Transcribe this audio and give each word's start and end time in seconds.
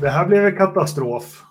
det 0.00 0.10
här 0.10 0.26
blev 0.26 0.46
en 0.46 0.56
katastrof. 0.56 1.42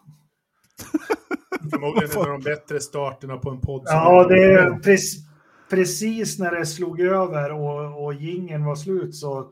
Förmodligen 1.71 2.12
en 2.12 2.17
av 2.17 2.28
de 2.28 2.42
bättre 2.42 2.79
starterna 2.79 3.37
på 3.37 3.49
en 3.49 3.62
podd. 3.62 3.83
Ja, 3.85 4.28
det 4.28 4.44
är 4.44 4.79
precis, 4.79 5.25
precis 5.69 6.39
när 6.39 6.51
det 6.51 6.65
slog 6.65 7.01
över 7.01 7.51
och, 7.51 8.06
och 8.06 8.13
gingen 8.13 8.65
var 8.65 8.75
slut 8.75 9.15
så 9.15 9.51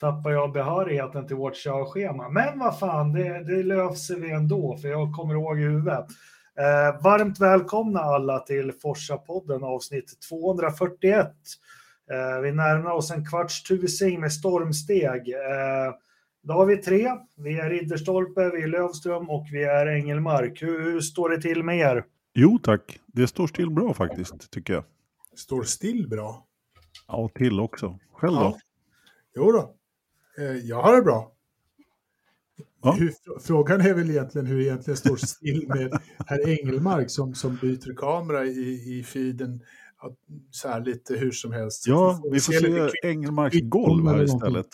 tappade 0.00 0.34
jag 0.34 0.52
behörigheten 0.52 1.26
till 1.26 1.36
vårt 1.36 1.56
körschema. 1.56 2.28
Men 2.28 2.58
vad 2.58 2.78
fan, 2.78 3.12
det, 3.12 3.44
det 3.44 3.62
löser 3.62 4.16
vi 4.16 4.30
ändå, 4.30 4.76
för 4.76 4.88
jag 4.88 5.12
kommer 5.12 5.34
ihåg 5.34 5.58
i 5.58 5.62
huvudet. 5.62 6.06
Eh, 6.58 7.02
varmt 7.02 7.40
välkomna 7.40 8.00
alla 8.00 8.38
till 8.38 8.72
Forsa-podden 8.72 9.64
avsnitt 9.64 10.20
241. 10.28 11.26
Eh, 12.10 12.40
vi 12.42 12.52
närmar 12.52 12.90
oss 12.90 13.10
en 13.10 13.26
kvarts 13.26 13.62
tusing 13.62 14.20
med 14.20 14.32
stormsteg. 14.32 15.28
Eh, 15.28 15.94
då 16.42 16.52
har 16.54 16.66
vi 16.66 16.76
tre. 16.76 17.08
Vi 17.36 17.58
är 17.58 17.70
Ridderstolpe, 17.70 18.50
vi 18.50 18.62
är 18.62 18.68
Lövström 18.68 19.30
och 19.30 19.46
vi 19.52 19.64
är 19.64 19.86
Engelmark. 19.86 20.62
Hur, 20.62 20.82
hur 20.82 21.00
står 21.00 21.28
det 21.28 21.42
till 21.42 21.62
med 21.62 21.78
er? 21.78 22.04
Jo 22.34 22.58
tack, 22.62 23.00
det 23.06 23.26
står 23.26 23.46
still 23.46 23.70
bra 23.70 23.94
faktiskt 23.94 24.50
tycker 24.50 24.74
jag. 24.74 24.84
Står 25.36 25.62
still 25.62 26.08
bra? 26.08 26.46
Ja, 27.08 27.16
och 27.16 27.34
till 27.34 27.60
också. 27.60 27.98
Själv 28.12 28.34
då? 28.34 28.40
Ja. 28.40 28.58
Jo 29.36 29.52
då, 29.52 29.74
eh, 30.42 30.56
jag 30.56 30.82
har 30.82 30.96
det 30.96 31.02
bra. 31.02 31.32
Ja. 32.82 32.92
Hur, 32.92 33.12
frågan 33.40 33.80
är 33.80 33.94
väl 33.94 34.10
egentligen 34.10 34.46
hur 34.46 34.56
det 34.56 34.64
egentligen 34.64 34.96
står 34.96 35.16
still 35.16 35.68
med 35.68 36.00
herr 36.26 36.48
Engelmark 36.48 37.10
som, 37.10 37.34
som 37.34 37.56
byter 37.56 37.96
kamera 37.96 38.44
i, 38.44 38.98
i 38.98 39.04
feeden 39.04 39.60
så 40.50 40.68
här 40.68 40.80
lite 40.80 41.14
hur 41.16 41.30
som 41.30 41.52
helst. 41.52 41.86
Ja, 41.86 42.20
vi 42.32 42.40
får, 42.40 42.52
vi 42.52 42.58
får 42.58 42.88
se 42.88 43.08
Engelmarks 43.08 43.56
golv 43.62 44.06
här 44.06 44.22
istället. 44.22 44.66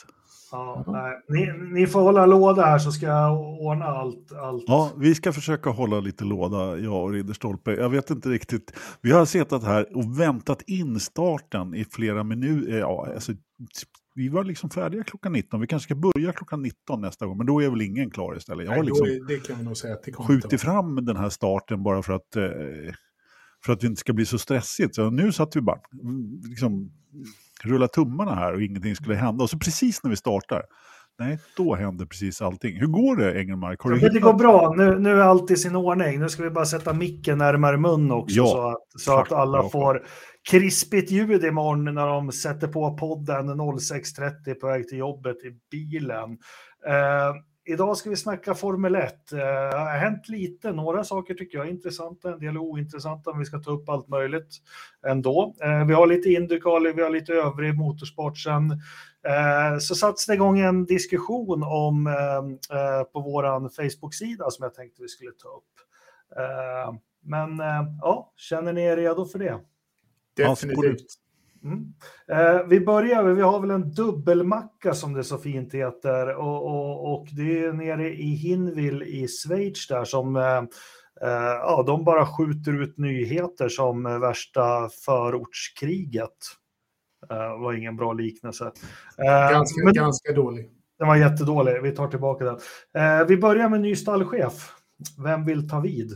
Ja, 0.55 0.85
nej. 0.87 1.13
Ni, 1.29 1.81
ni, 1.81 1.87
får 1.87 2.01
hålla 2.01 2.27
låda 2.27 2.63
här 2.63 2.79
så 2.79 2.93
ska 2.93 3.07
jag 3.07 3.61
ordna 3.61 3.85
allt, 3.85 4.33
allt. 4.33 4.65
Ja, 4.67 4.93
vi 4.99 5.15
ska 5.15 5.33
försöka 5.33 5.71
hålla 5.71 6.01
lite 6.01 6.25
låda, 6.25 6.79
jag 6.79 7.03
och 7.03 7.13
Ridderstolpe. 7.13 7.73
Jag 7.73 7.91
vet 7.91 8.11
inte 8.11 8.29
riktigt. 8.29 8.73
Vi 9.01 9.13
har 9.13 9.25
suttit 9.25 9.63
här 9.65 9.97
och 9.97 10.21
väntat 10.21 10.63
in 10.63 11.01
starten 11.01 11.75
i 11.75 11.85
flera 11.85 12.25
minuter. 12.25 12.79
Ja, 12.79 13.09
alltså, 13.15 13.33
vi 14.15 14.29
var 14.29 14.45
liksom 14.45 14.71
färdiga 14.71 15.05
klockan 15.05 15.33
19. 15.33 15.61
Vi 15.61 15.67
kanske 15.67 15.87
ska 15.87 15.95
börja 15.95 16.33
klockan 16.33 16.63
19 16.63 17.01
nästa 17.01 17.27
gång, 17.27 17.37
men 17.37 17.47
då 17.47 17.63
är 17.63 17.71
väl 17.71 17.83
ingen 17.83 18.11
klar 18.11 18.37
istället. 18.37 18.67
Jag 18.67 18.77
har 18.77 18.83
liksom 18.85 19.07
Nej, 19.07 19.21
det 19.29 19.47
kan 19.47 19.59
vi 19.59 19.65
nog 19.65 19.77
säga. 19.77 19.97
skjutit 20.19 20.61
fram 20.61 21.05
den 21.05 21.17
här 21.17 21.29
starten 21.29 21.83
bara 21.83 22.03
för 22.03 22.13
att, 22.13 22.37
eh, 22.37 22.95
för 23.65 23.73
att 23.73 23.81
det 23.81 23.87
inte 23.87 24.01
ska 24.01 24.13
bli 24.13 24.27
så 24.27 24.39
stressigt. 24.39 24.95
Så 24.95 25.11
nu 25.11 25.33
satt 25.33 25.57
vi 25.57 25.61
bara 25.61 25.81
liksom, 26.49 26.91
rulla 27.65 27.89
tummarna 27.89 28.35
här 28.35 28.53
och 28.53 28.63
ingenting 28.63 28.97
skulle 28.97 29.15
hända. 29.15 29.45
Och 29.45 29.51
så 29.51 29.59
precis 29.59 30.03
när 30.03 30.11
vi 30.11 30.17
startar, 30.17 30.63
nej, 31.19 31.39
då 31.57 31.75
händer 31.75 32.07
precis 32.07 32.43
allting. 32.43 32.81
Hur 32.81 32.87
går 32.87 33.17
det, 33.17 33.41
Engelmark? 33.41 33.81
Har 33.81 33.93
hittat... 33.93 34.13
Det 34.13 34.21
går 34.21 34.35
bra. 34.35 34.75
Nu, 34.77 34.99
nu 34.99 35.11
är 35.11 35.25
allt 35.25 35.51
i 35.51 35.57
sin 35.57 35.77
ordning. 35.77 36.21
Nu 36.21 36.29
ska 36.29 36.43
vi 36.43 36.51
bara 36.51 36.67
sätta 36.67 36.93
micken 36.93 37.39
närmare 37.39 37.77
mun 37.77 38.11
också 38.11 38.37
ja, 38.37 38.47
så 38.47 38.69
att, 38.69 39.01
så 39.01 39.19
att 39.19 39.33
alla 39.33 39.69
får 39.69 40.07
krispigt 40.51 41.11
ljud 41.11 41.45
imorgon 41.45 41.85
när 41.85 42.07
de 42.07 42.33
sätter 42.33 42.69
på 42.69 42.97
podden 42.97 43.51
06.30 43.51 44.55
på 44.55 44.67
väg 44.67 44.89
till 44.89 44.99
jobbet 44.99 45.37
i 45.37 45.51
bilen. 45.71 46.31
Uh, 46.89 47.35
Idag 47.67 47.97
ska 47.97 48.11
vi 48.11 48.17
snacka 48.17 48.55
Formel 48.55 48.95
1. 48.95 49.33
Eh, 49.33 49.39
det 49.39 49.77
har 49.77 49.99
hänt 49.99 50.29
lite, 50.29 50.73
några 50.73 51.05
saker 51.05 51.35
tycker 51.35 51.59
jag 51.59 51.67
är 51.67 51.71
intressanta, 51.71 52.33
en 52.33 52.39
del 52.39 52.55
är 52.57 52.61
ointressanta, 52.61 53.31
men 53.31 53.39
vi 53.39 53.45
ska 53.45 53.59
ta 53.59 53.71
upp 53.71 53.89
allt 53.89 54.09
möjligt 54.09 54.57
ändå. 55.07 55.55
Eh, 55.63 55.87
vi 55.87 55.95
har 55.95 56.07
lite 56.07 56.29
Indycar, 56.29 56.95
vi 56.95 57.03
har 57.03 57.11
lite 57.11 57.33
övrig 57.33 57.79
motorsport 57.79 58.39
sen. 58.39 58.71
Eh, 59.27 59.79
så 59.81 59.95
sattes 59.95 60.27
det 60.27 60.35
igång 60.35 60.59
en 60.59 60.85
diskussion 60.85 61.63
om 61.63 62.15
på 63.13 63.21
vår 63.21 63.69
Facebook-sida 63.69 64.51
som 64.51 64.63
jag 64.63 64.75
tänkte 64.75 65.03
vi 65.03 65.09
skulle 65.09 65.33
ta 65.33 65.49
upp. 65.49 65.65
Men 67.23 67.59
ja, 68.01 68.33
känner 68.37 68.73
ni 68.73 68.83
er 68.83 68.97
redo 68.97 69.25
för 69.25 69.39
det? 69.39 69.59
Definitivt. 70.37 71.07
Mm. 71.65 71.95
Eh, 72.29 72.67
vi 72.67 72.81
börjar, 72.81 73.25
vi 73.25 73.43
har 73.43 73.61
väl 73.61 73.71
en 73.71 73.91
dubbelmacka 73.91 74.95
som 74.95 75.13
det 75.13 75.25
så 75.25 75.39
fint 75.39 75.75
heter 75.75 76.37
och, 76.37 76.67
och, 76.67 77.15
och 77.15 77.29
det 77.33 77.65
är 77.65 77.73
nere 77.73 78.15
i 78.15 78.35
Hinwil 78.35 79.03
i 79.03 79.29
Schweiz 79.29 79.87
där 79.87 80.05
som 80.05 80.37
eh, 80.37 80.59
eh, 81.23 81.55
ja, 81.61 81.85
de 81.87 82.05
bara 82.05 82.27
skjuter 82.27 82.83
ut 82.83 82.99
nyheter 82.99 83.69
som 83.69 84.21
värsta 84.21 84.89
förortskriget. 85.05 86.31
Eh, 87.31 87.61
var 87.61 87.73
ingen 87.73 87.97
bra 87.97 88.13
liknelse. 88.13 88.73
Eh, 89.19 89.51
ganska, 89.51 89.85
men, 89.85 89.95
ganska 89.95 90.33
dålig. 90.33 90.71
Den 90.99 91.09
var 91.09 91.17
jättedålig, 91.17 91.83
vi 91.83 91.91
tar 91.93 92.09
tillbaka 92.09 92.45
den. 92.45 92.59
Eh, 92.95 93.27
vi 93.27 93.37
börjar 93.37 93.69
med 93.69 93.81
ny 93.81 93.97
stallchef. 93.97 94.73
Vem 95.25 95.45
vill 95.45 95.69
ta 95.69 95.81
vid? 95.81 96.13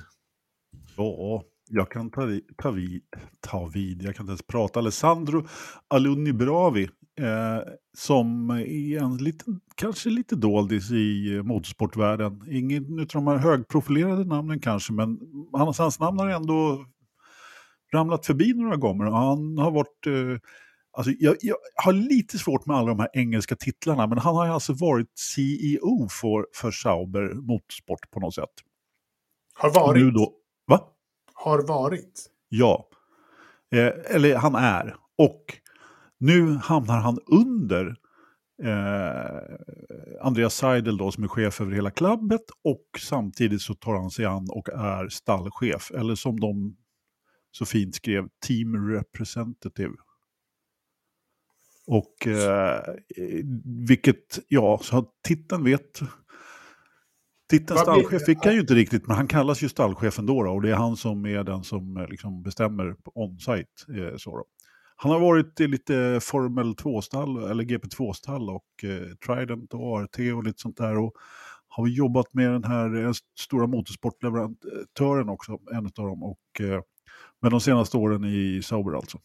Ja, 0.96 1.42
jag 1.68 1.90
kan 1.90 2.10
ta, 2.10 2.20
ta, 2.56 2.70
vid, 2.70 3.02
ta 3.40 3.66
vid, 3.66 4.02
jag 4.02 4.16
kan 4.16 4.24
inte 4.24 4.30
ens 4.30 4.42
prata. 4.42 4.78
Alessandro 4.78 5.46
Alunni 5.88 6.32
Bravi, 6.32 6.82
eh, 7.20 7.72
som 7.96 8.50
är 8.50 9.02
en 9.02 9.16
liten, 9.16 9.60
kanske 9.74 10.10
lite 10.10 10.36
doldis 10.36 10.90
i 10.90 11.42
motorsportvärlden. 11.44 12.42
Ingen 12.50 13.00
av 13.00 13.06
de 13.06 13.26
här 13.26 13.36
högprofilerade 13.36 14.24
namnen 14.24 14.60
kanske, 14.60 14.92
men 14.92 15.18
hans, 15.52 15.78
hans 15.78 16.00
namn 16.00 16.18
har 16.18 16.28
ändå 16.28 16.86
ramlat 17.92 18.26
förbi 18.26 18.54
några 18.54 18.76
gånger. 18.76 19.04
Han 19.04 19.58
har 19.58 19.70
varit... 19.70 20.06
Eh, 20.06 20.38
Alltså 20.98 21.12
jag, 21.18 21.36
jag, 21.40 21.56
har 21.74 21.92
lite 21.92 22.38
svårt 22.38 22.66
med 22.66 22.76
alla 22.76 22.88
de 22.88 22.98
här 22.98 23.10
engelska 23.12 23.56
titlarna, 23.56 24.06
men 24.06 24.18
han 24.18 24.36
har 24.36 24.48
alltså 24.48 24.72
varit 24.72 25.18
CEO 25.18 26.08
för, 26.10 26.46
för 26.54 26.70
Sauber 26.70 27.34
Motorsport 27.34 28.10
på 28.10 28.20
något 28.20 28.34
sätt. 28.34 28.50
Har 29.54 29.70
varit? 29.70 30.02
Nu 30.04 30.10
då, 30.10 30.32
va? 30.66 30.80
Har 31.38 31.62
varit. 31.62 32.30
Ja, 32.48 32.88
eh, 33.72 34.14
eller 34.14 34.36
han 34.36 34.54
är. 34.54 34.96
Och 35.18 35.44
nu 36.18 36.54
hamnar 36.54 37.00
han 37.00 37.18
under 37.26 37.96
eh, 38.62 39.56
Andreas 40.20 40.54
Seidel 40.54 40.96
då 40.96 41.12
som 41.12 41.24
är 41.24 41.28
chef 41.28 41.60
över 41.60 41.72
hela 41.72 41.90
klubbet 41.90 42.44
och 42.64 42.84
samtidigt 42.98 43.62
så 43.62 43.74
tar 43.74 43.94
han 43.94 44.10
sig 44.10 44.24
an 44.24 44.46
och 44.50 44.68
är 44.68 45.08
stallchef. 45.08 45.90
Eller 45.90 46.14
som 46.14 46.40
de 46.40 46.76
så 47.50 47.66
fint 47.66 47.94
skrev, 47.94 48.28
team 48.46 48.90
representative. 48.90 49.94
Och 51.86 52.26
eh, 52.26 52.82
vilket, 53.88 54.38
ja, 54.48 54.80
så 54.82 55.06
titeln 55.22 55.64
vet 55.64 56.00
Titeln 57.50 57.78
stallchef 57.78 58.24
fick 58.24 58.44
han 58.44 58.54
ju 58.54 58.60
inte 58.60 58.74
riktigt, 58.74 59.06
men 59.06 59.16
han 59.16 59.26
kallas 59.26 59.62
ju 59.62 59.68
stallchef 59.68 60.18
ändå 60.18 60.42
då, 60.42 60.50
och 60.50 60.62
det 60.62 60.70
är 60.70 60.74
han 60.74 60.96
som 60.96 61.26
är 61.26 61.44
den 61.44 61.64
som 61.64 61.96
eh, 61.96 62.08
liksom 62.08 62.42
bestämmer 62.42 62.96
on-site. 63.14 63.68
Eh, 63.88 64.32
Han 64.96 65.12
har 65.12 65.20
varit 65.20 65.60
i 65.60 65.66
lite 65.68 66.18
Formel 66.22 66.74
2-stall, 66.74 67.50
eller 67.50 67.64
GP2-stall 67.64 68.50
och 68.50 68.84
eh, 68.84 69.14
Trident 69.26 69.74
och 69.74 69.98
ART 69.98 70.18
och 70.36 70.44
lite 70.44 70.60
sånt 70.60 70.76
där. 70.76 70.98
Och 70.98 71.12
har 71.68 71.86
jobbat 71.86 72.34
med 72.34 72.50
den 72.50 72.64
här 72.64 73.04
eh, 73.04 73.12
stora 73.38 73.66
motorsportleverantören 73.66 75.28
också, 75.28 75.58
en 75.72 75.86
av 75.86 76.06
dem. 76.06 76.22
Och, 76.22 76.60
eh, 76.60 76.80
med 77.42 77.50
de 77.50 77.60
senaste 77.60 77.96
åren 77.96 78.24
i 78.24 78.62
Sauber 78.62 78.96
alltså. 78.96 79.18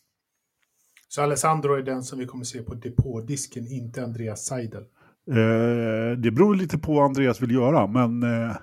Så 1.08 1.22
Alessandro 1.22 1.74
är 1.74 1.82
den 1.82 2.04
som 2.04 2.20
vi 2.20 2.26
kommer 2.26 2.44
se 2.44 2.62
på 2.62 2.74
depådisken, 2.74 3.68
inte 3.68 4.04
Andreas 4.04 4.46
Seidel? 4.46 4.86
Eh, 5.28 6.18
det 6.18 6.32
beror 6.32 6.56
lite 6.56 6.78
på 6.78 6.94
vad 6.94 7.06
Andreas 7.06 7.42
vill 7.42 7.52
göra, 7.52 7.88
men 7.88 8.24
eh, 8.24 8.56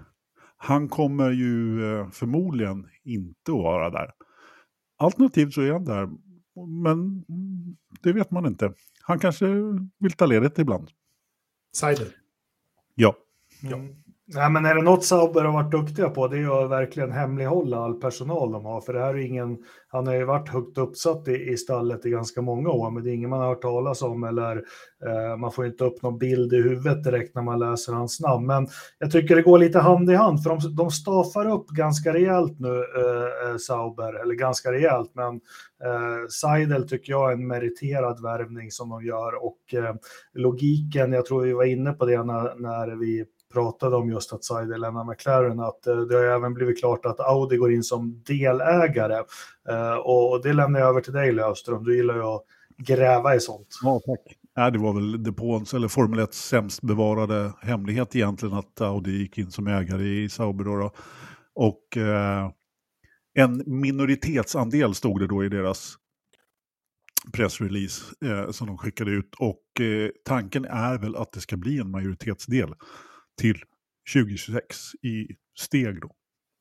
han 0.56 0.88
kommer 0.88 1.30
ju 1.30 1.84
eh, 1.84 2.10
förmodligen 2.10 2.88
inte 3.04 3.52
att 3.52 3.58
vara 3.58 3.90
där. 3.90 4.10
Alternativt 4.98 5.54
så 5.54 5.60
är 5.60 5.72
han 5.72 5.84
där, 5.84 6.08
men 6.84 7.24
det 8.02 8.12
vet 8.12 8.30
man 8.30 8.46
inte. 8.46 8.72
Han 9.02 9.18
kanske 9.18 9.46
vill 9.98 10.12
ta 10.12 10.26
ledigt 10.26 10.58
ibland. 10.58 10.90
Seidel? 11.72 12.08
Ja. 12.94 13.16
Mm. 13.62 13.94
Nej, 14.34 14.50
men 14.50 14.66
är 14.66 14.74
det 14.74 14.82
något 14.82 15.04
Sauber 15.04 15.44
har 15.44 15.52
varit 15.52 15.70
duktiga 15.70 16.10
på 16.10 16.28
det 16.28 16.38
är 16.38 16.64
att 16.64 16.70
verkligen 16.70 17.12
hemlighålla 17.12 17.76
all 17.76 17.94
personal 17.94 18.52
de 18.52 18.64
har. 18.64 18.80
För 18.80 18.92
det 18.92 19.00
här 19.00 19.14
är 19.14 19.18
ingen, 19.18 19.58
han 19.88 20.06
har 20.06 20.14
ju 20.14 20.24
varit 20.24 20.48
högt 20.48 20.78
uppsatt 20.78 21.28
i, 21.28 21.32
i 21.32 21.56
stallet 21.56 22.06
i 22.06 22.10
ganska 22.10 22.42
många 22.42 22.70
år, 22.70 22.90
men 22.90 23.04
det 23.04 23.10
är 23.10 23.14
ingen 23.14 23.30
man 23.30 23.40
har 23.40 23.48
hört 23.48 23.62
talas 23.62 24.02
om 24.02 24.24
eller 24.24 24.56
eh, 25.06 25.36
man 25.36 25.52
får 25.52 25.66
inte 25.66 25.84
upp 25.84 26.02
någon 26.02 26.18
bild 26.18 26.52
i 26.52 26.56
huvudet 26.56 27.04
direkt 27.04 27.34
när 27.34 27.42
man 27.42 27.58
läser 27.58 27.92
hans 27.92 28.20
namn. 28.20 28.46
Men 28.46 28.68
jag 28.98 29.10
tycker 29.12 29.36
det 29.36 29.42
går 29.42 29.58
lite 29.58 29.78
hand 29.78 30.10
i 30.10 30.14
hand, 30.14 30.42
för 30.42 30.50
de, 30.50 30.74
de 30.76 30.90
stafar 30.90 31.50
upp 31.50 31.68
ganska 31.68 32.14
rejält 32.14 32.60
nu, 32.60 32.84
eh, 32.96 33.50
eh 33.50 33.56
Sauber, 33.56 34.22
eller 34.22 34.34
ganska 34.34 34.72
rejält, 34.72 35.10
men 35.14 35.34
eh, 35.84 36.28
Seidel 36.28 36.88
tycker 36.88 37.12
jag 37.12 37.30
är 37.30 37.34
en 37.34 37.46
meriterad 37.46 38.22
värvning 38.22 38.70
som 38.70 38.88
de 38.88 39.04
gör 39.04 39.44
och 39.44 39.74
eh, 39.74 39.94
logiken, 40.34 41.12
jag 41.12 41.26
tror 41.26 41.42
vi 41.42 41.52
var 41.52 41.64
inne 41.64 41.92
på 41.92 42.06
det 42.06 42.22
när, 42.22 42.54
när 42.54 42.96
vi 42.96 43.24
pratade 43.52 43.96
om 43.96 44.10
just 44.10 44.32
att 44.32 44.44
Seidel 44.44 44.80
lämnar 44.80 45.04
McLaren, 45.04 45.60
att 45.60 45.86
eh, 45.86 45.96
det 45.96 46.14
har 46.14 46.24
även 46.24 46.54
blivit 46.54 46.80
klart 46.80 47.06
att 47.06 47.20
Audi 47.20 47.56
går 47.56 47.72
in 47.72 47.82
som 47.82 48.22
delägare. 48.26 49.22
Eh, 49.68 49.94
och 49.94 50.42
det 50.42 50.52
lämnar 50.52 50.80
jag 50.80 50.88
över 50.88 51.00
till 51.00 51.12
dig 51.12 51.32
Löfström, 51.32 51.84
du 51.84 51.96
gillar 51.96 52.14
ju 52.14 52.22
att 52.22 52.44
gräva 52.78 53.34
i 53.34 53.40
sånt. 53.40 53.78
Ja, 53.82 54.00
tack. 54.06 54.36
Nej, 54.56 54.72
det 54.72 54.78
var 54.78 54.92
väl 54.92 55.22
depåns, 55.22 55.74
eller 55.74 55.88
Formel 55.88 56.18
1 56.18 56.34
sämst 56.34 56.82
bevarade 56.82 57.52
hemlighet 57.60 58.16
egentligen 58.16 58.54
att 58.54 58.80
Audi 58.80 59.10
gick 59.10 59.38
in 59.38 59.50
som 59.50 59.66
ägare 59.66 60.04
i 60.04 60.28
Sauber. 60.28 60.64
Då, 60.64 60.76
då. 60.76 60.90
Och 61.54 61.96
eh, 61.96 62.50
en 63.34 63.62
minoritetsandel 63.66 64.94
stod 64.94 65.20
det 65.20 65.26
då 65.26 65.44
i 65.44 65.48
deras 65.48 65.96
pressrelease 67.32 68.02
eh, 68.24 68.50
som 68.50 68.66
de 68.66 68.78
skickade 68.78 69.10
ut. 69.10 69.34
Och 69.38 69.80
eh, 69.80 70.10
tanken 70.24 70.64
är 70.64 70.98
väl 70.98 71.16
att 71.16 71.32
det 71.32 71.40
ska 71.40 71.56
bli 71.56 71.78
en 71.78 71.90
majoritetsdel 71.90 72.74
till 73.40 73.62
2026 74.14 74.94
i 75.02 75.36
steg 75.58 76.00
då. 76.00 76.14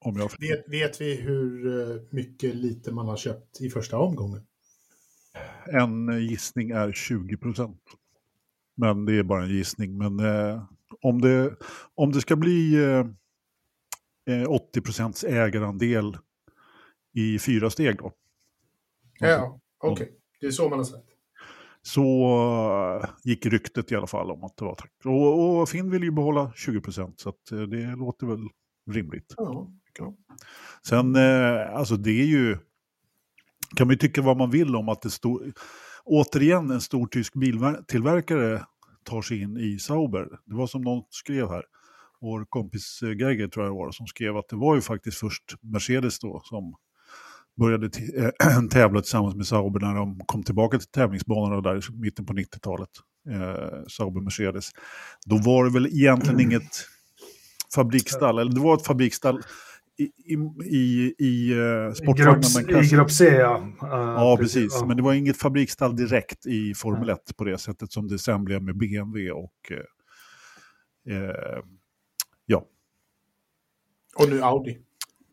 Om 0.06 0.18
jag 0.18 0.32
vet, 0.40 0.70
vet 0.70 1.02
vi 1.02 1.16
hur 1.16 1.68
eh, 1.68 2.02
mycket 2.10 2.56
lite 2.56 2.92
man 2.92 3.08
har 3.08 3.18
köpt 3.18 3.62
i 3.62 3.70
första 3.70 3.98
omgången? 3.98 4.46
En 5.66 6.28
gissning 6.28 6.72
är 6.72 6.92
20 6.92 7.38
procent. 7.38 7.82
Men 8.76 9.06
det 9.06 9.14
är 9.14 9.24
bara 9.24 9.44
en 9.44 9.50
gissning. 9.50 9.98
Men 9.98 10.20
eh, 10.20 10.64
om, 11.02 11.22
det, 11.22 11.56
om 11.96 12.12
det 12.12 12.22
ska 12.22 12.36
bli 12.36 12.76
eh, 12.76 14.50
80 14.50 14.80
eh, 14.80 14.84
procents 14.84 15.24
ägarandel 15.24 16.18
i 17.14 17.40
fyra 17.40 17.70
steg 17.70 17.98
då. 17.98 18.14
Ja, 19.20 19.60
okej. 19.78 19.92
Okay. 19.92 20.08
Det 20.40 20.48
är 20.48 20.52
så 20.52 20.70
man 20.70 20.80
har 20.80 20.86
sagt. 20.86 21.09
Så 21.90 22.04
uh, 23.02 23.10
gick 23.24 23.46
ryktet 23.46 23.92
i 23.92 23.96
alla 23.96 24.08
fall 24.08 24.32
om 24.32 24.44
att 24.44 24.58
det 24.58 24.66
var 24.66 24.76
tack. 24.76 24.92
Och, 25.06 25.60
och 25.60 25.70
Finn 25.70 25.92
vill 25.92 26.04
ju 26.04 26.12
behålla 26.12 26.52
20 26.56 26.82
procent 26.82 27.20
så 27.20 27.30
uh, 27.30 27.62
det 27.62 27.96
låter 27.96 28.28
väl 28.28 28.48
rimligt. 28.92 29.34
Ja. 29.38 29.68
Sen, 30.88 31.16
uh, 31.16 31.76
alltså 31.76 31.96
det 31.96 32.12
är 32.22 32.26
ju, 32.26 32.58
kan 33.76 33.88
man 33.88 33.94
ju 33.94 33.98
tycka 33.98 34.22
vad 34.22 34.38
man 34.38 34.52
vill 34.52 34.76
om 34.76 34.90
att 34.90 35.02
det 35.02 35.10
står, 35.10 35.54
återigen 36.04 36.72
en 36.72 36.82
stor 36.82 37.08
tysk 37.08 37.34
biltillverkare 37.34 38.66
tar 39.04 39.22
sig 39.22 39.42
in 39.42 39.58
i 39.58 39.80
Sauber. 39.80 40.28
Det 40.46 40.56
var 40.56 40.68
som 40.68 40.82
någon 40.82 41.04
skrev 41.10 41.50
här, 41.50 41.64
vår 42.22 42.46
kompis 42.46 43.00
Geiger 43.02 43.48
tror 43.48 43.66
jag 43.66 43.76
det 43.76 43.78
var, 43.78 43.92
som 43.92 44.08
skrev 44.08 44.38
att 44.38 44.50
det 44.50 44.56
var 44.56 44.76
ju 44.76 44.82
faktiskt 44.82 45.18
först 45.18 45.44
Mercedes 45.62 46.20
då 46.20 46.42
som 46.44 46.76
började 47.60 47.90
äh, 48.44 48.62
tävla 48.72 49.02
tillsammans 49.02 49.36
med 49.36 49.48
Sauber 49.48 49.80
när 49.80 49.96
de 49.96 50.20
kom 50.26 50.44
tillbaka 50.44 50.78
till 50.78 50.88
tävlingsbanorna 50.88 51.62
där 51.62 51.78
i 51.78 51.82
mitten 51.94 52.26
på 52.26 52.34
90-talet. 52.34 52.90
Eh, 53.30 53.88
Sauber 53.88 54.22
Mercedes. 54.22 54.70
Då 55.26 55.38
var 55.38 55.66
det 55.66 55.72
väl 55.72 55.88
egentligen 55.88 56.40
inget 56.52 56.86
fabriksstall, 57.76 58.40
eller 58.40 58.52
det 58.52 58.60
var 58.60 58.76
ett 58.76 58.86
fabriksstall 58.86 59.42
i, 60.00 60.04
i, 60.04 60.34
i, 60.66 61.16
i 61.18 61.54
uh, 61.54 61.94
sportvagnar. 61.94 62.84
I 62.84 62.88
grupp 62.88 63.12
C, 63.12 63.26
ja. 63.26 63.58
Uh, 63.84 63.90
ja, 63.90 64.38
precis. 64.40 64.74
Ja. 64.80 64.86
Men 64.86 64.98
det 64.98 65.04
var 65.04 65.14
inget 65.14 65.38
fabriksstall 65.38 65.96
direkt 65.96 66.46
i 66.46 66.74
Formel 66.74 67.10
1 67.10 67.38
på 67.38 67.44
det 67.44 67.58
sättet 67.58 67.92
som 67.92 68.08
det 68.08 68.20
sen 68.20 68.44
blev 68.44 68.64
med 68.64 68.78
BMW 68.78 69.32
och 69.32 69.72
uh, 69.72 71.16
uh, 71.16 71.64
ja. 72.46 72.66
Och 74.16 74.30
nu 74.30 74.42
Audi. 74.42 74.78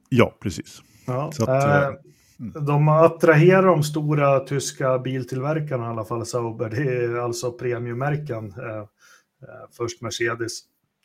Ja, 0.09 0.39
precis. 0.41 0.83
Ja, 1.07 1.31
att, 1.47 2.01
Mm. 2.41 2.67
De 2.67 2.89
attraherar 2.89 3.67
de 3.67 3.83
stora 3.83 4.41
tyska 4.41 4.99
biltillverkarna 4.99 5.87
i 5.87 5.89
alla 5.89 6.05
fall, 6.05 6.27
Sauber. 6.27 6.71
Det 6.71 7.05
är 7.05 7.17
alltså 7.17 7.53
premiummärken. 7.53 8.55
Eh, 8.59 8.79
eh, 8.79 9.67
först 9.73 10.03
Mercedes, 10.03 10.61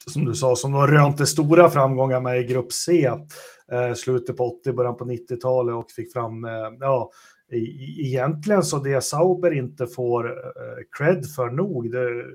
som 0.08 0.26
du 0.26 0.36
sa, 0.36 0.56
som 0.56 0.72
de 0.72 0.88
rönte 0.88 1.26
stora 1.26 1.70
framgångar 1.70 2.22
med 2.22 2.42
i 2.42 2.44
grupp 2.44 2.72
C. 2.74 3.12
Eh, 3.72 3.94
slutet 3.94 4.38
på 4.38 4.60
80, 4.60 4.74
början 4.74 4.98
på 4.98 5.06
90-talet 5.06 5.76
och 5.76 5.92
fick 5.92 6.14
fram, 6.14 6.46
eh, 6.46 6.70
ja, 6.80 7.12
e 7.52 7.58
egentligen 8.00 8.64
så 8.64 8.78
det 8.78 9.04
Sauber 9.04 9.54
inte 9.54 9.88
får 9.88 10.30
eh, 10.30 10.84
cred 10.98 11.26
för 11.36 11.50
nog, 11.50 11.92
det, 11.92 12.26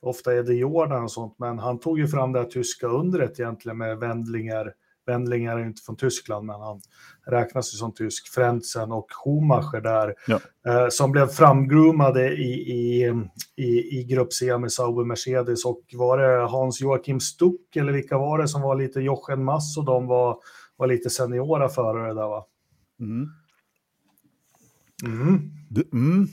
ofta 0.00 0.34
är 0.34 0.42
det 0.42 0.54
Jordan 0.54 1.02
och 1.02 1.12
sånt, 1.12 1.34
men 1.38 1.58
han 1.58 1.80
tog 1.80 1.98
ju 1.98 2.08
fram 2.08 2.32
det 2.32 2.38
här 2.38 2.46
tyska 2.46 2.86
undret 2.86 3.40
egentligen 3.40 3.78
med 3.78 3.98
vändlingar 3.98 4.72
Wendling 5.06 5.44
är 5.44 5.66
inte 5.66 5.82
från 5.82 5.96
Tyskland, 5.96 6.46
men 6.46 6.60
han 6.60 6.80
räknas 7.26 7.74
ju 7.74 7.76
som 7.76 7.94
tysk. 7.94 8.28
Frentzen 8.28 8.92
och 8.92 9.06
Schumacher 9.12 9.80
där, 9.80 10.14
ja. 10.26 10.40
eh, 10.66 10.88
som 10.90 11.12
blev 11.12 11.26
framgroomade 11.26 12.28
i, 12.28 12.52
i, 12.52 13.12
i, 13.56 13.98
i 13.98 14.04
grupp 14.04 14.32
C 14.32 14.58
med 14.58 14.72
Sauber 14.72 15.04
Mercedes. 15.04 15.64
Och 15.64 15.82
var 15.92 16.18
det 16.18 16.48
Hans 16.48 16.80
Joachim 16.80 17.20
Stuck 17.20 17.76
eller 17.76 17.92
vilka 17.92 18.18
var 18.18 18.38
det 18.38 18.48
som 18.48 18.62
var 18.62 18.76
lite 18.76 19.00
Jochen 19.00 19.44
Mass 19.44 19.76
och 19.78 19.84
de 19.84 20.06
var, 20.06 20.36
var 20.76 20.86
lite 20.86 21.10
seniora 21.10 21.68
förare 21.68 22.14
där 22.14 22.28
va? 22.28 22.46
Mm. 23.00 23.28
Mm. 25.04 25.50
Du, 25.68 25.88
mm. 25.92 26.14
Mm. 26.14 26.28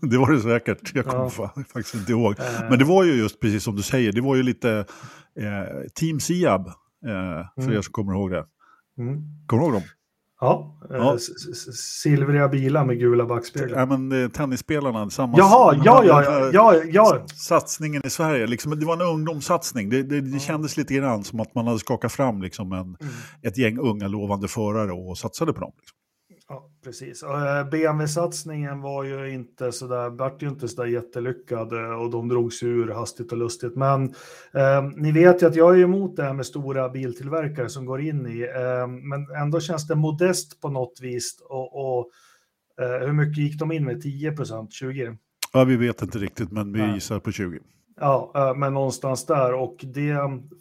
det 0.10 0.18
var 0.18 0.32
det 0.32 0.40
säkert, 0.40 0.94
jag 0.94 1.06
kommer 1.06 1.32
ja. 1.38 1.52
faktiskt 1.72 1.94
inte 1.94 2.12
ihåg. 2.12 2.34
Eh. 2.38 2.70
Men 2.70 2.78
det 2.78 2.84
var 2.84 3.04
ju 3.04 3.12
just 3.12 3.40
precis 3.40 3.62
som 3.64 3.76
du 3.76 3.82
säger, 3.82 4.12
det 4.12 4.20
var 4.20 4.36
ju 4.36 4.42
lite 4.42 4.86
eh, 5.36 5.88
Team 5.94 6.20
Siab 6.20 6.70
för 7.54 7.62
mm. 7.62 7.76
er 7.76 7.82
som 7.82 7.92
kommer 7.92 8.12
ihåg 8.12 8.30
det. 8.30 8.44
Mm. 8.98 9.22
Kommer 9.46 9.62
du 9.62 9.66
ihåg 9.66 9.74
dem? 9.74 9.88
Ja, 10.40 10.78
eh, 10.90 10.96
ja. 10.96 11.18
silvriga 11.74 12.48
bilar 12.48 12.84
med 12.84 12.98
gula 12.98 13.26
backspeglar. 13.26 13.78
Ja, 13.78 13.86
men 13.86 14.22
eh, 14.22 14.28
tennisspelarna, 14.28 15.10
samma... 15.10 15.38
Jaha, 15.38 15.80
ja, 15.84 16.04
ja, 16.04 16.24
ja, 16.24 16.50
ja, 16.52 16.82
ja. 16.84 17.26
Satsningen 17.34 18.02
i 18.06 18.10
Sverige, 18.10 18.46
liksom, 18.46 18.78
det 18.78 18.86
var 18.86 18.94
en 18.94 19.14
ungdomssatsning. 19.14 19.90
Det, 19.90 20.02
det, 20.02 20.20
det 20.20 20.30
ja. 20.30 20.38
kändes 20.38 20.76
lite 20.76 20.94
grann 20.94 21.24
som 21.24 21.40
att 21.40 21.54
man 21.54 21.66
hade 21.66 21.78
skakat 21.78 22.12
fram 22.12 22.42
liksom, 22.42 22.72
en, 22.72 22.80
mm. 22.80 22.96
ett 23.42 23.58
gäng 23.58 23.78
unga 23.78 24.08
lovande 24.08 24.48
förare 24.48 24.92
och 24.92 25.18
satsade 25.18 25.52
på 25.52 25.60
dem. 25.60 25.72
Liksom. 25.76 25.97
Ja, 26.48 26.70
precis. 26.84 27.22
Eh, 27.22 27.68
BMW-satsningen 27.70 28.80
var 28.80 29.04
ju 29.04 29.30
inte 29.30 29.72
så 29.72 29.86
där, 29.86 30.10
vart 30.10 30.42
ju 30.42 30.48
inte 30.48 30.68
så 30.68 30.82
där 30.82 30.88
jättelyckad 30.88 31.72
eh, 31.72 32.02
och 32.02 32.10
de 32.10 32.28
drogs 32.28 32.62
ur 32.62 32.88
hastigt 32.88 33.32
och 33.32 33.38
lustigt. 33.38 33.76
Men 33.76 34.04
eh, 34.54 34.82
ni 34.96 35.12
vet 35.12 35.42
ju 35.42 35.46
att 35.46 35.56
jag 35.56 35.78
är 35.78 35.82
emot 35.82 36.16
det 36.16 36.22
här 36.22 36.32
med 36.32 36.46
stora 36.46 36.88
biltillverkare 36.88 37.68
som 37.68 37.86
går 37.86 38.00
in 38.00 38.26
i, 38.26 38.40
eh, 38.40 38.86
men 38.86 39.36
ändå 39.42 39.60
känns 39.60 39.86
det 39.86 39.94
modest 39.94 40.60
på 40.60 40.68
något 40.68 41.00
vis. 41.00 41.40
Och, 41.48 41.98
och 41.98 42.10
eh, 42.80 43.06
hur 43.06 43.12
mycket 43.12 43.38
gick 43.38 43.58
de 43.58 43.72
in 43.72 43.84
med? 43.84 44.02
10 44.02 44.32
procent, 44.32 44.72
20? 44.72 45.16
Ja, 45.52 45.64
vi 45.64 45.76
vet 45.76 46.02
inte 46.02 46.18
riktigt, 46.18 46.52
men 46.52 46.72
vi 46.72 46.94
gissar 46.94 47.20
på 47.20 47.32
20. 47.32 47.58
Ja, 48.00 48.32
eh, 48.34 48.54
men 48.54 48.74
någonstans 48.74 49.26
där 49.26 49.54
och 49.54 49.76
det 49.94 50.16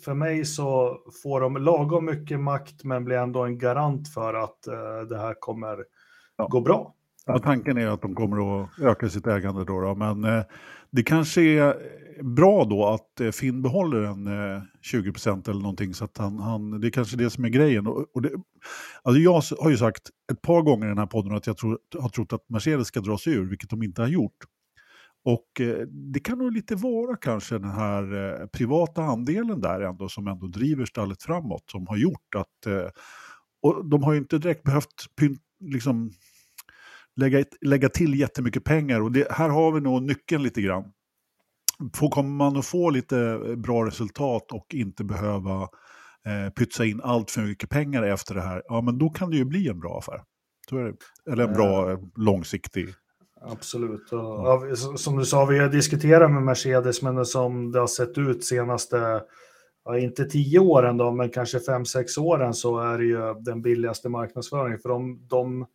för 0.06 0.14
mig 0.14 0.46
så 0.46 0.98
får 1.24 1.42
de 1.42 1.58
lagom 1.58 2.06
mycket 2.06 2.40
makt 2.40 2.84
men 2.84 3.06
blir 3.06 3.18
ändå 3.18 3.46
en 3.46 3.58
garant 3.58 4.14
för 4.14 4.34
att 4.34 4.68
uh, 4.68 5.08
det 5.10 5.18
här 5.18 5.36
kommer 5.40 5.78
ja. 6.38 6.48
gå 6.48 6.62
bra. 6.62 6.94
Ja, 7.26 7.40
tanken 7.40 7.78
är 7.78 7.88
att 7.88 8.02
de 8.02 8.16
kommer 8.16 8.64
att 8.64 8.80
öka 8.80 9.10
sitt 9.10 9.28
ägande 9.28 9.66
då, 9.66 9.82
då 9.82 9.96
men 9.96 10.26
uh, 10.26 10.44
det 10.92 11.04
kanske 11.04 11.42
är 11.42 11.76
bra 12.24 12.66
då 12.66 12.86
att 12.88 13.36
Finn 13.36 13.62
behåller 13.62 14.04
en 14.04 14.28
20% 14.94 15.50
eller 15.50 15.62
någonting 15.62 15.94
så 15.94 16.06
att 16.06 16.18
han, 16.18 16.40
han, 16.40 16.82
det 16.82 16.88
är 16.88 16.92
kanske 16.92 17.18
det 17.18 17.30
som 17.30 17.46
är 17.46 17.50
grejen. 17.50 17.88
Och, 17.88 18.06
och 18.14 18.22
det, 18.22 18.30
alltså 19.04 19.20
jag 19.20 19.42
har 19.60 19.70
ju 19.70 19.78
sagt 19.78 20.02
ett 20.32 20.42
par 20.42 20.62
gånger 20.62 20.86
i 20.86 20.90
den 20.90 20.98
här 20.98 21.06
podden 21.06 21.36
att 21.36 21.48
jag 21.48 21.58
tror, 21.58 21.80
har 22.00 22.10
trott 22.10 22.34
att 22.34 22.50
Mercedes 22.50 22.88
ska 22.88 23.00
dra 23.00 23.18
sig 23.18 23.34
ur, 23.34 23.50
vilket 23.50 23.70
de 23.70 23.84
inte 23.84 24.02
har 24.02 24.10
gjort. 24.10 24.38
Och 25.28 25.62
eh, 25.62 25.88
det 25.88 26.20
kan 26.20 26.38
nog 26.38 26.52
lite 26.52 26.76
vara 26.76 27.18
kanske 27.18 27.58
den 27.58 27.72
här 27.72 28.04
eh, 28.42 28.48
privata 28.48 29.02
andelen 29.04 29.62
där 29.62 29.82
ändå 29.82 30.10
som 30.10 30.28
ändå 30.28 30.48
driver 30.48 30.86
stallet 30.86 31.24
framåt 31.24 31.64
som 31.72 31.88
har 31.88 31.98
gjort 31.98 32.36
att 32.36 32.66
eh, 32.66 32.90
och 33.62 33.90
de 33.90 34.04
har 34.04 34.14
ju 34.14 34.20
inte 34.20 34.38
direkt 34.38 34.64
behövt 34.64 35.06
liksom, 35.60 36.12
lägga, 37.16 37.44
lägga 37.62 37.90
till 37.90 38.20
jättemycket 38.20 38.64
pengar 38.64 39.02
och 39.02 39.12
det, 39.12 39.32
här 39.32 39.50
har 39.50 39.72
vi 39.72 39.82
nog 39.82 40.04
nyckeln 40.04 40.44
lite 40.44 40.62
grann. 40.62 40.92
Får, 41.96 42.10
kommer 42.10 42.30
man 42.30 42.58
att 42.58 42.66
få 42.66 42.90
lite 42.90 43.40
bra 43.58 43.86
resultat 43.86 44.52
och 44.52 44.74
inte 44.74 45.04
behöva 45.04 45.62
eh, 46.26 46.50
pytsa 46.58 46.86
in 46.86 47.02
allt 47.04 47.32
för 47.32 47.42
mycket 47.42 47.70
pengar 47.70 48.04
efter 48.04 48.36
det 48.36 48.42
här, 48.42 48.62
ja 48.66 48.82
men 48.82 48.98
då 48.98 49.10
kan 49.10 49.30
det 49.30 49.38
ju 49.38 49.46
bli 49.46 49.68
en 49.68 49.80
bra 49.80 49.98
affär. 49.98 50.22
Eller 51.32 51.48
en 51.48 51.54
bra 51.54 51.98
långsiktig 52.16 52.88
Absolut. 53.42 54.12
Och, 54.12 54.78
som 55.00 55.18
du 55.18 55.26
sa, 55.26 55.46
vi 55.46 55.60
har 55.60 55.70
diskuterat 55.70 56.32
med 56.32 56.44
Mercedes, 56.44 57.02
men 57.02 57.26
som 57.26 57.72
det 57.72 57.80
har 57.80 57.88
sett 57.88 58.18
ut 58.18 58.46
senaste, 58.46 59.22
ja, 59.86 59.98
inte 59.98 60.26
tio 60.26 60.60
åren 60.60 60.98
då, 60.98 61.12
men 61.12 61.30
kanske 61.30 61.60
fem, 61.60 61.86
sex 61.86 62.18
åren 62.18 62.54
så 62.54 62.80
är 62.80 62.98
det 62.98 63.06
ju 63.06 63.34
den 63.40 63.62
billigaste 63.62 64.10
marknadsföringen. 64.10 64.80
För 64.80 64.90
de, 64.90 65.28
de 65.28 65.66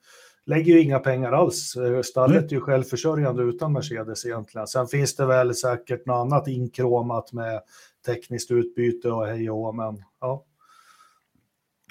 lägger 0.46 0.74
ju 0.74 0.80
inga 0.80 0.98
pengar 0.98 1.32
alls. 1.32 1.74
Stallet 2.04 2.36
mm. 2.36 2.44
är 2.44 2.52
ju 2.52 2.60
självförsörjande 2.60 3.42
utan 3.42 3.72
Mercedes 3.72 4.26
egentligen. 4.26 4.66
Sen 4.66 4.86
finns 4.86 5.16
det 5.16 5.26
väl 5.26 5.54
säkert 5.54 6.06
något 6.06 6.26
annat 6.26 6.48
inkromat 6.48 7.32
med 7.32 7.60
tekniskt 8.06 8.50
utbyte 8.50 9.10
och 9.10 9.26
hej 9.26 9.50
och 9.50 9.74
men 9.74 10.04
ja. 10.20 10.44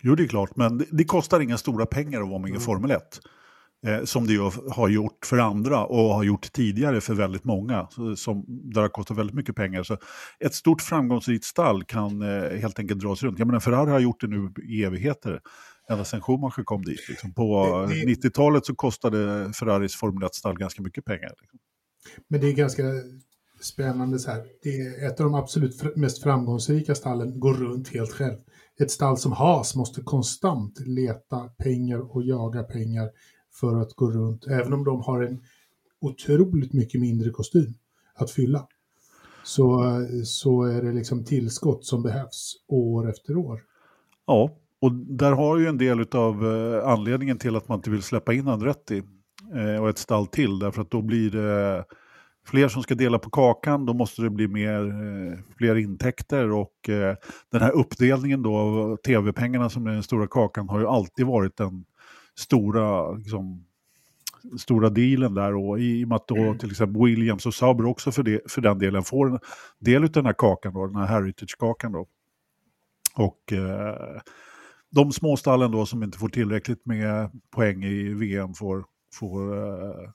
Jo, 0.03 0.15
det 0.15 0.23
är 0.23 0.27
klart, 0.27 0.55
men 0.55 0.77
det, 0.77 0.85
det 0.91 1.03
kostar 1.03 1.39
inga 1.39 1.57
stora 1.57 1.85
pengar 1.85 2.21
att 2.21 2.29
vara 2.29 2.39
med 2.39 2.47
i 2.47 2.51
mm. 2.51 2.61
Formel 2.61 2.91
1 2.91 3.19
eh, 3.87 4.03
som 4.03 4.27
det 4.27 4.33
ju 4.33 4.49
har 4.71 4.89
gjort 4.89 5.25
för 5.25 5.37
andra 5.37 5.85
och 5.85 6.13
har 6.13 6.23
gjort 6.23 6.51
tidigare 6.51 7.01
för 7.01 7.13
väldigt 7.13 7.43
många, 7.43 7.87
som, 8.15 8.45
där 8.47 8.73
det 8.73 8.81
har 8.81 8.89
kostat 8.89 9.17
väldigt 9.17 9.35
mycket 9.35 9.55
pengar. 9.55 9.83
Så 9.83 9.97
ett 10.39 10.53
stort 10.53 10.81
framgångsrikt 10.81 11.45
stall 11.45 11.83
kan 11.83 12.21
eh, 12.21 12.59
helt 12.59 12.79
enkelt 12.79 12.99
dras 12.99 13.23
runt. 13.23 13.39
Jag 13.39 13.45
menar, 13.45 13.59
Ferrari 13.59 13.91
har 13.91 13.99
gjort 13.99 14.21
det 14.21 14.27
nu 14.27 14.53
i 14.63 14.83
evigheter, 14.83 15.39
ända 15.89 16.05
sedan 16.05 16.21
Schumacher 16.21 16.63
kom 16.63 16.81
dit. 16.81 17.09
Liksom. 17.09 17.33
På 17.33 17.65
90-talet 17.89 18.65
så 18.65 18.75
kostade 18.75 19.51
Ferraris 19.53 19.95
Formel 19.95 20.23
1-stall 20.23 20.57
ganska 20.57 20.81
mycket 20.81 21.05
pengar. 21.05 21.33
Liksom. 21.41 21.59
Men 22.27 22.41
det 22.41 22.47
är 22.47 22.53
ganska 22.53 22.83
spännande 23.61 24.19
så 24.19 24.31
här. 24.31 24.43
Det 24.63 24.69
är 24.69 25.07
ett 25.07 25.19
av 25.19 25.25
de 25.25 25.35
absolut 25.35 25.95
mest 25.95 26.23
framgångsrika 26.23 26.95
stallen 26.95 27.39
går 27.39 27.53
runt 27.53 27.87
helt 27.87 28.11
själv. 28.11 28.37
Ett 28.79 28.91
stall 28.91 29.17
som 29.17 29.31
Haas 29.31 29.75
måste 29.75 30.01
konstant 30.01 30.79
leta 30.79 31.39
pengar 31.57 32.15
och 32.15 32.23
jaga 32.23 32.63
pengar 32.63 33.09
för 33.51 33.81
att 33.81 33.93
gå 33.93 34.11
runt, 34.11 34.47
även 34.47 34.73
om 34.73 34.83
de 34.83 35.01
har 35.01 35.21
en 35.21 35.41
otroligt 36.01 36.73
mycket 36.73 37.01
mindre 37.01 37.29
kostym 37.29 37.73
att 38.15 38.31
fylla. 38.31 38.67
Så, 39.43 39.83
så 40.25 40.63
är 40.63 40.81
det 40.81 40.91
liksom 40.91 41.23
tillskott 41.23 41.85
som 41.85 42.03
behövs 42.03 42.53
år 42.67 43.09
efter 43.09 43.37
år. 43.37 43.61
Ja, 44.27 44.49
och 44.81 44.91
där 44.93 45.31
har 45.31 45.57
ju 45.57 45.67
en 45.67 45.77
del 45.77 46.05
av 46.11 46.45
eh, 46.45 46.87
anledningen 46.87 47.37
till 47.37 47.55
att 47.55 47.67
man 47.67 47.79
inte 47.79 47.89
vill 47.89 48.03
släppa 48.03 48.33
in 48.33 48.47
Andretti 48.47 49.03
eh, 49.55 49.81
och 49.81 49.89
ett 49.89 49.97
stall 49.97 50.27
till, 50.27 50.59
därför 50.59 50.81
att 50.81 50.91
då 50.91 51.01
blir 51.01 51.31
det 51.31 51.85
fler 52.47 52.67
som 52.67 52.83
ska 52.83 52.95
dela 52.95 53.19
på 53.19 53.29
kakan, 53.29 53.85
då 53.85 53.93
måste 53.93 54.21
det 54.21 54.29
bli 54.29 54.47
mer, 54.47 54.87
eh, 54.87 55.39
fler 55.57 55.75
intäkter 55.75 56.51
och 56.51 56.89
den 57.51 57.61
här 57.61 57.71
uppdelningen 57.71 58.43
då 58.43 58.55
av 58.55 58.97
tv-pengarna 58.97 59.69
som 59.69 59.87
är 59.87 59.91
den 59.91 60.03
stora 60.03 60.27
kakan 60.27 60.69
har 60.69 60.79
ju 60.79 60.87
alltid 60.87 61.25
varit 61.25 61.57
den 61.57 61.85
stora, 62.41 63.11
liksom, 63.11 63.65
stora 64.59 64.89
dealen 64.89 65.33
där 65.33 65.55
och 65.55 65.79
i 65.79 66.03
och 66.03 66.07
med 66.07 66.15
att 66.15 66.27
då 66.27 66.35
mm. 66.35 66.57
till 66.57 66.71
exempel 66.71 67.05
Williams 67.05 67.45
och 67.45 67.53
Sauber 67.53 67.85
också 67.85 68.11
för, 68.11 68.23
det, 68.23 68.51
för 68.51 68.61
den 68.61 68.79
delen 68.79 69.03
får 69.03 69.27
en 69.27 69.39
del 69.79 70.03
av 70.03 70.11
den 70.11 70.25
här 70.25 70.33
kakan 70.33 70.73
då, 70.73 70.87
den 70.87 70.95
här 70.95 71.07
heritage-kakan 71.07 71.91
då. 71.91 72.07
Och 73.15 73.53
eh, 73.53 74.21
de 74.91 75.11
småstallen 75.11 75.71
då 75.71 75.85
som 75.85 76.03
inte 76.03 76.17
får 76.17 76.29
tillräckligt 76.29 76.85
med 76.85 77.29
poäng 77.55 77.83
i 77.83 78.13
VM 78.13 78.53
får, 78.53 78.85
får, 79.13 79.53
uh, 79.53 80.09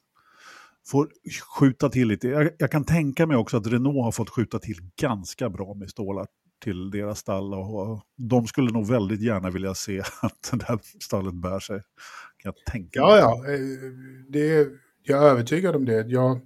får 0.86 1.10
skjuta 1.58 1.88
till 1.88 2.08
lite. 2.08 2.28
Jag, 2.28 2.50
jag, 2.58 2.70
kan 2.70 2.84
tänka 2.84 3.26
mig 3.26 3.36
också 3.36 3.56
att 3.56 3.66
Renault 3.66 4.04
har 4.04 4.12
fått 4.12 4.30
skjuta 4.30 4.58
till 4.58 4.76
ganska 5.00 5.50
bra 5.50 5.74
med 5.74 5.90
stålar 5.90 6.26
till 6.58 6.90
deras 6.90 7.18
stall 7.18 7.54
och 7.54 8.00
de 8.16 8.46
skulle 8.46 8.72
nog 8.72 8.86
väldigt 8.86 9.22
gärna 9.22 9.50
vilja 9.50 9.74
se 9.74 10.00
att 10.22 10.50
det 10.52 10.64
här 10.64 10.78
stallet 11.00 11.34
bär 11.34 11.60
sig. 11.60 11.82
Kan 12.36 12.52
jag 12.54 12.72
tänka. 12.72 13.00
Ja, 13.00 13.18
ja, 13.18 13.52
eh, 13.52 13.60
det, 14.28 14.68
jag 15.02 15.22
är 15.22 15.30
övertygad 15.30 15.76
om 15.76 15.84
det. 15.84 16.06
Jag, 16.08 16.40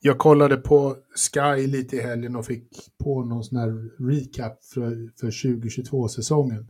jag 0.00 0.18
kollade 0.18 0.56
på 0.56 0.96
Sky 1.14 1.66
lite 1.66 1.96
i 1.96 2.00
helgen 2.00 2.36
och 2.36 2.46
fick 2.46 2.68
på 2.98 3.24
någon 3.24 3.44
sån 3.44 3.58
här 3.58 3.90
recap 4.08 4.64
för, 4.64 5.10
för 5.20 5.30
2022-säsongen. 5.30 6.68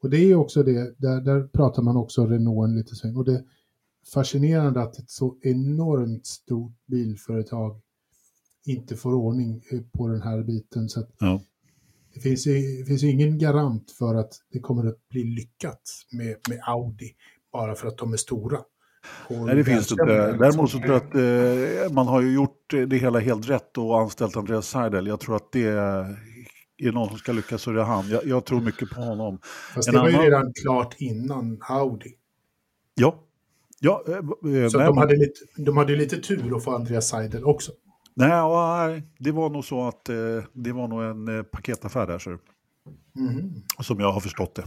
Och 0.00 0.10
det 0.10 0.18
är 0.18 0.34
också 0.34 0.62
det, 0.62 0.94
där, 0.98 1.20
där 1.20 1.46
pratar 1.46 1.82
man 1.82 1.96
också 1.96 2.26
Renault 2.26 2.68
en 2.68 2.76
liten 2.76 2.96
sväng. 2.96 3.16
Och 3.16 3.24
det 3.24 3.34
är 3.34 3.44
fascinerande 4.14 4.82
att 4.82 4.98
ett 4.98 5.10
så 5.10 5.36
enormt 5.42 6.26
stort 6.26 6.72
bilföretag 6.86 7.80
inte 8.66 8.96
får 8.96 9.14
ordning 9.14 9.62
eh, 9.72 9.80
på 9.92 10.08
den 10.08 10.22
här 10.22 10.42
biten. 10.42 10.88
Så 10.88 11.06
ja. 11.18 11.40
det, 12.14 12.20
finns, 12.20 12.44
det 12.44 12.84
finns 12.86 13.04
ingen 13.04 13.38
garant 13.38 13.90
för 13.98 14.14
att 14.14 14.32
det 14.52 14.60
kommer 14.60 14.86
att 14.86 15.08
bli 15.08 15.24
lyckat 15.24 15.82
med, 16.12 16.36
med 16.48 16.60
Audi 16.66 17.14
bara 17.52 17.74
för 17.74 17.88
att 17.88 17.98
de 17.98 18.12
är 18.12 18.16
stora. 18.16 18.58
Nej, 19.28 19.56
det 19.56 19.64
finns 19.64 19.92
inte. 19.92 20.04
Däremot 20.32 20.70
så 20.70 20.78
tror 20.78 20.92
jag 20.92 20.96
att 20.96 21.14
eh, 21.14 21.92
man 21.92 22.06
har 22.06 22.22
ju 22.22 22.34
gjort 22.34 22.70
det 22.88 22.96
hela 22.96 23.18
helt 23.18 23.50
rätt 23.50 23.78
och 23.78 24.00
anställt 24.00 24.36
Andreas 24.36 24.68
Seidel. 24.68 25.06
Jag 25.06 25.20
tror 25.20 25.36
att 25.36 25.52
det 25.52 25.64
är, 25.64 26.16
är 26.78 26.92
någon 26.92 27.08
som 27.08 27.18
ska 27.18 27.32
lyckas 27.32 27.62
så 27.62 27.70
är 27.70 27.74
det 27.74 27.84
han. 27.84 28.08
Jag, 28.08 28.26
jag 28.26 28.44
tror 28.44 28.60
mycket 28.60 28.90
på 28.90 29.00
honom. 29.00 29.38
Fast 29.74 29.88
en 29.88 29.94
det 29.94 30.00
var 30.00 30.08
annan... 30.08 30.20
ju 30.20 30.26
redan 30.26 30.52
klart 30.62 30.94
innan 30.98 31.58
Audi. 31.68 32.14
Ja. 32.94 33.22
ja 33.80 34.04
eh, 34.08 34.68
så 34.68 34.78
de, 34.78 34.96
hade 34.98 35.16
lite, 35.16 35.40
de 35.56 35.76
hade 35.76 35.96
lite 35.96 36.16
tur 36.16 36.56
att 36.56 36.64
få 36.64 36.74
Andreas 36.74 37.08
Seidel 37.08 37.44
också. 37.44 37.72
Nej, 38.16 39.02
det 39.18 39.32
var 39.32 39.50
nog 39.50 39.64
så 39.64 39.88
att 39.88 40.08
eh, 40.08 40.16
det 40.52 40.72
var 40.72 40.88
nog 40.88 41.02
en 41.02 41.38
eh, 41.38 41.42
paketaffär 41.42 42.06
där. 42.06 42.18
Så. 42.18 42.30
Mm. 42.30 43.52
Som 43.80 44.00
jag 44.00 44.12
har 44.12 44.20
förstått 44.20 44.54
det. 44.54 44.64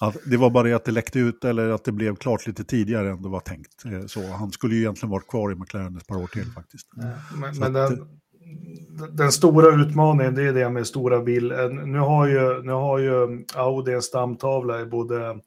Att 0.00 0.16
det 0.26 0.36
var 0.36 0.50
bara 0.50 0.62
det 0.62 0.72
att 0.72 0.84
det 0.84 0.92
läckte 0.92 1.18
ut 1.18 1.44
eller 1.44 1.68
att 1.68 1.84
det 1.84 1.92
blev 1.92 2.16
klart 2.16 2.46
lite 2.46 2.64
tidigare 2.64 3.10
än 3.10 3.22
det 3.22 3.28
var 3.28 3.40
tänkt. 3.40 3.84
Eh, 3.84 4.06
så 4.06 4.26
han 4.26 4.52
skulle 4.52 4.74
ju 4.74 4.80
egentligen 4.80 5.10
varit 5.10 5.28
kvar 5.28 5.52
i 5.52 5.54
McLaren 5.54 5.96
ett 5.96 6.06
par 6.06 6.22
år 6.22 6.26
till 6.26 6.52
faktiskt. 6.52 6.88
Men, 7.36 7.58
men 7.58 7.72
den, 7.72 7.92
att, 7.92 9.16
den, 9.16 9.32
stora 9.32 9.82
utmaningen 9.82 10.34
det 10.34 10.42
är 10.42 10.52
det 10.52 10.70
med 10.70 10.86
stora 10.86 11.20
bil. 11.20 11.52
Nu 11.84 11.98
har 11.98 12.26
ju, 12.26 12.62
nu 12.62 12.72
har 12.72 12.98
ju 12.98 13.44
Audi 13.54 13.92
en 13.92 14.02
stamtavla 14.02 14.80
i 14.80 14.86
både 14.86 15.40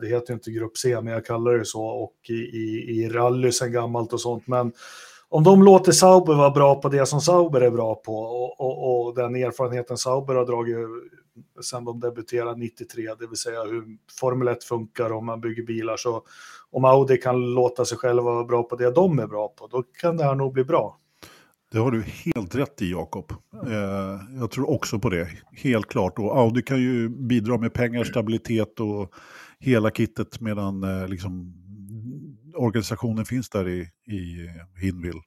det 0.00 0.06
heter 0.06 0.26
ju 0.28 0.34
inte 0.34 0.50
Grupp 0.50 0.76
C, 0.76 1.00
men 1.00 1.12
jag 1.12 1.26
kallar 1.26 1.52
det 1.52 1.64
så, 1.64 1.82
och 1.82 2.16
i, 2.28 2.32
i, 2.32 2.84
i 2.88 3.08
rally 3.08 3.52
sen 3.52 3.72
gammalt 3.72 4.12
och 4.12 4.20
sånt. 4.20 4.46
Men 4.46 4.72
om 5.28 5.44
de 5.44 5.62
låter 5.62 5.92
Sauber 5.92 6.34
vara 6.34 6.50
bra 6.50 6.80
på 6.80 6.88
det 6.88 7.06
som 7.06 7.20
Sauber 7.20 7.60
är 7.60 7.70
bra 7.70 7.94
på 7.94 8.14
och, 8.14 8.60
och, 8.60 9.06
och 9.06 9.14
den 9.14 9.36
erfarenheten 9.36 9.96
Sauber 9.96 10.34
har 10.34 10.46
dragit 10.46 10.76
sen 11.62 11.84
de 11.84 12.00
debuterade 12.00 12.56
93, 12.56 13.02
det 13.18 13.26
vill 13.26 13.38
säga 13.38 13.64
hur 13.64 13.84
Formel 14.20 14.48
1 14.48 14.64
funkar 14.64 15.12
om 15.12 15.26
man 15.26 15.40
bygger 15.40 15.62
bilar. 15.62 15.96
Så 15.96 16.22
om 16.70 16.84
Audi 16.84 17.16
kan 17.16 17.54
låta 17.54 17.84
sig 17.84 17.98
själva 17.98 18.22
vara 18.22 18.44
bra 18.44 18.62
på 18.62 18.76
det 18.76 18.90
de 18.90 19.18
är 19.18 19.26
bra 19.26 19.48
på, 19.48 19.66
då 19.66 19.82
kan 19.82 20.16
det 20.16 20.24
här 20.24 20.34
nog 20.34 20.52
bli 20.52 20.64
bra. 20.64 20.98
Det 21.72 21.78
har 21.78 21.90
du 21.90 22.02
helt 22.02 22.54
rätt 22.54 22.82
i 22.82 22.90
Jakob. 22.90 23.32
Eh, 23.66 24.38
jag 24.40 24.50
tror 24.50 24.70
också 24.70 24.98
på 24.98 25.10
det, 25.10 25.28
helt 25.52 25.86
klart. 25.86 26.18
Och 26.18 26.38
Audi 26.38 26.62
kan 26.62 26.82
ju 26.82 27.08
bidra 27.08 27.58
med 27.58 27.72
pengar, 27.72 28.04
stabilitet 28.04 28.80
och 28.80 29.14
hela 29.58 29.90
kittet 29.90 30.40
medan 30.40 30.82
eh, 30.82 31.08
liksom, 31.08 31.54
organisationen 32.56 33.24
finns 33.24 33.50
där 33.50 33.68
i, 33.68 33.80
i 34.06 34.46
eh, 34.46 34.82
Hinwil. 34.82 35.20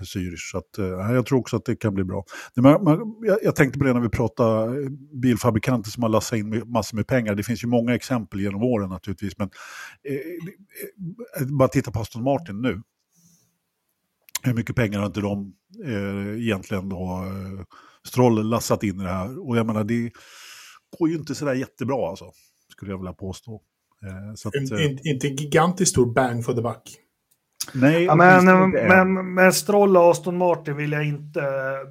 Zürich. 0.00 0.50
Så 0.50 0.58
att, 0.58 0.78
eh, 0.78 1.14
jag 1.14 1.26
tror 1.26 1.38
också 1.38 1.56
att 1.56 1.64
det 1.64 1.76
kan 1.76 1.94
bli 1.94 2.04
bra. 2.04 2.24
Man, 2.56 2.84
man, 2.84 3.16
jag, 3.22 3.38
jag, 3.42 3.56
tänkte 3.56 3.78
på 3.78 3.84
det 3.84 3.92
när 3.92 4.00
vi 4.00 4.08
pratade 4.08 4.82
eh, 4.82 4.88
bilfabrikanter 5.12 5.90
som 5.90 6.02
har 6.02 6.10
lassat 6.10 6.38
in 6.38 6.48
med, 6.48 6.68
massor 6.68 6.96
med 6.96 7.06
pengar. 7.06 7.34
Det 7.34 7.42
finns 7.42 7.64
ju 7.64 7.68
många 7.68 7.94
exempel 7.94 8.40
genom 8.40 8.62
åren 8.62 8.88
naturligtvis. 8.90 9.38
Men 9.38 9.50
eh, 10.08 10.14
eh, 10.14 11.42
eh, 11.42 11.46
bara 11.46 11.68
titta 11.68 11.90
på 11.90 12.00
Aston 12.00 12.22
Martin 12.22 12.62
nu. 12.62 12.82
Hur 14.42 14.54
mycket 14.54 14.76
pengar 14.76 14.98
har 14.98 15.06
inte 15.06 15.20
de 15.20 15.54
eh, 15.84 16.42
egentligen 16.42 16.88
då, 16.88 17.24
eh, 17.26 17.64
Stroll 18.04 18.48
lassat 18.48 18.82
in 18.82 19.00
i 19.00 19.04
det 19.04 19.10
här? 19.10 19.48
Och 19.48 19.56
jag 19.56 19.66
menar, 19.66 19.84
det 19.84 20.12
går 20.98 21.08
ju 21.08 21.14
inte 21.14 21.34
sådär 21.34 21.54
jättebra 21.54 22.08
alltså, 22.08 22.32
skulle 22.68 22.90
jag 22.90 22.98
vilja 22.98 23.12
påstå. 23.12 23.62
Eh, 24.06 24.34
så 24.34 24.48
att, 24.48 24.54
en, 24.54 24.78
en, 24.78 24.98
inte 25.06 25.28
en 25.28 25.36
gigantiskt 25.36 25.90
stor 25.90 26.12
bang 26.12 26.44
for 26.44 26.52
the 26.52 26.62
buck. 26.62 26.98
Nej, 27.74 28.04
ja, 28.04 28.14
men, 28.14 28.70
men, 28.70 29.34
men 29.34 29.52
Stroll 29.52 29.96
och 29.96 30.10
Aston 30.10 30.36
Martin 30.36 30.76
vill 30.76 30.92
jag 30.92 31.04
inte. 31.04 31.40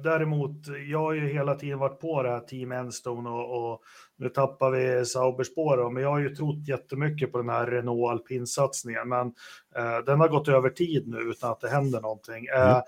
Däremot, 0.04 0.56
jag 0.90 0.98
har 0.98 1.12
ju 1.12 1.32
hela 1.32 1.54
tiden 1.54 1.78
varit 1.78 2.00
på 2.00 2.22
det 2.22 2.28
här 2.28 2.40
Team 2.40 2.72
Enstone 2.72 3.30
och, 3.30 3.72
och 3.72 3.80
nu 4.18 4.28
tappar 4.28 4.70
vi 4.70 5.04
Sauberspår. 5.04 5.90
Men 5.90 6.02
jag 6.02 6.10
har 6.10 6.18
ju 6.18 6.34
trott 6.34 6.68
jättemycket 6.68 7.32
på 7.32 7.38
den 7.38 7.48
här 7.48 7.66
Renault 7.66 8.10
alpinsatsningen. 8.10 9.08
Men 9.08 9.26
eh, 9.76 10.04
den 10.06 10.20
har 10.20 10.28
gått 10.28 10.48
över 10.48 10.70
tid 10.70 11.08
nu 11.08 11.18
utan 11.18 11.50
att 11.50 11.60
det 11.60 11.68
händer 11.68 12.00
någonting. 12.00 12.46
Eh, 12.56 12.80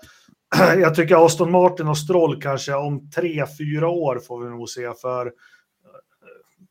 mm. 0.59 0.79
jag 0.81 0.95
tycker 0.95 1.25
Aston 1.25 1.51
Martin 1.51 1.87
och 1.87 1.97
Stroll 1.97 2.41
kanske 2.41 2.73
om 2.73 3.09
tre, 3.09 3.45
fyra 3.59 3.89
år 3.89 4.19
får 4.27 4.43
vi 4.43 4.49
nog 4.49 4.69
se. 4.69 4.93
För 5.01 5.25
eh, 5.25 5.31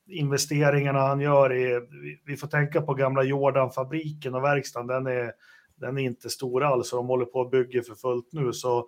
investeringarna 0.08 1.00
han 1.00 1.20
gör 1.20 1.52
i, 1.52 1.80
vi 2.26 2.36
får 2.36 2.48
tänka 2.48 2.82
på 2.82 2.94
gamla 2.94 3.22
Jordan-fabriken 3.22 4.34
och 4.34 4.44
verkstaden, 4.44 4.86
den 4.86 5.06
är 5.06 5.32
den 5.76 5.98
är 5.98 6.02
inte 6.02 6.30
stor 6.30 6.64
alls 6.64 6.92
och 6.92 6.96
de 6.96 7.06
håller 7.06 7.24
på 7.24 7.40
att 7.40 7.50
bygga 7.50 7.82
för 7.82 7.94
fullt 7.94 8.28
nu. 8.32 8.52
Så 8.52 8.78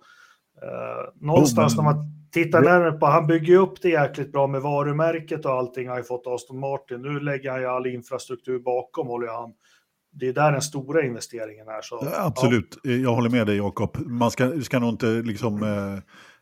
eh, 0.61 1.13
någonstans 1.15 1.73
oh, 1.73 1.83
när 1.83 1.93
man 1.93 2.05
tittar 2.31 2.61
närmare 2.61 2.91
på, 2.91 3.05
han 3.05 3.27
bygger 3.27 3.55
upp 3.55 3.81
det 3.81 3.89
jäkligt 3.89 4.31
bra 4.31 4.47
med 4.47 4.61
varumärket 4.61 5.45
och 5.45 5.51
allting 5.51 5.89
har 5.89 5.97
ju 5.97 6.03
fått 6.03 6.27
Aston 6.27 6.59
Martin. 6.59 7.01
Nu 7.01 7.19
lägger 7.19 7.51
han 7.51 7.61
ju 7.61 7.67
all 7.67 7.87
infrastruktur 7.87 8.59
bakom, 8.59 9.07
håller 9.07 9.27
han. 9.27 9.53
Det 10.11 10.27
är 10.27 10.33
där 10.33 10.51
den 10.51 10.61
stora 10.61 11.05
investeringen 11.05 11.67
är. 11.67 11.81
Så, 11.81 12.07
Absolut, 12.15 12.77
ja. 12.83 12.91
jag 12.91 13.15
håller 13.15 13.29
med 13.29 13.47
dig 13.47 13.57
Jakob. 13.57 13.97
Man 14.05 14.31
ska, 14.31 14.61
ska 14.61 14.79
nog 14.79 14.89
inte 14.89 15.07
liksom 15.07 15.63
eh 15.63 15.99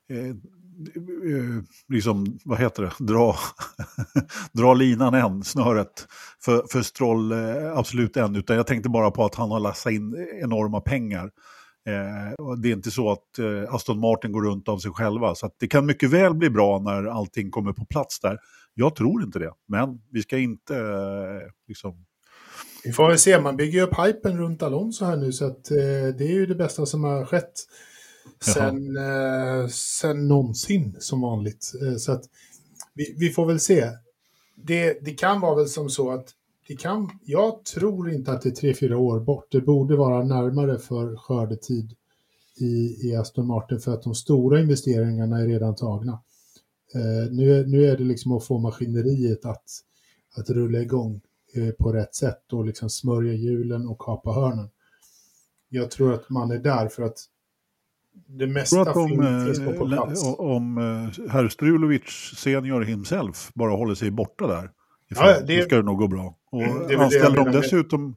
Eh, 0.10 0.36
Eh, 0.96 1.64
liksom, 1.88 2.40
vad 2.46 2.60
heter 2.60 2.84
det, 2.84 3.14
dra, 3.14 3.36
dra 4.52 4.74
linan 4.74 5.14
än, 5.14 5.44
snöret, 5.44 6.08
för, 6.40 6.66
för 6.72 6.82
Stroll 6.82 7.32
eh, 7.32 7.78
absolut 7.78 8.18
än, 8.18 8.36
utan 8.36 8.56
jag 8.56 8.68
tänkte 8.68 8.90
bara 8.90 9.12
på 9.12 9.26
att 9.26 9.36
han 9.36 9.52
har 9.52 9.60
lassat 9.60 9.92
in 9.92 10.28
enorma 10.42 10.82
pengar. 10.82 11.32
Eh, 11.88 12.56
det 12.62 12.70
är 12.70 12.74
inte 12.74 12.92
så 12.92 13.12
att 13.12 13.40
eh, 13.40 13.74
Aston 13.74 14.00
Martin 14.00 14.32
går 14.32 14.42
runt 14.42 14.70
av 14.70 14.78
sig 14.78 14.92
själva, 14.92 15.36
så 15.36 15.50
det 15.60 15.68
kan 15.68 15.86
mycket 15.86 16.10
väl 16.10 16.34
bli 16.34 16.50
bra 16.50 16.80
när 16.80 17.06
allting 17.06 17.52
kommer 17.52 17.74
på 17.74 17.86
plats 17.86 18.20
där. 18.20 18.40
Jag 18.74 18.96
tror 18.96 19.24
inte 19.24 19.40
det, 19.40 19.52
men 19.68 20.02
vi 20.12 20.22
ska 20.22 20.38
inte 20.38 20.76
eh, 20.76 21.52
liksom... 21.68 22.06
Vi 22.84 22.92
får 22.92 23.08
väl 23.08 23.20
se, 23.20 23.42
man 23.42 23.58
bygger 23.58 23.82
upp 23.82 24.00
hypen 24.06 24.38
runt 24.38 24.64
Alonso 24.64 25.06
här 25.06 25.18
nu, 25.18 25.32
så 25.32 25.46
att, 25.46 25.72
eh, 25.72 25.78
det 26.18 26.24
är 26.24 26.34
ju 26.34 26.46
det 26.46 26.56
bästa 26.56 26.86
som 26.86 27.04
har 27.04 27.26
skett 27.26 27.54
sen, 28.40 28.98
eh, 28.98 29.68
sen 29.68 30.28
någonsin 30.28 30.96
som 31.00 31.22
vanligt. 31.22 31.72
Eh, 31.82 31.96
så 31.96 32.12
att 32.12 32.24
vi, 32.94 33.16
vi, 33.20 33.30
får 33.30 33.46
väl 33.46 33.60
se. 33.60 33.90
Det, 34.56 35.06
det 35.06 35.12
kan 35.12 35.42
vara 35.42 35.56
väl 35.56 35.70
som 35.70 35.90
så 35.90 36.12
att 36.12 36.30
det 36.68 36.76
kan, 36.76 37.10
jag 37.26 37.66
tror 37.66 38.12
inte 38.12 38.32
att 38.32 38.42
det 38.42 38.50
är 38.50 38.54
tre, 38.54 38.74
fyra 38.74 38.98
år 38.98 39.20
bort. 39.20 39.48
Det 39.52 39.62
borde 39.62 39.96
vara 39.96 40.24
närmare 40.24 40.80
för 40.80 41.16
skördetid 41.16 41.96
i, 42.58 43.08
i 43.08 43.16
Aston 43.16 43.48
Martin 43.48 43.80
för 43.80 43.94
att 43.94 44.04
de 44.04 44.16
stora 44.16 44.60
investeringarna 44.60 45.40
är 45.40 45.48
redan 45.48 45.76
tagna. 45.76 46.20
Eh, 46.96 47.32
nu, 47.32 47.60
är, 47.60 47.66
nu 47.66 47.86
är 47.86 47.98
det 47.98 48.04
liksom 48.04 48.32
att 48.32 48.46
få 48.46 48.58
maskineriet 48.58 49.46
att, 49.46 49.64
att 50.38 50.50
rulla 50.50 50.80
igång 50.80 51.22
eh, 51.56 51.72
på 51.72 51.94
rätt 51.94 52.16
sätt 52.16 52.54
och 52.54 52.66
liksom 52.66 52.90
smörja 52.90 53.34
hjulen 53.34 53.88
och 53.88 54.00
kapa 54.00 54.32
hörnen. 54.32 54.70
Jag 55.70 55.92
tror 55.92 56.14
att 56.14 56.30
man 56.30 56.52
är 56.52 56.58
där 56.58 56.88
för 56.88 57.04
att 57.04 57.18
det 58.28 58.48
mesta 58.48 58.82
att 58.82 58.96
om, 58.96 59.10
finns 59.10 59.60
eh, 59.60 59.66
på 59.78 59.88
plats. 59.88 60.22
om 60.38 60.78
eh, 60.78 61.30
herr 61.30 61.48
Strulovic 61.50 62.04
senior 62.38 62.82
himself 62.82 63.52
bara 63.54 63.72
håller 63.72 63.96
sig 63.96 64.12
borta 64.12 64.48
där, 64.48 64.72
Ja, 65.08 65.32
ifrån, 65.32 65.48
det- 65.48 65.62
så 65.62 65.66
ska 65.66 65.76
det 65.76 65.84
nog 65.84 65.98
gå 65.98 66.08
bra. 66.08 66.38
Och 66.52 66.62
Mm, 66.64 66.88
det 66.88 66.96
anställer 66.96 67.26
de 67.26 67.32
menar 67.36 67.44
med- 67.54 67.62
dessutom 67.62 68.16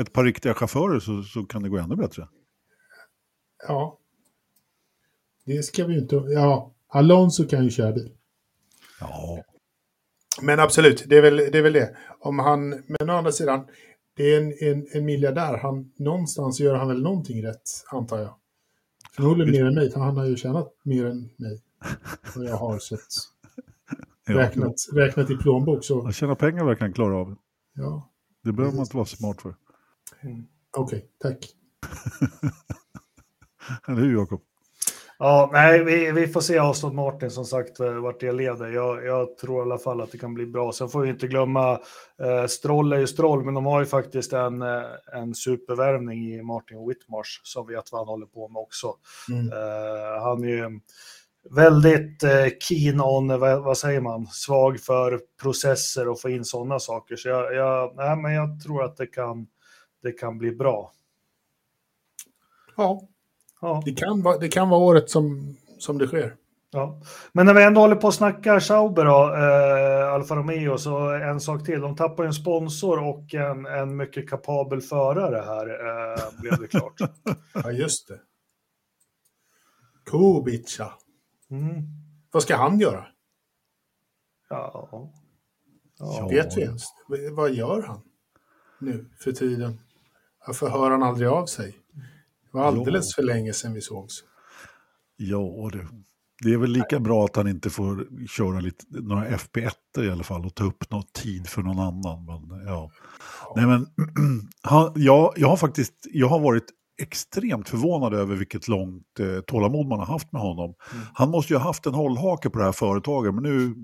ett 0.00 0.12
par 0.12 0.24
riktiga 0.24 0.54
chaufförer 0.54 1.00
så, 1.00 1.22
så 1.22 1.42
kan 1.44 1.62
det 1.62 1.68
gå 1.68 1.78
ännu 1.78 1.96
bättre. 1.96 2.28
Ja. 3.68 3.98
Det 5.46 5.62
ska 5.62 5.86
vi 5.86 5.94
ju 5.94 6.00
inte... 6.00 6.16
Ja, 6.16 6.72
Alonso 6.88 7.46
kan 7.48 7.64
ju 7.64 7.70
köra 7.70 7.92
bil. 7.92 8.12
Ja, 9.00 9.44
Men 10.42 10.60
absolut, 10.60 11.04
det 11.06 11.16
är 11.16 11.22
väl 11.22 11.36
det. 11.36 11.58
Är 11.58 11.62
väl 11.62 11.72
det. 11.72 11.96
Om 12.20 12.38
han, 12.38 12.68
men 12.68 13.10
å 13.10 13.12
andra 13.12 13.32
sidan, 13.32 13.66
det 14.16 14.34
är 14.34 14.40
en, 14.40 14.52
en, 14.60 14.86
en 14.94 15.04
miljardär. 15.04 15.58
Han, 15.62 15.92
någonstans 15.96 16.60
gör 16.60 16.74
han 16.74 16.88
väl 16.88 17.02
någonting 17.02 17.44
rätt, 17.46 17.62
antar 17.92 18.18
jag. 18.18 18.34
Förmodligen 19.12 19.52
mer 19.52 19.66
än 19.66 19.74
mig, 19.74 19.90
för 19.90 20.00
han 20.00 20.16
har 20.16 20.24
ju 20.24 20.36
tjänat 20.36 20.74
mer 20.82 21.06
än 21.06 21.30
mig. 21.36 21.62
Och 22.36 22.44
jag 22.44 22.56
har 22.56 22.78
sett, 22.78 23.00
räknat, 24.26 24.74
räknat 24.92 25.30
i 25.30 25.36
plånbok. 25.36 25.84
Så, 25.84 26.06
Att 26.06 26.14
tjäna 26.14 26.34
pengar 26.34 26.64
verkar 26.64 26.80
han 26.80 26.92
klara 26.92 27.16
av. 27.16 27.36
ja, 27.74 28.10
Det 28.44 28.52
behöver 28.52 28.76
man 28.76 28.84
inte 28.84 28.96
vara 28.96 29.06
smart 29.06 29.42
för. 29.42 29.54
okej, 30.76 31.10
tack. 31.18 31.38
Eller 33.88 34.00
hur 34.00 34.12
Jakob? 34.14 34.40
Ja, 35.22 35.50
nej, 35.52 35.84
vi, 35.84 36.12
vi 36.12 36.28
får 36.28 36.40
se 36.40 36.58
Aston 36.58 36.94
Martin 36.96 37.30
som 37.30 37.44
sagt 37.44 37.80
eh, 37.80 37.92
vart 37.92 38.20
det 38.20 38.32
leder. 38.32 38.68
Jag, 38.68 39.04
jag 39.04 39.36
tror 39.36 39.58
i 39.58 39.62
alla 39.62 39.78
fall 39.78 40.00
att 40.00 40.12
det 40.12 40.18
kan 40.18 40.34
bli 40.34 40.46
bra. 40.46 40.72
Sen 40.72 40.88
får 40.88 41.00
vi 41.00 41.10
inte 41.10 41.26
glömma, 41.26 41.80
eh, 42.22 42.46
Stroll 42.46 42.92
är 42.92 42.98
ju 42.98 43.06
Stroll, 43.06 43.44
men 43.44 43.54
de 43.54 43.66
har 43.66 43.80
ju 43.80 43.86
faktiskt 43.86 44.32
en, 44.32 44.62
eh, 44.62 44.82
en 45.12 45.34
supervärvning 45.34 46.34
i 46.34 46.42
Martin 46.42 46.88
Whitmarsh 46.88 47.40
som 47.42 47.66
vet 47.66 47.92
vad 47.92 48.00
han 48.00 48.08
håller 48.08 48.26
på 48.26 48.48
med 48.48 48.60
också. 48.60 48.94
Mm. 49.30 49.52
Eh, 49.52 50.22
han 50.22 50.44
är 50.44 50.48
ju 50.48 50.80
väldigt 51.50 52.22
eh, 52.22 52.46
keen 52.60 53.00
on, 53.00 53.40
vad, 53.40 53.62
vad 53.62 53.78
säger 53.78 54.00
man, 54.00 54.26
svag 54.26 54.80
för 54.80 55.20
processer 55.42 56.08
och 56.08 56.20
få 56.20 56.28
in 56.28 56.44
sådana 56.44 56.78
saker. 56.78 57.16
Så 57.16 57.28
jag, 57.28 57.54
jag, 57.54 57.96
nej, 57.96 58.16
men 58.16 58.32
jag 58.32 58.62
tror 58.62 58.84
att 58.84 58.96
det 58.96 59.06
kan, 59.06 59.46
det 60.02 60.12
kan 60.12 60.38
bli 60.38 60.52
bra. 60.52 60.92
Ja, 62.76 63.08
Ja. 63.60 63.82
det 63.84 63.92
kan, 63.92 64.22
vara, 64.22 64.38
det 64.38 64.48
kan 64.48 64.68
vara 64.68 64.80
året 64.80 65.10
som, 65.10 65.56
som 65.78 65.98
det 65.98 66.06
sker. 66.06 66.36
Ja. 66.72 67.00
Men 67.32 67.46
när 67.46 67.54
vi 67.54 67.64
ändå 67.64 67.80
håller 67.80 67.96
på 67.96 68.06
och 68.06 68.14
snackar 68.14 68.60
Sauber 68.60 69.04
då, 69.04 69.34
eh, 69.34 70.14
Alfa 70.14 70.36
Romeo, 70.36 70.78
så 70.78 71.10
en 71.10 71.40
sak 71.40 71.64
till. 71.64 71.80
De 71.80 71.96
tappar 71.96 72.24
en 72.24 72.34
sponsor 72.34 73.08
och 73.08 73.34
en, 73.34 73.66
en 73.66 73.96
mycket 73.96 74.30
kapabel 74.30 74.80
förare 74.80 75.42
här, 75.46 75.66
eh, 75.66 76.40
blev 76.40 76.60
det 76.60 76.66
klart. 76.66 76.94
Ja, 77.54 77.70
just 77.70 78.08
det. 78.08 78.20
Kubica. 80.04 80.92
Mm. 81.50 81.82
Vad 82.32 82.42
ska 82.42 82.56
han 82.56 82.78
göra? 82.78 83.06
Ja. 84.48 85.10
Ja. 85.98 86.28
Vet 86.30 86.56
vi 86.56 86.62
ens? 86.62 86.82
Vad 87.32 87.50
gör 87.50 87.82
han 87.82 88.00
nu 88.78 89.10
för 89.18 89.32
tiden? 89.32 89.80
Varför 90.46 90.68
hör 90.68 90.90
han 90.90 91.02
aldrig 91.02 91.28
av 91.28 91.46
sig? 91.46 91.79
Det 92.52 92.58
var 92.58 92.64
alldeles 92.64 93.14
för 93.14 93.22
länge 93.22 93.52
sedan 93.52 93.74
vi 93.74 93.80
sågs. 93.80 94.24
Ja, 95.16 95.70
det, 95.72 95.86
det 96.42 96.52
är 96.52 96.56
väl 96.58 96.70
lika 96.70 97.00
bra 97.00 97.24
att 97.24 97.36
han 97.36 97.48
inte 97.48 97.70
får 97.70 98.06
köra 98.28 98.60
lite, 98.60 98.84
några 98.88 99.28
FP1 99.28 99.72
i 99.98 100.10
alla 100.10 100.24
fall 100.24 100.46
och 100.46 100.54
ta 100.54 100.64
upp 100.64 100.90
någon 100.90 101.04
tid 101.12 101.46
för 101.46 101.62
någon 101.62 101.78
annan. 101.78 102.24
Men, 102.24 102.66
ja. 102.66 102.90
Nej, 103.56 103.66
men, 103.66 103.86
han, 104.62 104.92
jag, 104.94 105.32
jag 105.36 105.48
har 105.48 105.56
faktiskt 105.56 105.94
jag 106.12 106.28
har 106.28 106.40
varit 106.40 106.66
extremt 107.02 107.68
förvånad 107.68 108.14
över 108.14 108.36
vilket 108.36 108.68
långt 108.68 109.20
eh, 109.20 109.40
tålamod 109.40 109.86
man 109.86 109.98
har 109.98 110.06
haft 110.06 110.32
med 110.32 110.42
honom. 110.42 110.74
Mm. 110.92 111.06
Han 111.14 111.30
måste 111.30 111.52
ju 111.52 111.58
ha 111.58 111.64
haft 111.64 111.86
en 111.86 111.94
hållhake 111.94 112.50
på 112.50 112.58
det 112.58 112.64
här 112.64 112.72
företaget, 112.72 113.34
men 113.34 113.42
nu, 113.42 113.74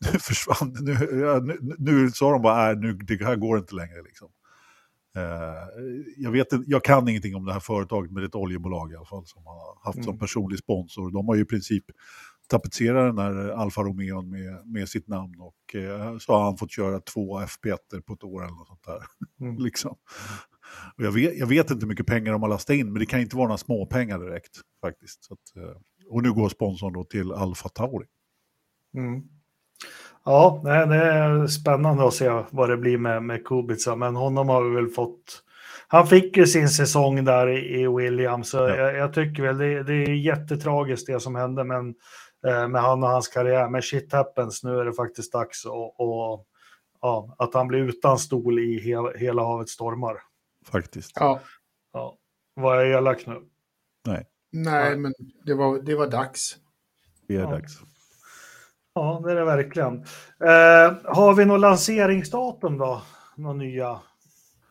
nu 0.12 0.18
försvann 0.18 0.76
nu, 0.80 0.92
ja, 1.20 1.38
nu, 1.38 1.74
nu 1.78 2.10
sa 2.10 2.32
de 2.32 2.42
bara, 2.42 2.64
nej, 2.64 2.76
nu, 2.76 2.92
det 2.92 3.24
här 3.24 3.36
går 3.36 3.58
inte 3.58 3.74
längre. 3.74 4.02
Liksom. 4.02 4.28
Eh, 5.16 5.22
jag, 6.16 6.30
vet, 6.30 6.46
jag 6.66 6.84
kan 6.84 7.08
ingenting 7.08 7.34
om 7.36 7.44
det 7.44 7.52
här 7.52 7.60
företaget, 7.60 8.10
men 8.10 8.20
det 8.20 8.24
är 8.24 8.28
ett 8.28 8.34
oljebolag 8.34 8.92
i 8.92 8.96
alla 8.96 9.06
fall 9.06 9.26
som 9.26 9.46
har 9.46 9.84
haft 9.84 10.04
som 10.04 10.08
Mm. 10.12 10.18
personlig 10.18 10.58
sponsor. 10.58 11.10
De 11.10 11.28
har 11.28 11.34
ju 11.34 11.42
i 11.42 11.44
princip 11.44 11.84
tapetserat 12.48 13.16
den 13.16 13.18
här 13.18 13.48
Alfa 13.48 13.82
Romeo 13.82 14.22
med, 14.22 14.66
med 14.66 14.88
sitt 14.88 15.08
namn 15.08 15.34
och 15.40 15.74
eh, 15.74 16.18
så 16.18 16.32
har 16.32 16.44
han 16.44 16.56
fått 16.56 16.70
köra 16.70 17.00
två 17.00 17.40
FP1 17.40 18.00
på 18.06 18.12
ett 18.12 18.24
år 18.24 18.42
eller 18.44 18.54
något 18.54 18.66
sånt 18.68 18.84
där. 18.84 19.02
Mm. 19.46 19.58
liksom. 19.64 19.96
och 20.96 21.04
jag, 21.04 21.12
vet, 21.12 21.38
jag 21.38 21.46
vet 21.46 21.70
inte 21.70 21.84
hur 21.84 21.88
mycket 21.88 22.06
pengar 22.06 22.32
de 22.32 22.42
har 22.42 22.48
lastat 22.48 22.76
in, 22.76 22.92
men 22.92 23.00
det 23.00 23.06
kan 23.06 23.20
inte 23.20 23.36
vara 23.36 23.46
några 23.48 23.58
småpengar 23.58 24.18
direkt 24.18 24.60
faktiskt. 24.80 25.28
Att, 25.30 25.62
eh, 25.62 25.76
och 26.10 26.22
nu 26.22 26.32
går 26.32 26.48
sponsorn 26.48 26.92
då 26.92 27.04
till 27.04 27.32
Alfa 27.32 27.68
Tauri. 27.68 28.06
Mm. 28.96 29.22
Ja, 30.24 30.60
nej, 30.64 30.86
det 30.86 30.96
är 30.96 31.46
spännande 31.46 32.06
att 32.06 32.14
se 32.14 32.42
vad 32.50 32.68
det 32.70 32.76
blir 32.76 32.98
med, 32.98 33.22
med 33.22 33.44
Kubica, 33.46 33.96
men 33.96 34.16
honom 34.16 34.48
har 34.48 34.62
vi 34.64 34.74
väl 34.74 34.88
fått... 34.88 35.42
Han 35.88 36.06
fick 36.06 36.36
ju 36.36 36.46
sin 36.46 36.68
säsong 36.68 37.24
där 37.24 37.48
i, 37.48 37.80
i 37.82 37.88
Williams, 37.88 38.50
så 38.50 38.56
Ja. 38.56 38.76
jag, 38.76 38.96
jag 38.96 39.14
tycker 39.14 39.42
väl 39.42 39.58
det, 39.58 39.82
det 39.82 39.94
är 39.94 40.08
jättetragiskt 40.14 41.06
det 41.06 41.20
som 41.20 41.34
hände 41.34 41.64
men, 41.64 41.94
eh, 42.46 42.68
med 42.68 42.82
han 42.82 43.02
och 43.02 43.08
hans 43.08 43.28
karriär. 43.28 43.68
Men 43.68 43.82
shit 43.82 44.12
happens, 44.12 44.64
nu 44.64 44.78
är 44.78 44.84
det 44.84 44.92
faktiskt 44.92 45.32
dags 45.32 45.64
och, 45.64 46.00
och 46.00 46.46
ja, 47.00 47.34
att 47.38 47.54
han 47.54 47.68
blir 47.68 47.78
utan 47.80 48.18
stol 48.18 48.58
i 48.58 48.80
he, 48.80 49.18
hela 49.18 49.42
havet 49.42 49.68
stormar. 49.68 50.16
Faktiskt. 50.66 51.12
Ja, 51.14 51.40
Ja. 51.92 52.16
Var 52.54 52.74
jag 52.76 52.98
elak 52.98 53.26
nu? 53.26 53.40
Nej, 54.06 54.26
nej, 54.52 54.96
men 54.96 55.12
det 55.46 55.54
var, 55.54 55.78
det 55.82 55.94
var 55.94 56.06
dags. 56.06 56.56
det 57.28 57.36
är 57.36 57.40
Ja. 57.40 57.50
dags. 57.50 57.72
Ja, 58.94 59.22
det 59.24 59.32
är 59.32 59.36
det 59.36 59.44
verkligen. 59.44 59.94
Eh, 60.40 61.14
har 61.14 61.34
vi 61.34 61.44
något 61.44 61.60
lanseringsdatum 61.60 62.78
då? 62.78 63.02
Några 63.36 63.54
nya? 63.56 64.00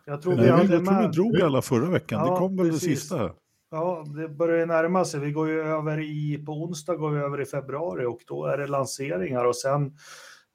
Jag 0.05 0.21
tror 0.21 0.35
Nej, 0.35 0.45
vi 0.45 0.51
hade 0.51 0.61
jag 0.61 0.69
tror 0.85 0.95
vi 0.95 1.01
med... 1.01 1.11
drog 1.11 1.41
alla 1.41 1.61
förra 1.61 1.89
veckan. 1.89 2.25
Ja, 2.25 2.31
det 2.33 2.37
kom 2.39 2.57
väl 2.57 2.69
precis. 2.71 2.83
det 2.89 2.95
sista. 2.95 3.29
Ja, 3.71 4.05
det 4.15 4.29
börjar 4.29 4.57
ju 4.59 4.65
närma 4.65 5.05
sig. 5.05 5.19
Vi 5.19 5.31
går 5.31 5.49
ju 5.49 5.61
över 5.61 5.99
i, 5.99 6.43
på 6.45 6.51
onsdag 6.51 6.95
går 6.95 7.09
vi 7.11 7.19
över 7.19 7.41
i 7.41 7.45
februari 7.45 8.05
och 8.05 8.19
då 8.27 8.45
är 8.45 8.57
det 8.57 8.67
lanseringar 8.67 9.45
och 9.45 9.55
sen 9.55 9.93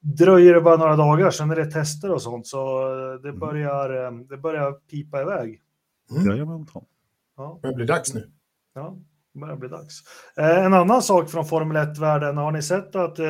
dröjer 0.00 0.55
det 0.55 0.61
bara 0.61 0.76
några 0.76 0.96
dagar, 0.96 1.31
sen 1.31 1.50
är 1.50 1.57
det 1.57 1.66
tester 1.70 2.12
och 2.12 2.22
sånt. 2.22 2.46
Så 2.46 2.88
det 3.22 3.29
Mm. 3.29 3.38
börjar, 3.40 4.05
eh, 4.07 4.12
det 4.12 4.37
börjar 4.37 4.72
pipa 4.72 5.22
iväg. 5.22 5.61
Mm. 6.11 6.31
Jajamensan. 6.31 6.85
Ja, 7.37 7.59
Det 7.62 7.72
blir 7.74 7.87
dags 7.87 8.14
nu. 8.14 8.31
ja, 8.74 8.96
börjar 9.40 9.57
bli 9.57 9.68
dags. 9.68 9.94
Eh, 10.37 10.64
en 10.64 10.75
annan 10.75 11.03
sak 11.03 11.31
från 11.31 11.46
Formel 11.46 11.77
1-världen, 11.77 12.37
har 12.37 12.53
ni 12.53 12.62
sett 12.62 12.96
att 12.96 13.18
eh, 13.18 13.27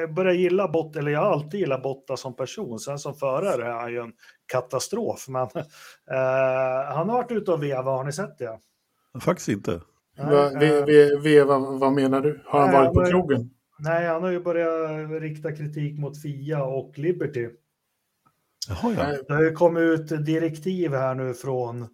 jag 0.00 0.14
börjar 0.14 0.32
gilla 0.32 0.68
Bott, 0.68 0.96
eller 0.96 1.10
jag 1.10 1.20
har 1.20 1.32
alltid 1.32 1.60
gillat 1.60 1.82
Botta 1.82 2.16
som 2.16 2.36
person, 2.36 2.78
sen 2.78 2.98
som 2.98 3.14
förare 3.14 3.66
är 3.66 3.72
han 3.72 3.92
ju 3.92 4.00
en 4.00 4.12
katastrof. 4.46 5.28
Men 5.28 5.42
eh, 5.42 6.94
han 6.94 7.08
har 7.08 7.16
varit 7.16 7.32
ute 7.32 7.52
och 7.52 7.62
vevat, 7.62 7.84
har 7.84 8.04
ni 8.04 8.12
sett 8.12 8.38
det? 8.38 8.58
Faktiskt 9.20 9.48
inte. 9.48 9.80
Va, 10.18 10.52
eh, 10.52 10.84
vi, 11.22 11.44
vad, 11.80 11.92
menar 11.92 12.20
du? 12.20 12.42
Har 12.46 12.60
han 12.60 12.72
varit 12.72 12.94
på 12.94 13.04
krogen? 13.04 13.50
Nej, 13.78 14.06
han 14.06 14.22
har 14.22 14.30
ju 14.30 14.40
börjat 14.40 15.22
rikta 15.22 15.52
kritik 15.52 15.98
mot 15.98 16.22
Fia 16.22 16.64
och 16.64 16.98
Liberty. 16.98 17.48
Jaha, 18.68 18.94
ja. 18.96 19.22
Det 19.28 19.34
har 19.34 19.42
ju 19.42 19.52
kommit 19.52 19.82
ut 19.82 20.26
direktiv 20.26 20.92
här 20.92 21.14
nu 21.14 21.34
från... 21.34 21.88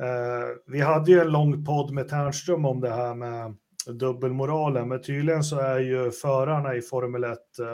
Eh, 0.00 0.48
vi 0.66 0.80
hade 0.80 1.10
ju 1.10 1.20
en 1.20 1.28
lång 1.32 1.64
podd 1.64 1.92
med 1.92 2.08
Ternström 2.08 2.64
om 2.64 2.80
det 2.80 2.90
här 2.90 3.14
med 3.14 3.54
dubbelmoralen, 3.86 4.88
men 4.88 5.02
tydligen 5.02 5.44
så 5.44 5.58
är 5.58 5.78
ju 5.78 6.10
förarna 6.10 6.74
i 6.74 6.82
Formel 6.82 7.24
1... 7.24 7.38
Eh, 7.58 7.66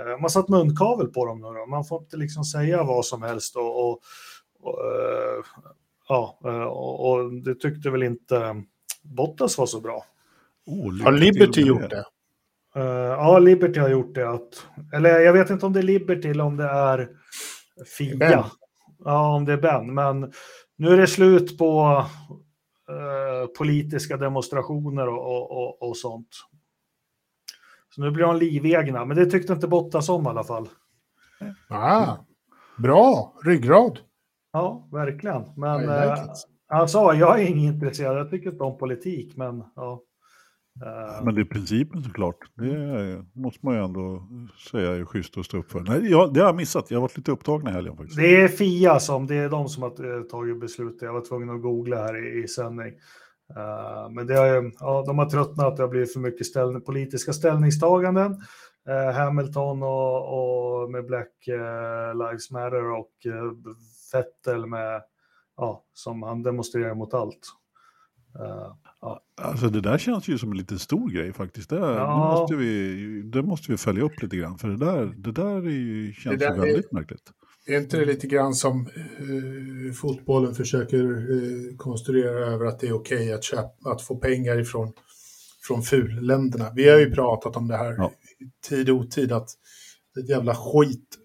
eh, 0.00 0.20
man 0.20 0.30
satt 0.30 0.48
munkavel 0.48 1.06
på 1.06 1.26
dem 1.26 1.40
nu 1.40 1.46
då. 1.46 1.66
Man 1.66 1.84
får 1.84 2.02
inte 2.02 2.16
liksom 2.16 2.44
säga 2.44 2.82
vad 2.82 3.04
som 3.04 3.22
helst 3.22 3.56
och... 3.56 3.88
och, 3.88 4.00
och 4.60 4.78
ja, 6.08 6.38
och, 6.70 7.10
och 7.10 7.32
det 7.32 7.54
tyckte 7.54 7.90
väl 7.90 8.02
inte 8.02 8.62
Bottas 9.02 9.58
var 9.58 9.66
så 9.66 9.80
bra. 9.80 10.04
Oh, 10.66 11.02
Har 11.02 11.12
Liberty 11.12 11.62
gjort 11.62 11.90
det? 11.90 12.04
Eh, 12.76 12.84
ja, 12.84 13.38
Liberty 13.38 13.80
har 13.80 13.88
gjort 13.88 14.14
det. 14.14 14.30
Att, 14.30 14.66
eller 14.92 15.20
jag 15.20 15.32
vet 15.32 15.50
inte 15.50 15.66
om 15.66 15.72
det 15.72 15.80
är 15.80 15.82
Liberty 15.82 16.28
eller 16.28 16.44
om 16.44 16.56
det 16.56 16.64
är 16.64 17.08
Fia. 17.98 18.16
Ben. 18.16 18.44
Ja, 19.04 19.36
om 19.36 19.44
det 19.44 19.52
är 19.52 19.56
Ben. 19.56 19.94
Men 19.94 20.32
nu 20.78 20.88
är 20.88 20.96
det 20.96 21.06
slut 21.06 21.58
på 21.58 22.04
eh, 22.88 23.46
politiska 23.58 24.16
demonstrationer 24.16 25.08
och, 25.08 25.36
och, 25.36 25.50
och, 25.50 25.88
och 25.88 25.96
sånt. 25.96 26.28
Så 27.94 28.00
nu 28.00 28.10
blir 28.10 28.24
de 28.24 28.36
livegna, 28.36 29.04
men 29.04 29.16
det 29.16 29.26
tyckte 29.26 29.52
inte 29.52 29.68
Bottas 29.68 30.08
om 30.08 30.24
i 30.24 30.28
alla 30.28 30.44
fall. 30.44 30.68
Ah, 31.68 32.16
bra, 32.78 33.34
ryggrad. 33.44 33.98
Ja, 34.52 34.88
verkligen. 34.92 35.44
Men 35.56 35.80
like 35.80 35.92
eh, 35.92 36.26
han 36.68 36.88
sa, 36.88 37.14
jag 37.14 37.40
är 37.40 37.46
inte 37.46 37.60
intresserad, 37.60 38.18
jag 38.18 38.30
tycker 38.30 38.50
inte 38.50 38.64
om 38.64 38.78
politik, 38.78 39.36
men 39.36 39.64
ja. 39.76 40.02
Uh, 40.82 41.24
men 41.24 41.34
det 41.34 41.40
är 41.40 41.44
principen 41.44 42.02
såklart. 42.02 42.38
Det 42.54 43.24
måste 43.32 43.66
man 43.66 43.74
ju 43.74 43.84
ändå 43.84 44.22
säga 44.70 44.96
är 44.96 45.04
schysst 45.04 45.38
att 45.38 45.44
stå 45.44 45.58
upp 45.58 45.70
för. 45.70 45.80
Nej, 45.80 46.10
jag, 46.10 46.34
det 46.34 46.40
har 46.40 46.46
jag 46.46 46.56
missat. 46.56 46.90
Jag 46.90 46.98
har 46.98 47.02
varit 47.02 47.16
lite 47.16 47.32
upptagen 47.32 47.68
i 47.68 47.70
helgen 47.70 47.96
faktiskt. 47.96 48.16
Det 48.16 48.42
är 48.42 48.48
Fia 48.48 49.00
som, 49.00 49.26
det 49.26 49.34
är 49.34 49.48
de 49.48 49.68
som 49.68 49.82
har 49.82 50.16
eh, 50.16 50.22
tagit 50.22 50.60
beslutet. 50.60 51.02
Jag 51.02 51.12
var 51.12 51.20
tvungen 51.20 51.50
att 51.50 51.62
googla 51.62 51.96
här 51.96 52.26
i, 52.26 52.42
i 52.42 52.48
sändning. 52.48 52.92
Uh, 53.56 54.10
men 54.10 54.26
det 54.26 54.34
har 54.34 54.46
ju, 54.46 54.72
ja, 54.80 55.04
de 55.06 55.18
har 55.18 55.30
tröttnat, 55.30 55.76
det 55.76 55.82
har 55.82 55.88
blivit 55.88 56.12
för 56.12 56.20
mycket 56.20 56.46
ställ, 56.46 56.80
politiska 56.80 57.32
ställningstaganden. 57.32 58.32
Uh, 58.88 59.12
Hamilton 59.12 59.82
och, 59.82 60.82
och, 60.82 60.90
med 60.90 61.06
Black 61.06 61.32
Lives 62.14 62.50
Matter 62.50 62.90
och 62.90 63.12
Vettel 64.12 64.66
med, 64.66 65.02
ja, 65.56 65.84
som 65.92 66.22
han 66.22 66.42
demonstrerar 66.42 66.94
mot 66.94 67.14
allt. 67.14 67.40
Ja. 69.00 69.20
Alltså 69.36 69.68
det 69.68 69.80
där 69.80 69.98
känns 69.98 70.28
ju 70.28 70.38
som 70.38 70.50
en 70.50 70.58
lite 70.58 70.78
stor 70.78 71.10
grej 71.10 71.32
faktiskt. 71.32 71.70
Det, 71.70 71.76
ja. 71.76 72.38
måste, 72.40 72.56
vi, 72.56 73.22
det 73.22 73.42
måste 73.42 73.72
vi 73.72 73.78
följa 73.78 74.02
upp 74.02 74.22
lite 74.22 74.36
grann. 74.36 74.58
För 74.58 74.68
det 74.68 74.76
där, 74.76 75.14
det 75.16 75.32
där 75.32 75.66
är 75.66 75.70
ju, 75.70 76.12
känns 76.12 76.38
där 76.38 76.56
väldigt 76.56 76.92
är, 76.92 76.94
märkligt. 76.94 77.32
Är 77.66 77.78
inte 77.78 77.98
det 77.98 78.04
lite 78.04 78.26
grann 78.26 78.54
som 78.54 78.86
uh, 79.20 79.92
fotbollen 79.92 80.54
försöker 80.54 81.30
uh, 81.32 81.76
konstruera 81.76 82.46
över 82.46 82.66
att 82.66 82.80
det 82.80 82.86
är 82.86 82.92
okej 82.92 83.34
okay 83.34 83.58
att, 83.58 83.86
att 83.86 84.02
få 84.02 84.16
pengar 84.16 84.60
ifrån 84.60 84.92
från 85.68 85.82
fulländerna. 85.82 86.72
Vi 86.74 86.88
har 86.88 86.98
ju 86.98 87.10
pratat 87.10 87.56
om 87.56 87.68
det 87.68 87.76
här 87.76 87.94
ja. 87.98 88.12
tid 88.68 88.90
och 88.90 88.96
otid 88.96 89.32
att 89.32 89.48
det 90.14 90.20
är 90.20 90.24
ett 90.24 90.30
jävla 90.30 90.54
skit 90.54 91.18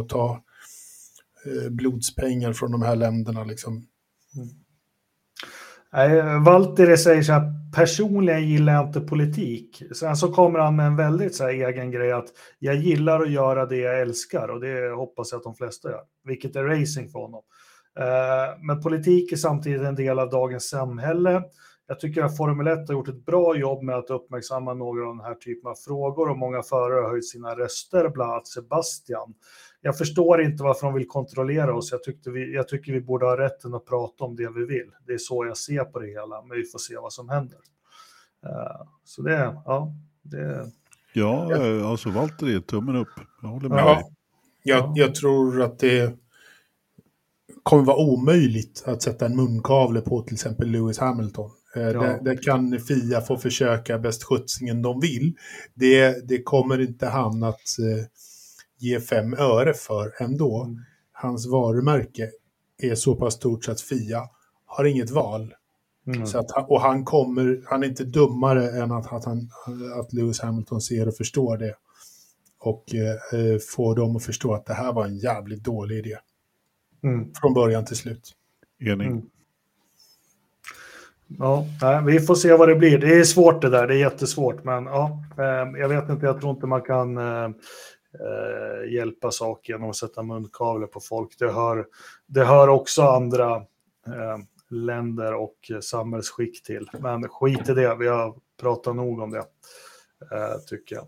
att 0.00 0.08
ta 0.08 0.42
eh, 1.46 1.70
blodspengar 1.70 2.52
från 2.52 2.72
de 2.72 2.82
här 2.82 2.96
länderna. 2.96 3.44
Liksom. 3.44 3.72
Mm. 3.72 4.63
Valtteri 6.44 6.96
säger 6.96 7.22
så 7.22 7.32
här, 7.32 7.52
personligen 7.74 8.48
gillar 8.48 8.72
jag 8.72 8.86
inte 8.86 9.00
politik. 9.00 9.82
Sen 9.94 10.16
så 10.16 10.32
kommer 10.32 10.58
han 10.58 10.76
med 10.76 10.86
en 10.86 10.96
väldigt 10.96 11.34
så 11.34 11.44
här 11.44 11.50
egen 11.50 11.90
grej 11.90 12.12
att 12.12 12.28
jag 12.58 12.74
gillar 12.74 13.22
att 13.22 13.30
göra 13.30 13.66
det 13.66 13.76
jag 13.76 14.00
älskar 14.00 14.48
och 14.48 14.60
det 14.60 14.94
hoppas 14.96 15.32
jag 15.32 15.38
att 15.38 15.44
de 15.44 15.54
flesta 15.54 15.90
gör, 15.90 16.02
vilket 16.24 16.56
är 16.56 16.64
racing 16.64 17.10
för 17.12 17.18
honom. 17.18 17.42
Eh, 17.98 18.60
men 18.60 18.82
politik 18.82 19.32
är 19.32 19.36
samtidigt 19.36 19.82
en 19.82 19.94
del 19.94 20.18
av 20.18 20.30
dagens 20.30 20.68
samhälle. 20.68 21.42
Jag 21.86 22.00
tycker 22.00 22.22
att 22.22 22.36
Formel 22.36 22.66
1 22.66 22.88
har 22.88 22.94
gjort 22.94 23.08
ett 23.08 23.26
bra 23.26 23.56
jobb 23.56 23.82
med 23.82 23.96
att 23.96 24.10
uppmärksamma 24.10 24.74
några 24.74 25.08
av 25.08 25.16
den 25.16 25.24
här 25.24 25.34
typen 25.34 25.70
av 25.70 25.74
frågor 25.74 26.30
och 26.30 26.38
många 26.38 26.62
förare 26.62 27.00
har 27.00 27.10
höjt 27.10 27.28
sina 27.28 27.54
röster, 27.54 28.08
bland 28.08 28.32
annat 28.32 28.48
Sebastian 28.48 29.34
jag 29.84 29.98
förstår 29.98 30.42
inte 30.42 30.62
varför 30.62 30.86
de 30.86 30.94
vill 30.94 31.08
kontrollera 31.08 31.74
oss. 31.74 31.92
Jag, 31.92 32.02
tyckte 32.02 32.30
vi, 32.30 32.54
jag 32.54 32.68
tycker 32.68 32.92
vi 32.92 33.00
borde 33.00 33.26
ha 33.26 33.38
rätten 33.38 33.74
att 33.74 33.86
prata 33.86 34.24
om 34.24 34.36
det 34.36 34.50
vi 34.50 34.64
vill. 34.64 34.90
Det 35.06 35.12
är 35.12 35.18
så 35.18 35.46
jag 35.46 35.56
ser 35.56 35.84
på 35.84 35.98
det 35.98 36.06
hela, 36.06 36.42
men 36.42 36.56
vi 36.56 36.64
får 36.64 36.78
se 36.78 36.96
vad 36.96 37.12
som 37.12 37.28
händer. 37.28 37.58
Uh, 38.46 38.86
så 39.04 39.22
det, 39.22 39.56
ja. 39.64 39.94
Det, 40.22 40.70
ja, 41.12 41.50
ja. 41.50 41.90
alltså 41.90 42.10
Walter 42.10 42.56
är 42.56 42.60
tummen 42.60 42.96
upp. 42.96 43.08
Jag 43.42 43.48
håller 43.48 43.68
med 43.68 43.78
ja, 43.78 43.94
dig. 43.94 44.04
Jag, 44.62 44.92
jag 44.94 45.14
tror 45.14 45.62
att 45.62 45.78
det 45.78 46.18
kommer 47.62 47.84
vara 47.84 47.96
omöjligt 47.96 48.82
att 48.86 49.02
sätta 49.02 49.26
en 49.26 49.36
munkavle 49.36 50.00
på 50.00 50.22
till 50.22 50.34
exempel 50.34 50.68
Lewis 50.68 50.98
Hamilton. 50.98 51.50
Eh, 51.76 51.82
ja. 51.82 52.02
Där, 52.02 52.20
där, 52.22 52.42
kan 52.42 52.80
Fia 52.80 53.20
få 53.20 53.36
försöka 53.36 53.98
bäst 53.98 54.24
skjutsingen 54.24 54.82
de 54.82 55.00
vill. 55.00 55.34
Det, 55.74 56.28
det 56.28 56.42
kommer 56.42 56.80
inte 56.80 57.06
han 57.06 57.42
att 57.42 57.78
eh, 57.78 58.04
ge 58.78 59.00
fem 59.00 59.34
öre 59.34 59.74
för 59.74 60.14
ändå. 60.20 60.64
Mm. 60.64 60.80
Hans 61.12 61.46
varumärke 61.46 62.30
är 62.78 62.94
så 62.94 63.14
pass 63.14 63.34
stort 63.34 63.64
så 63.64 63.72
att 63.72 63.80
Fia 63.80 64.28
har 64.66 64.84
inget 64.84 65.10
val. 65.10 65.54
Mm. 66.06 66.26
Så 66.26 66.38
att, 66.38 66.70
och 66.70 66.80
han 66.80 67.04
kommer, 67.04 67.62
han 67.66 67.82
är 67.82 67.86
inte 67.86 68.04
dummare 68.04 68.70
än 68.70 68.92
att, 68.92 69.12
att, 69.12 69.24
han, 69.24 69.50
att 70.00 70.12
Lewis 70.12 70.40
Hamilton 70.40 70.80
ser 70.80 71.08
och 71.08 71.16
förstår 71.16 71.56
det. 71.56 71.74
Och 72.58 72.94
eh, 72.94 73.58
får 73.74 73.96
dem 73.96 74.16
att 74.16 74.24
förstå 74.24 74.54
att 74.54 74.66
det 74.66 74.74
här 74.74 74.92
var 74.92 75.06
en 75.06 75.16
jävligt 75.16 75.64
dålig 75.64 75.98
idé. 75.98 76.16
Mm. 77.02 77.32
Från 77.34 77.54
början 77.54 77.84
till 77.84 77.96
slut. 77.96 78.32
Enig. 78.80 79.06
Mm. 79.06 79.22
Ja, 81.28 81.66
vi 82.06 82.20
får 82.20 82.34
se 82.34 82.52
vad 82.52 82.68
det 82.68 82.74
blir. 82.74 82.98
Det 82.98 83.14
är 83.14 83.24
svårt 83.24 83.62
det 83.62 83.70
där, 83.70 83.86
det 83.86 83.94
är 83.94 83.98
jättesvårt. 83.98 84.64
Men 84.64 84.84
ja, 84.84 85.24
eh, 85.38 85.80
jag 85.80 85.88
vet 85.88 86.08
inte, 86.08 86.26
jag 86.26 86.40
tror 86.40 86.50
inte 86.54 86.66
man 86.66 86.82
kan 86.82 87.18
eh, 87.18 87.48
eh, 88.20 88.92
hjälpa 88.92 89.30
saker 89.30 89.72
genom 89.72 89.90
att 89.90 89.96
sätta 89.96 90.22
munkavle 90.22 90.86
på 90.86 91.00
folk. 91.00 91.38
Det 91.38 91.52
hör, 91.52 91.86
det 92.26 92.44
hör 92.44 92.68
också 92.68 93.02
andra 93.02 93.56
eh, 94.06 94.38
länder 94.70 95.34
och 95.34 95.70
samhällsskick 95.80 96.62
till. 96.62 96.90
Men 96.98 97.28
skit 97.28 97.68
i 97.68 97.74
det, 97.74 97.94
vi 97.94 98.08
har 98.08 98.34
pratat 98.60 98.96
nog 98.96 99.20
om 99.20 99.30
det, 99.30 99.44
eh, 100.32 100.58
tycker 100.66 100.96
jag. 100.96 101.06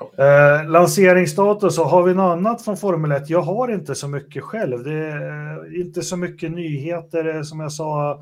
Eh, 0.00 0.70
lanseringsstatus, 0.70 1.78
har 1.78 2.02
vi 2.02 2.14
något 2.14 2.32
annat 2.32 2.62
från 2.62 2.76
Formel 2.76 3.12
1? 3.12 3.30
Jag 3.30 3.42
har 3.42 3.68
inte 3.68 3.94
så 3.94 4.08
mycket 4.08 4.42
själv. 4.42 4.84
Det 4.84 4.92
är 4.92 5.80
inte 5.80 6.02
så 6.02 6.16
mycket 6.16 6.52
nyheter 6.52 7.42
som 7.42 7.60
jag 7.60 7.72
sa 7.72 8.20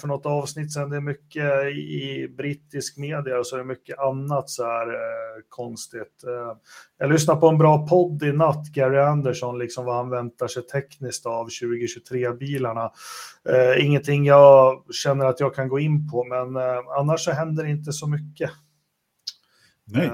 för 0.00 0.06
något 0.06 0.26
avsnitt 0.26 0.72
sedan. 0.72 0.90
Det 0.90 0.96
är 0.96 1.00
mycket 1.00 1.64
i 1.76 2.28
brittisk 2.36 2.96
media 2.96 3.38
och 3.38 3.46
så 3.46 3.56
är 3.56 3.58
det 3.58 3.64
mycket 3.64 3.98
annat 3.98 4.50
så 4.50 4.64
här 4.64 4.86
eh, 4.86 5.42
konstigt. 5.48 6.24
Eh, 6.26 6.56
jag 6.98 7.12
lyssnade 7.12 7.40
på 7.40 7.48
en 7.48 7.58
bra 7.58 7.86
podd 7.86 8.22
i 8.22 8.32
natt, 8.32 8.66
Gary 8.66 8.98
Anderson, 8.98 9.58
liksom 9.58 9.84
vad 9.84 9.96
han 9.96 10.10
väntar 10.10 10.48
sig 10.48 10.62
tekniskt 10.62 11.26
av 11.26 11.48
2023-bilarna. 11.48 12.90
Eh, 13.48 13.86
ingenting 13.86 14.24
jag 14.24 14.84
känner 14.94 15.24
att 15.24 15.40
jag 15.40 15.54
kan 15.54 15.68
gå 15.68 15.78
in 15.78 16.10
på, 16.10 16.24
men 16.24 16.56
eh, 16.56 16.78
annars 16.98 17.20
så 17.20 17.30
händer 17.30 17.64
det 17.64 17.70
inte 17.70 17.92
så 17.92 18.08
mycket. 18.08 18.50
Nej. 19.84 20.10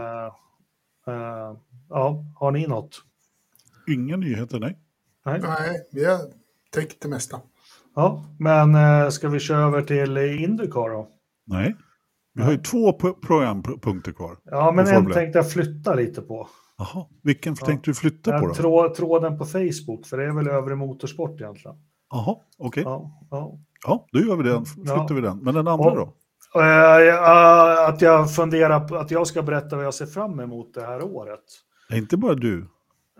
Eh, 1.06 1.56
ja, 1.88 2.24
har 2.34 2.50
ni 2.50 2.66
något? 2.66 3.02
Inga 3.88 4.16
nyheter, 4.16 4.60
nej. 4.60 4.78
Nej, 5.24 5.40
nej 5.40 5.88
vi 5.92 6.04
har 6.04 6.18
täckt 6.70 7.02
det 7.02 7.08
mesta. 7.08 7.40
Ja, 7.94 8.24
men 8.38 8.74
eh, 8.74 9.08
ska 9.08 9.28
vi 9.28 9.40
köra 9.40 9.58
över 9.58 9.82
till 9.82 10.16
Indycar 10.16 10.90
då? 10.90 11.08
Nej, 11.44 11.76
vi 12.34 12.42
har 12.42 12.52
ju 12.52 12.58
två 12.58 12.92
programpunkter 13.26 14.12
kvar. 14.12 14.36
Ja, 14.44 14.72
men 14.72 14.86
en 14.86 15.12
tänkte 15.12 15.38
jag 15.38 15.50
flytta 15.50 15.94
lite 15.94 16.22
på. 16.22 16.48
Jaha, 16.78 17.06
vilken 17.22 17.56
ja. 17.60 17.66
tänkte 17.66 17.90
du 17.90 17.94
flytta 17.94 18.38
på 18.38 18.46
då? 18.46 18.54
Trå, 18.54 18.94
tråden 18.94 19.38
på 19.38 19.44
Facebook, 19.44 20.06
för 20.06 20.16
det 20.16 20.24
är 20.24 20.32
väl 20.32 20.48
övre 20.48 20.74
motorsport 20.74 21.40
egentligen. 21.40 21.76
Jaha, 22.10 22.36
okej. 22.58 22.82
Okay. 22.82 22.82
Ja, 22.82 23.26
ja. 23.30 23.58
ja, 23.86 24.06
då 24.12 24.20
gör 24.20 24.36
vi 24.36 24.42
den, 24.42 24.64
flyttar 24.64 24.96
ja. 24.96 25.14
vi 25.14 25.20
den. 25.20 25.38
Men 25.38 25.54
den 25.54 25.68
andra 25.68 25.90
Och, 25.90 25.96
då? 25.96 26.14
Att 27.86 28.00
jag 28.00 28.34
funderar 28.34 28.88
på 28.88 28.96
att 28.96 29.10
jag 29.10 29.26
ska 29.26 29.42
berätta 29.42 29.76
vad 29.76 29.84
jag 29.84 29.94
ser 29.94 30.06
fram 30.06 30.40
emot 30.40 30.74
det 30.74 30.80
här 30.80 31.02
året. 31.02 31.40
Det 31.88 31.94
är 31.94 31.98
inte 31.98 32.16
bara 32.16 32.34
du. 32.34 32.68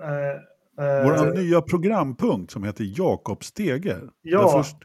Äh, 0.01 1.05
vår 1.05 1.27
uh, 1.27 1.35
nya 1.35 1.63
programpunkt 1.63 2.53
som 2.53 2.65
heter 2.65 2.85
Jakob 2.99 3.45
Steger. 3.45 4.01
Ja. 4.23 4.43
Där 4.43 4.49
först, 4.49 4.77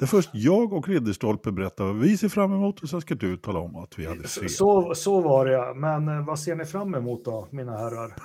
där 0.00 0.06
först 0.06 0.30
jag 0.32 0.72
och 0.72 0.88
Ridderstolpe 0.88 1.52
berättar 1.52 1.84
vad 1.84 1.96
vi 1.96 2.16
ser 2.16 2.28
fram 2.28 2.52
emot 2.52 2.80
och 2.80 2.88
sen 2.88 3.00
ska 3.00 3.14
du 3.14 3.36
tala 3.36 3.58
om 3.58 3.76
att 3.76 3.98
vi 3.98 4.06
hade 4.06 4.28
fel. 4.28 4.50
Så, 4.50 4.94
så 4.94 5.20
var 5.20 5.46
det. 5.46 5.74
Men 5.74 6.08
eh, 6.08 6.26
vad 6.26 6.38
ser 6.38 6.54
ni 6.54 6.64
fram 6.64 6.94
emot 6.94 7.24
då, 7.24 7.48
mina 7.50 7.72
herrar? 7.78 8.14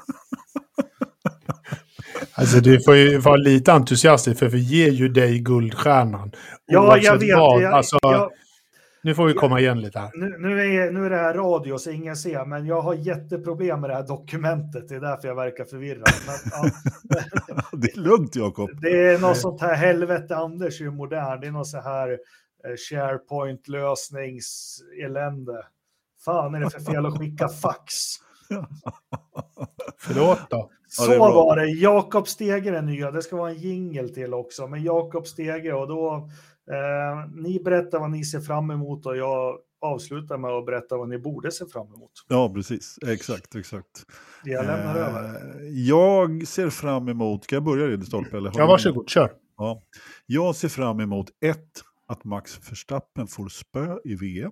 Alltså 2.37 2.59
du 2.59 2.83
får 2.83 2.95
ju 2.95 3.17
vara 3.17 3.35
lite 3.35 3.73
entusiastisk 3.73 4.39
för 4.39 4.47
vi 4.47 4.59
ger 4.59 4.91
ju 4.91 5.09
dig 5.09 5.39
guldstjärnan. 5.39 6.31
Ja, 6.65 6.97
jag 6.97 7.17
vet. 7.17 7.27
Jag, 7.27 7.63
alltså, 7.63 7.97
jag, 8.01 8.31
nu 9.05 9.15
får 9.15 9.25
vi 9.25 9.33
komma 9.33 9.59
igen 9.59 9.81
lite 9.81 9.99
här. 9.99 10.11
Nu, 10.13 10.37
nu, 10.39 10.61
är, 10.61 10.91
nu 10.91 11.05
är 11.05 11.09
det 11.09 11.15
här 11.15 11.33
radio 11.33 11.77
så 11.77 11.91
ingen 11.91 12.15
ser, 12.15 12.45
men 12.45 12.65
jag 12.65 12.81
har 12.81 12.93
jätteproblem 12.93 13.81
med 13.81 13.89
det 13.89 13.93
här 13.93 14.07
dokumentet. 14.07 14.89
Det 14.89 14.95
är 14.95 14.99
därför 14.99 15.27
jag 15.27 15.35
verkar 15.35 15.65
förvirrad. 15.65 16.09
Men, 16.27 16.35
ja. 16.51 16.69
det 17.71 17.91
är 17.91 17.99
lugnt, 17.99 18.35
Jakob. 18.35 18.69
Det 18.81 19.07
är 19.07 19.19
något 19.19 19.37
sånt 19.37 19.61
här, 19.61 19.75
helvete 19.75 20.35
Anders 20.35 20.81
är 20.81 20.85
ju 20.85 20.91
modern. 20.91 21.41
Det 21.41 21.47
är 21.47 21.51
något 21.51 21.67
så 21.67 21.81
här 21.81 22.11
eh, 22.11 22.17
SharePoint-lösningselände. 22.89 25.63
Fan 26.25 26.55
är 26.55 26.59
det 26.59 26.69
för 26.69 26.79
fel 26.79 27.05
att 27.05 27.19
skicka 27.19 27.49
fax? 27.49 27.93
Förlåt 29.97 30.49
då. 30.49 30.71
Så 30.87 31.13
ja, 31.13 31.19
var 31.19 31.55
det. 31.55 31.67
Jakob 31.67 32.27
Stege 32.27 32.77
är 32.77 32.81
nya. 32.81 33.11
Det 33.11 33.21
ska 33.21 33.35
vara 33.35 33.49
en 33.49 33.57
jingel 33.57 34.13
till 34.13 34.33
också. 34.33 34.67
Men 34.67 34.83
Jakob 34.83 35.27
Stege 35.27 35.73
och 35.73 35.87
då 35.87 36.29
Eh, 36.71 37.29
ni 37.33 37.59
berättar 37.59 37.99
vad 37.99 38.11
ni 38.11 38.25
ser 38.25 38.39
fram 38.39 38.71
emot 38.71 39.05
och 39.05 39.17
jag 39.17 39.59
avslutar 39.81 40.37
med 40.37 40.51
att 40.51 40.65
berätta 40.65 40.97
vad 40.97 41.09
ni 41.09 41.17
borde 41.17 41.51
se 41.51 41.65
fram 41.65 41.87
emot. 41.87 42.11
Ja, 42.27 42.53
precis. 42.53 42.99
Exakt, 43.07 43.55
exakt. 43.55 44.05
Jag 44.43 44.65
lämnar 44.65 44.95
eh, 44.95 45.07
över. 45.07 45.41
Jag 45.71 46.47
ser 46.47 46.69
fram 46.69 47.09
emot, 47.09 47.43
ska 47.43 47.55
jag 47.55 47.63
börja 47.63 47.87
Ridderstolpe? 47.87 48.37
Eller 48.37 48.51
ja, 48.55 48.67
varsågod, 48.67 49.09
kör. 49.09 49.31
Ja. 49.57 49.83
Jag 50.25 50.55
ser 50.55 50.69
fram 50.69 50.99
emot 50.99 51.29
ett, 51.45 51.81
att 52.07 52.23
Max 52.23 52.71
Verstappen 52.71 53.27
får 53.27 53.49
spö 53.49 53.97
i 54.03 54.15
VM. 54.15 54.51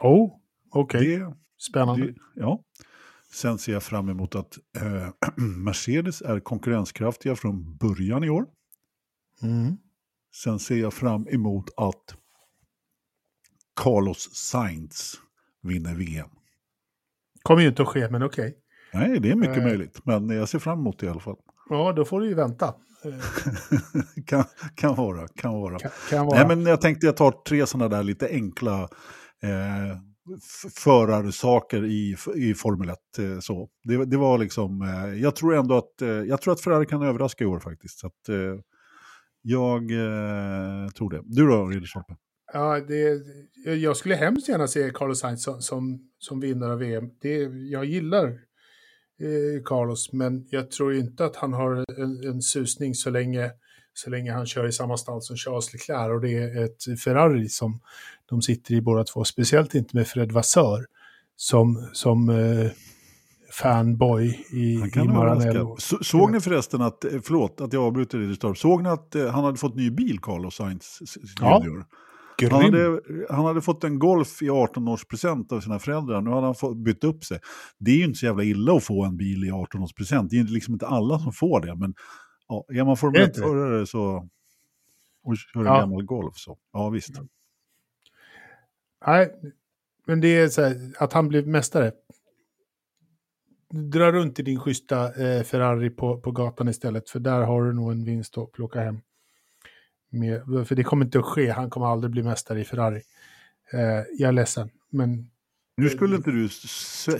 Oh, 0.00 0.32
okej. 0.70 1.22
Okay. 1.22 1.34
Spännande. 1.58 2.06
Det, 2.06 2.14
ja. 2.34 2.62
Sen 3.32 3.58
ser 3.58 3.72
jag 3.72 3.82
fram 3.82 4.08
emot 4.08 4.34
att 4.34 4.58
eh, 4.76 5.08
Mercedes 5.36 6.22
är 6.22 6.40
konkurrenskraftiga 6.40 7.36
från 7.36 7.76
början 7.76 8.24
i 8.24 8.30
år. 8.30 8.46
Mm. 9.42 9.76
Sen 10.34 10.58
ser 10.58 10.76
jag 10.76 10.94
fram 10.94 11.26
emot 11.28 11.64
att 11.76 12.14
Carlos 13.80 14.30
Sainz 14.34 15.14
vinner 15.62 15.94
VM. 15.94 16.28
Kommer 17.42 17.62
ju 17.62 17.68
inte 17.68 17.82
att 17.82 17.88
ske, 17.88 18.08
men 18.10 18.22
okej. 18.22 18.56
Nej, 18.92 19.20
det 19.20 19.30
är 19.30 19.34
mycket 19.36 19.56
Eh. 19.56 19.62
möjligt, 19.64 20.00
men 20.04 20.28
jag 20.30 20.48
ser 20.48 20.58
fram 20.58 20.78
emot 20.78 20.98
det 20.98 21.06
i 21.06 21.08
alla 21.08 21.20
fall. 21.20 21.36
Ja, 21.68 21.92
då 21.92 22.04
får 22.04 22.20
du 22.20 22.28
ju 22.28 22.34
vänta. 22.34 22.74
Kan, 24.26 24.44
kan 24.74 24.94
vara, 24.96 25.28
kan 25.28 25.52
vara. 25.52 25.78
Kan, 25.78 25.90
kan 26.10 26.26
vara. 26.26 26.38
Nej, 26.38 26.56
men 26.56 26.66
jag 26.66 26.80
tänkte 26.80 27.06
jag 27.06 27.16
tar 27.16 27.32
tre 27.48 27.66
sådana 27.66 27.88
där 27.96 28.02
lite 28.02 28.28
enkla 28.28 28.82
eh, 29.42 29.96
förarsaker 30.76 31.84
i, 31.84 32.16
i 32.36 32.54
Formel 32.54 32.88
1. 32.90 32.96
Eh, 33.18 33.38
så. 33.40 33.68
Det, 33.84 34.04
det 34.04 34.16
var 34.16 34.38
liksom, 34.38 34.82
eh, 34.82 35.20
jag 35.20 35.36
tror 35.36 35.54
ändå 35.54 35.76
att, 35.76 36.02
eh, 36.02 36.08
jag 36.08 36.40
tror 36.42 36.52
att 36.52 36.60
Ferrari 36.60 36.86
kan 36.86 37.02
överraska 37.02 37.44
i 37.44 37.46
år 37.46 37.60
faktiskt. 37.60 37.98
Så 37.98 38.06
att, 38.06 38.28
eh, 38.28 38.36
jag 39.42 39.90
eh, 39.90 40.88
tror 40.88 41.10
det. 41.10 41.22
Du 41.24 41.46
då, 41.46 41.66
Ridderstolpe? 41.66 42.16
Ja, 42.52 42.80
det, 42.80 43.22
jag 43.64 43.96
skulle 43.96 44.14
hemskt 44.14 44.48
gärna 44.48 44.68
se 44.68 44.90
Carlos 44.90 45.20
Sainz 45.20 45.42
som, 45.42 45.60
som, 45.60 46.00
som 46.18 46.40
vinnare 46.40 46.72
av 46.72 46.78
VM. 46.78 47.10
Det, 47.20 47.36
jag 47.70 47.84
gillar 47.84 48.26
eh, 49.20 49.62
Carlos, 49.64 50.12
men 50.12 50.46
jag 50.50 50.70
tror 50.70 50.94
inte 50.94 51.24
att 51.24 51.36
han 51.36 51.52
har 51.52 51.84
en, 52.00 52.28
en 52.28 52.42
susning 52.42 52.94
så 52.94 53.10
länge, 53.10 53.50
så 53.92 54.10
länge 54.10 54.32
han 54.32 54.46
kör 54.46 54.66
i 54.66 54.72
samma 54.72 54.96
stall 54.96 55.22
som 55.22 55.36
Charles 55.36 55.72
Leclerc. 55.72 56.10
Och 56.10 56.20
det 56.20 56.34
är 56.34 56.64
ett 56.64 57.00
Ferrari 57.00 57.48
som 57.48 57.80
de 58.26 58.42
sitter 58.42 58.74
i 58.74 58.80
båda 58.80 59.04
två. 59.04 59.24
Speciellt 59.24 59.74
inte 59.74 59.96
med 59.96 60.06
Fred 60.06 60.32
Vassör 60.32 60.86
som, 61.36 61.88
som 61.92 62.28
eh, 62.28 62.70
fanboy 63.52 64.44
i, 64.50 64.56
i 64.86 64.90
kan 64.92 65.06
Maranello. 65.12 65.76
Så, 65.78 66.04
såg 66.04 66.32
ni 66.32 66.40
förresten 66.40 66.82
att, 66.82 67.04
eh, 67.04 67.10
förlåt 67.22 67.60
att 67.60 67.72
jag 67.72 67.82
avbryter 67.84 68.18
Ridderstolpe, 68.18 68.60
såg 68.60 68.82
ni 68.82 68.88
att 68.88 69.14
eh, 69.14 69.26
han 69.28 69.44
hade 69.44 69.58
fått 69.58 69.74
ny 69.74 69.90
bil, 69.90 70.18
Carlos 70.20 70.54
Sainz 70.54 70.98
Ja. 71.40 71.60
junior? 71.64 71.86
Grym. 72.38 72.52
Han 72.52 72.62
hade, 72.62 73.00
han 73.30 73.44
hade 73.44 73.60
fått 73.60 73.84
en 73.84 73.98
Golf 73.98 74.42
i 74.42 74.48
18-årspresent 74.50 75.52
av 75.52 75.60
sina 75.60 75.78
föräldrar. 75.78 76.20
Nu 76.20 76.30
hade 76.30 76.46
han 76.46 76.54
fått, 76.54 76.76
bytt 76.76 77.04
upp 77.04 77.24
sig. 77.24 77.38
Det 77.78 77.90
är 77.90 77.96
ju 77.96 78.04
inte 78.04 78.18
så 78.18 78.26
jävla 78.26 78.44
illa 78.44 78.72
att 78.76 78.84
få 78.84 79.04
en 79.04 79.16
bil 79.16 79.44
i 79.44 79.50
18-årspresent. 79.50 80.28
Det 80.30 80.38
är 80.38 80.44
liksom 80.44 80.74
inte 80.74 80.86
alla 80.86 81.18
som 81.18 81.32
får 81.32 81.60
det. 81.60 81.76
Men 81.76 81.94
ja, 82.48 82.64
är 82.68 82.84
man 82.84 82.96
Formel 82.96 83.16
Är 83.20 83.24
det 83.24 83.28
inte? 83.28 83.40
1-förare 83.40 83.86
så... 83.86 84.28
och 85.24 85.36
kör 85.36 85.60
en 85.60 85.66
Ja. 85.66 85.80
gammal 85.80 86.02
Golf 86.04 86.36
så. 86.36 86.58
Ja, 86.72 86.88
visst. 86.88 87.10
Nej, 89.06 89.30
men 90.06 90.20
det 90.20 90.28
är 90.36 90.48
så 90.48 90.62
här, 90.62 90.92
att 90.98 91.12
han 91.12 91.28
blev 91.28 91.46
mästare. 91.46 91.92
Dra 93.72 94.12
runt 94.12 94.38
i 94.38 94.42
din 94.42 94.60
schyssta 94.60 95.14
eh, 95.14 95.42
Ferrari 95.42 95.90
på, 95.90 96.20
på 96.20 96.30
gatan 96.30 96.68
istället, 96.68 97.10
för 97.10 97.20
där 97.20 97.40
har 97.40 97.64
du 97.64 97.72
nog 97.72 97.92
en 97.92 98.04
vinst 98.04 98.38
att 98.38 98.52
plocka 98.52 98.80
hem. 98.80 99.00
Med, 100.10 100.66
för 100.68 100.74
det 100.74 100.84
kommer 100.84 101.04
inte 101.04 101.18
att 101.18 101.24
ske, 101.24 101.50
han 101.50 101.70
kommer 101.70 101.86
aldrig 101.86 102.10
bli 102.10 102.22
mästare 102.22 102.60
i 102.60 102.64
Ferrari. 102.64 103.02
Eh, 103.72 104.04
jag 104.18 104.28
är 104.28 104.32
ledsen, 104.32 104.70
men 104.90 105.30
Nu 105.76 105.88
skulle 105.88 106.16
inte 106.16 106.30
du 106.30 106.48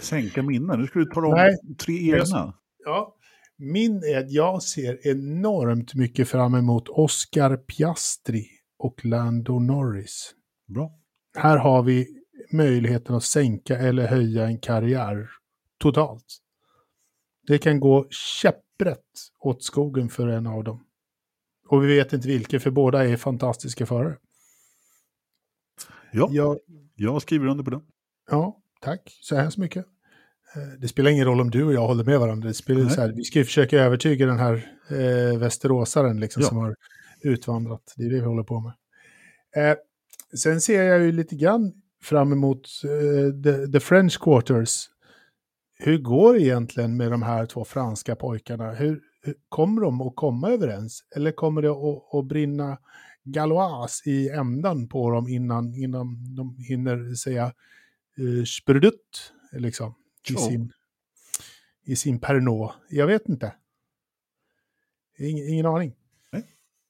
sänka 0.01 0.43
mina. 0.43 0.77
Nu 0.77 0.87
skulle 0.87 1.05
du 1.05 1.11
ta 1.11 1.21
om 1.21 1.35
Nej. 1.35 1.57
tre 1.79 2.13
egna. 2.15 2.55
ja. 2.85 3.17
Min 3.57 3.97
är 4.05 4.19
att 4.19 4.31
jag 4.31 4.63
ser 4.63 5.07
enormt 5.09 5.95
mycket 5.95 6.29
fram 6.29 6.55
emot 6.55 6.89
Oscar 6.89 7.57
Piastri 7.57 8.47
och 8.79 9.05
Lando 9.05 9.59
Norris. 9.59 10.35
Bra. 10.69 10.93
Här 11.39 11.57
har 11.57 11.83
vi 11.83 12.07
möjligheten 12.53 13.15
att 13.15 13.23
sänka 13.25 13.79
eller 13.79 14.07
höja 14.07 14.47
en 14.47 14.59
karriär 14.59 15.31
totalt. 15.79 16.40
Det 17.47 17.59
kan 17.59 17.81
gå 17.81 18.07
käpprätt 18.11 18.99
åt 19.41 19.63
skogen 19.65 20.09
för 20.09 20.29
en 20.29 20.47
av 20.47 20.65
dem. 20.65 20.85
Och 21.69 21.85
vi 21.85 21.97
vet 21.97 22.13
inte 22.13 22.29
vilken, 22.29 22.61
för 22.61 22.71
båda 22.71 23.09
är 23.09 23.17
fantastiska 23.17 23.87
förare. 23.87 24.17
Ja, 26.13 26.29
Ja, 26.33 26.57
jag 26.97 27.23
skriver 27.23 27.47
under 27.47 27.65
på 27.65 27.71
det. 27.71 27.81
ja 28.31 28.57
tack 28.81 29.19
så 29.21 29.37
hemskt 29.37 29.59
mycket. 29.59 29.87
Eh, 30.57 30.79
Det 30.81 30.89
spelar 30.89 31.11
ingen 31.11 31.25
roll 31.25 31.41
om 31.41 31.51
du 31.51 31.65
och 31.65 31.73
jag 31.73 31.87
håller 31.87 32.05
med 32.05 32.21
varandra. 32.21 32.49
Det 32.49 32.55
spelar 32.55 32.83
Nej. 32.83 32.91
så 32.95 33.01
här, 33.01 33.13
vi 33.13 33.25
ska 33.25 33.39
ju 33.39 33.45
försöka 33.45 33.79
övertyga 33.79 34.27
den 34.27 34.39
här 34.39 34.73
eh, 34.91 35.39
västeråsaren 35.39 36.21
liksom, 36.21 36.43
Ja. 36.43 36.49
som 36.49 36.57
har 36.59 36.77
utvandrat. 37.23 37.95
Det 37.97 38.05
är 38.05 38.09
det 38.11 38.21
vi 38.21 38.27
håller 38.27 38.43
på 38.43 38.61
med. 38.61 38.73
Eh, 39.71 39.77
sen 40.39 40.61
ser 40.61 40.83
jag 40.83 41.03
ju 41.03 41.13
lite 41.13 41.37
grann 41.37 41.73
fram 42.03 42.33
emot 42.33 42.69
eh, 42.85 43.43
the, 43.43 43.73
the 43.73 43.81
French 43.81 44.19
Quarters. 44.21 44.87
Hur 45.83 45.99
går 45.99 46.35
det 46.35 46.41
egentligen 46.41 46.97
med 46.97 47.11
de 47.11 47.23
här 47.23 47.47
två 47.47 47.65
franska 47.65 48.17
pojkarna? 48.17 48.73
Hur, 48.73 49.03
hur 49.23 49.35
kommer 49.49 49.83
de 49.83 50.01
att 50.01 50.17
komma 50.17 50.51
överens? 50.51 51.05
Eller 51.17 51.33
kommer 51.33 51.63
det 51.63 51.71
att, 51.71 52.15
att 52.15 52.27
brinna 52.27 52.79
galois 53.25 54.07
i 54.07 54.29
ändan 54.29 54.89
på 54.89 55.11
dem 55.11 55.29
innan, 55.29 55.75
innan 55.75 56.35
de 56.37 56.57
hinner 56.59 57.15
säga 57.15 57.53
uh, 58.19 58.45
sprdutt, 58.45 59.33
liksom, 59.53 59.95
i 60.31 60.35
sin, 60.35 60.73
i 61.83 61.97
sin 61.97 62.21
Pernod? 62.21 62.71
Jag 62.89 63.07
vet 63.07 63.29
inte. 63.29 63.55
Ingen, 65.19 65.49
ingen 65.49 65.67
aning. 65.67 65.97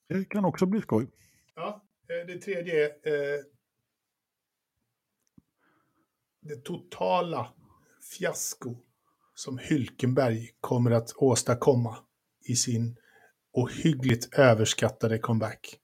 Det 0.09 0.25
kan 0.25 0.45
också 0.45 0.67
bli 0.67 0.81
skoj. 0.81 1.07
Ja, 1.55 1.83
eh, 2.09 2.27
det 2.27 2.39
tredje 2.39 2.85
är 2.85 3.35
eh, 3.35 3.41
det 6.41 6.65
totala 6.65 7.53
fiasko 8.19 8.77
som 9.35 9.59
Hylkenberg 9.59 10.49
kommer 10.61 10.91
att 10.91 11.13
åstadkomma 11.17 11.97
i 12.49 12.57
sin 12.57 12.97
ohyggligt 13.53 14.35
överskattade 14.39 15.19
comeback. 15.19 15.77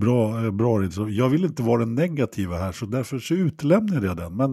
Bra, 0.00 0.44
eh, 0.44 0.50
bra. 0.50 0.84
Jag 1.10 1.28
vill 1.28 1.44
inte 1.44 1.62
vara 1.62 1.80
den 1.80 1.94
negativa 1.94 2.56
här 2.58 2.72
så 2.72 2.86
därför 2.86 3.18
så 3.18 3.34
utelämnar 3.34 4.02
jag 4.04 4.16
den. 4.16 4.36
Men 4.36 4.50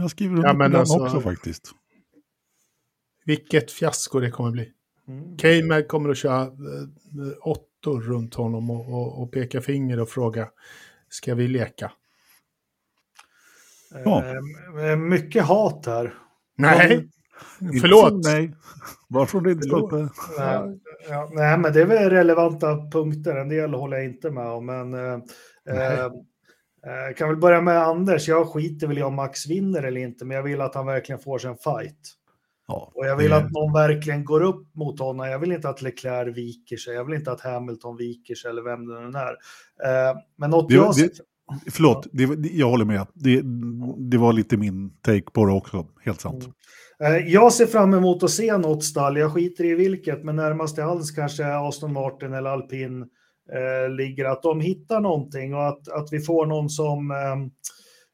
jag 0.00 0.10
skriver 0.10 0.34
under 0.36 0.48
Ja, 0.48 0.52
på 0.52 0.58
men 0.58 0.70
den 0.70 0.80
alltså- 0.80 0.98
också 0.98 1.20
faktiskt. 1.20 1.70
Vilket 3.24 3.70
fiasko 3.70 4.20
det 4.20 4.30
kommer 4.30 4.50
bli. 4.50 4.72
Mm. 5.08 5.38
Keymer 5.38 5.88
kommer 5.88 6.10
att 6.10 6.16
köra 6.16 6.42
eh, 6.42 6.48
åttor 7.42 8.00
runt 8.00 8.34
honom 8.34 8.70
och, 8.70 8.88
och, 8.94 9.22
och 9.22 9.32
peka 9.32 9.60
finger 9.60 10.00
och 10.00 10.08
fråga 10.08 10.48
ska 11.08 11.34
vi 11.34 11.48
leka? 11.48 11.92
Ja. 14.04 14.24
Eh, 14.80 14.96
mycket 14.96 15.44
hat 15.44 15.86
här. 15.86 16.14
Nej, 16.56 17.08
Inte 17.60 17.78
förlåt. 17.80 18.24
mig. 18.26 18.54
Bara 19.08 19.26
från 19.26 19.44
Ridderstolpe. 19.44 19.96
Nej, 20.38 20.80
ja, 21.08 21.30
nej, 21.32 21.58
men 21.58 21.72
det 21.72 21.80
är 21.80 21.86
väl 21.86 22.10
relevanta 22.10 22.90
punkter. 22.92 23.36
En 23.36 23.48
del 23.48 23.74
håller 23.74 23.96
jag 23.96 24.06
inte 24.06 24.30
med 24.30 24.46
om. 24.46 24.66
Men 24.66 24.94
eh, 24.94 25.18
Nej. 25.66 25.98
eh, 25.98 26.04
eh, 26.04 27.14
kan 27.16 27.28
väl 27.28 27.36
börja 27.38 27.60
med 27.60 27.78
Anders. 27.82 28.28
Jag 28.28 28.48
skiter 28.48 28.86
väl 28.86 28.98
i 28.98 29.02
om 29.02 29.14
Max 29.14 29.46
vinner 29.46 29.82
eller 29.82 30.00
inte, 30.00 30.24
men 30.24 30.36
jag 30.36 30.42
vill 30.44 30.60
att 30.60 30.74
han 30.74 30.86
verkligen 30.86 31.18
får 31.20 31.38
sig 31.38 31.50
en 31.50 31.56
fight. 31.56 31.98
Ja, 32.68 32.92
Och 32.94 33.06
jag 33.06 33.16
vill 33.16 33.30
det- 33.30 33.36
att 33.36 33.50
någon 33.50 33.72
verkligen 33.72 34.24
går 34.24 34.40
upp 34.42 34.74
mot 34.74 34.98
honom. 34.98 35.26
Jag 35.28 35.38
vill 35.38 35.52
inte 35.52 35.68
att 35.68 35.82
Leclerc 35.82 36.36
viker 36.36 36.76
sig. 36.76 36.94
Jag 36.94 37.04
vill 37.04 37.14
inte 37.14 37.32
att 37.32 37.40
Hamilton 37.40 37.96
viker 37.96 38.34
sig 38.34 38.50
eller 38.50 38.62
vem 38.62 38.86
det 38.86 39.00
nu 39.00 39.18
är. 39.18 39.32
Eh, 40.10 40.16
men 40.36 40.50
något 40.50 40.68
Det- 40.68 40.74
jag... 40.74 40.94
det- 40.96 41.20
Förlåt, 41.70 42.06
det, 42.12 42.48
jag 42.52 42.70
håller 42.70 42.84
med. 42.84 43.06
Det, 43.14 43.42
det 44.10 44.18
var 44.18 44.32
lite 44.32 44.56
min 44.56 44.90
take 45.00 45.30
på 45.32 45.46
det 45.46 45.52
också. 45.52 45.86
Helt 46.04 46.20
sant. 46.20 46.48
Eh, 47.04 47.16
Jag 47.16 47.52
ser 47.52 47.66
fram 47.66 47.94
emot 47.94 48.22
att 48.22 48.30
se 48.30 48.56
något 48.56 48.84
stall. 48.84 49.16
Jag 49.16 49.32
skiter 49.32 49.64
i 49.64 49.74
vilket, 49.74 50.24
men 50.24 50.36
närmast 50.36 50.74
till 50.74 50.84
hands 50.84 51.10
kanske 51.10 51.46
Aston 51.46 51.92
Martin 51.92 52.32
eller 52.32 52.50
Alpin 52.50 53.02
eh, 53.52 53.90
ligger. 53.96 54.24
Att 54.24 54.42
de 54.42 54.60
hittar 54.60 55.00
någonting 55.00 55.54
och 55.54 55.66
att, 55.68 55.88
att 55.88 56.08
vi 56.12 56.20
får 56.20 56.46
någon 56.46 56.68
som 56.68 57.10
eh, 57.10 57.36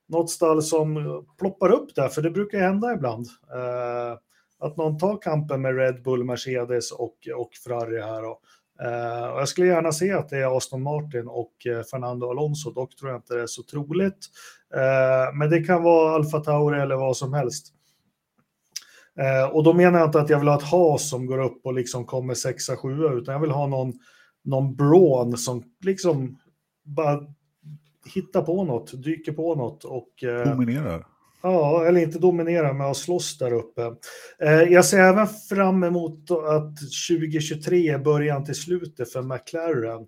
något 0.09 0.31
stall 0.31 0.63
som 0.63 0.95
ploppar 1.39 1.73
upp 1.73 1.95
där, 1.95 2.09
för 2.09 2.23
det 2.23 2.31
brukar 2.31 2.59
hända 2.59 2.95
ibland. 2.95 3.27
Eh, 3.55 4.19
att 4.63 4.77
någon 4.77 4.99
tar 4.99 5.23
kampen 5.23 5.63
med 5.63 5.77
Red 5.77 6.03
Bull, 6.03 6.25
Mercedes 6.25 6.93
och, 6.93 7.17
och 7.37 7.51
Ferrari 7.65 8.01
här. 8.01 8.23
Då. 8.23 8.41
Uh, 8.85 9.29
och 9.29 9.41
jag 9.41 9.49
skulle 9.49 9.67
gärna 9.67 9.93
se 9.93 10.13
att 10.13 10.29
det 10.29 10.37
är 10.37 10.57
Aston 10.57 10.83
Martin 10.83 11.29
och 11.29 11.53
uh, 11.71 11.83
Fernando 11.83 12.31
Alonso. 12.31 12.71
Dock 12.71 12.97
tror 12.97 13.11
jag 13.11 13.19
inte 13.19 13.35
det 13.35 13.43
är 13.43 13.47
så 13.47 13.63
troligt. 13.63 14.27
Uh, 14.77 15.39
men 15.39 15.51
det 15.51 15.63
kan 15.63 15.83
vara 15.83 16.15
Alfa 16.15 16.41
Tauri 16.41 16.81
eller 16.81 16.97
vad 16.97 17.17
som 17.17 17.33
helst. 17.33 17.75
Och 19.53 19.65
då 19.65 19.73
menar 19.73 19.99
jag 19.99 20.09
inte 20.09 20.21
att 20.21 20.31
jag 20.31 20.39
vill 20.39 20.49
ha 20.49 20.57
ett 20.57 20.63
has 20.63 21.09
som 21.09 21.27
går 21.27 21.39
upp 21.39 21.67
och 21.67 21.75
liksom 21.75 22.05
kommer 22.05 22.35
sexa, 22.35 22.77
sjua, 22.77 23.13
utan 23.13 23.33
jag 23.33 23.41
vill 23.41 23.51
ha 23.51 23.67
någon, 23.67 23.93
någon 24.45 24.77
Braun 24.77 25.37
som 25.37 25.63
liksom 25.85 26.39
bara 26.85 27.21
hittar 28.15 28.43
på 28.43 28.65
något, 28.65 29.03
dyker 29.03 29.33
på 29.33 29.55
något 29.55 29.85
och 29.85 30.25
eh, 30.25 30.49
Dominerar 30.49 31.07
ja, 31.43 31.85
eller 31.87 32.01
inte 32.01 32.19
dominera, 32.19 32.73
men 32.73 32.91
att 32.91 32.97
slåss 32.97 33.39
där 33.39 33.53
uppe. 33.53 33.83
Eh, 34.39 34.63
jag 34.63 34.85
ser 34.85 34.99
även 34.99 35.27
fram 35.27 35.85
emot 35.85 36.31
att 36.31 36.77
2023 37.09 37.89
är 37.89 37.99
början 37.99 38.45
till 38.45 38.55
slutet 38.55 39.13
för 39.13 39.23
McLaren. 39.23 40.01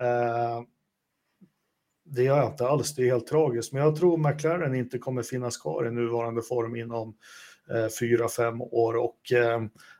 Eh, 0.00 0.62
det 2.04 2.22
gör 2.22 2.36
jag 2.36 2.50
inte 2.52 2.66
alls, 2.66 2.94
det 2.94 3.02
är 3.02 3.06
helt 3.06 3.26
tragiskt, 3.26 3.72
men 3.72 3.82
jag 3.82 3.96
tror 3.96 4.16
McLaren 4.16 4.74
inte 4.74 4.98
kommer 4.98 5.22
finnas 5.22 5.56
kvar 5.56 5.86
i 5.86 5.90
nuvarande 5.90 6.42
form 6.42 6.76
inom 6.76 7.14
eh, 7.70 7.88
fyra, 8.00 8.28
fem 8.28 8.62
år. 8.62 8.96
Och 8.96 9.32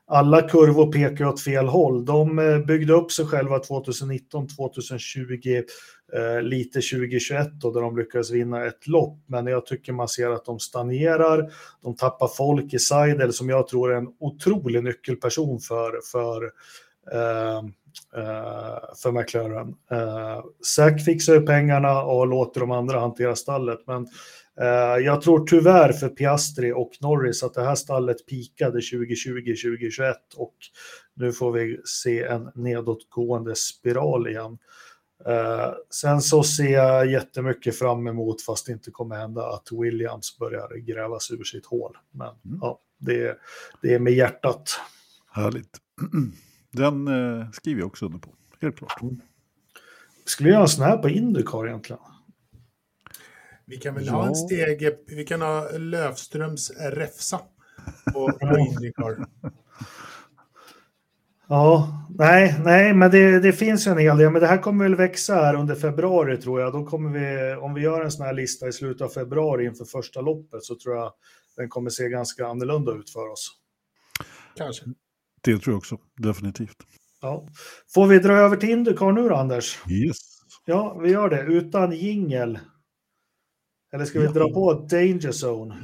alla 0.07 0.43
kurvor 0.43 0.93
pekar 0.93 1.25
åt 1.25 1.40
fel 1.40 1.67
håll. 1.67 2.05
De 2.05 2.38
eh, 2.38 2.59
byggde 2.59 2.93
upp 2.93 3.12
sig 3.12 3.27
själva 3.27 3.59
2019, 3.59 4.49
2020, 4.49 5.62
eh, 6.14 6.43
lite 6.43 6.81
2021 6.81 7.49
då, 7.53 7.73
där 7.73 7.81
de 7.81 7.97
lyckades 7.97 8.31
vinna 8.31 8.64
ett 8.64 8.87
lopp. 8.87 9.19
Men 9.27 9.47
jag 9.47 9.67
tycker 9.67 9.93
man 9.93 10.09
ser 10.09 10.31
att 10.31 10.45
de 10.45 10.59
stagnerar. 10.59 11.51
De 11.83 11.97
tappar 11.97 12.29
folk 12.29 12.75
i 12.75 12.79
Seidel 12.79 13.33
som 13.33 13.49
jag 13.49 13.69
tror 13.69 13.93
är 13.93 13.97
en 13.97 14.09
otrolig 14.21 14.85
nyckelperson 14.85 15.61
för, 15.61 16.01
för 16.12 16.45
ehm, 17.12 17.73
eh, 18.17 18.79
för 19.03 19.12
McLaren. 19.12 19.75
Eh, 19.90 20.45
Zack 20.62 21.05
fixar 21.05 21.35
ju 21.35 21.40
pengarna 21.40 22.03
och 22.03 22.27
låter 22.27 22.61
de 22.61 22.71
andra 22.71 23.01
hantera 23.01 23.37
stallet, 23.37 23.79
men 23.87 24.07
jag 25.05 25.23
tror 25.23 25.47
tyvärr 25.47 25.93
för 25.93 26.09
Piastri 26.09 26.73
och 26.73 26.90
Norris 27.01 27.43
att 27.43 27.55
det 27.55 27.64
här 27.64 27.75
stallet 27.75 28.27
pikade 28.27 28.81
2020-2021 28.81 30.14
och 30.37 30.55
nu 31.14 31.33
får 31.33 31.53
vi 31.53 31.81
se 31.85 32.23
en 32.23 32.51
nedåtgående 32.55 33.55
spiral 33.55 34.29
igen. 34.29 34.59
Uh, 35.29 35.75
sen 35.90 36.21
så 36.21 36.43
ser 36.43 36.73
jag 36.73 37.07
jättemycket 37.11 37.79
fram 37.79 38.07
emot, 38.07 38.43
fast 38.43 38.67
det 38.67 38.73
inte 38.73 38.90
kommer 38.90 39.17
hända, 39.17 39.47
att 39.47 39.69
Williams 39.73 40.38
börjar 40.38 40.77
gräva 40.77 41.21
sig 41.21 41.37
ur 41.37 41.45
sitt 41.45 41.67
hål. 41.67 41.97
Men 42.11 42.29
mm. 42.45 42.59
ja, 42.61 42.81
det, 42.99 43.38
det 43.83 43.95
är 43.95 43.99
med 43.99 44.12
hjärtat. 44.12 44.81
Härligt. 45.31 45.79
Den 46.71 47.09
eh, 47.09 47.51
skriver 47.51 47.81
jag 47.81 47.87
också 47.87 48.07
under 48.07 48.19
på, 48.19 48.31
helt 48.61 48.77
klart. 48.77 49.03
Mm. 49.03 49.21
Skulle 50.25 50.49
göra 50.49 50.62
en 50.62 50.69
sån 50.69 50.85
här 50.85 50.97
på 50.97 51.09
Indycar 51.09 51.67
egentligen? 51.67 52.03
Vi 53.66 53.77
kan 53.77 53.94
väl 53.94 54.07
ja. 54.07 54.12
ha 54.12 54.27
en 54.27 54.35
steg, 54.35 54.90
vi 55.07 55.24
kan 55.24 55.40
ha 55.40 55.68
Lövströms 55.70 56.70
räfsa 56.70 57.40
på, 58.12 58.33
på 58.40 58.59
Indycar. 58.59 59.27
Ja, 61.48 61.88
nej, 62.18 62.61
nej, 62.64 62.94
men 62.94 63.11
det, 63.11 63.40
det 63.40 63.53
finns 63.53 63.87
ju 63.87 63.90
en 63.90 63.98
hel 63.98 64.18
del. 64.18 64.31
Men 64.31 64.40
det 64.40 64.46
här 64.46 64.59
kommer 64.59 64.85
väl 64.85 64.94
växa 64.94 65.35
här 65.35 65.55
under 65.55 65.74
februari 65.74 66.37
tror 66.37 66.61
jag. 66.61 66.72
Då 66.72 66.85
kommer 66.85 67.11
vi, 67.18 67.55
om 67.55 67.74
vi 67.74 67.81
gör 67.81 68.05
en 68.05 68.11
sån 68.11 68.27
här 68.27 68.33
lista 68.33 68.68
i 68.68 68.72
slutet 68.72 69.03
av 69.03 69.09
februari 69.09 69.64
inför 69.64 69.85
första 69.85 70.20
loppet 70.20 70.64
så 70.64 70.79
tror 70.79 70.96
jag 70.96 71.12
den 71.57 71.68
kommer 71.68 71.90
se 71.90 72.09
ganska 72.09 72.46
annorlunda 72.46 72.92
ut 72.92 73.11
för 73.11 73.29
oss. 73.33 73.50
Kanske. 74.57 74.85
Det 75.42 75.59
tror 75.59 75.72
jag 75.72 75.79
också, 75.79 75.98
definitivt. 76.16 76.77
Ja. 77.20 77.48
Får 77.94 78.07
vi 78.07 78.18
dra 78.18 78.33
över 78.33 78.57
till 78.57 78.70
Indycar 78.70 79.12
nu 79.12 79.29
då, 79.29 79.35
Anders? 79.35 79.79
Yes. 79.90 80.18
Ja, 80.64 80.98
vi 81.03 81.11
gör 81.11 81.29
det 81.29 81.42
utan 81.42 81.92
jingel. 81.92 82.59
Eller 83.94 84.04
ska 84.04 84.20
vi 84.20 84.24
ja. 84.24 84.33
dra 84.33 84.50
på 84.50 84.72
Danger 84.72 85.44
Zone? 85.44 85.74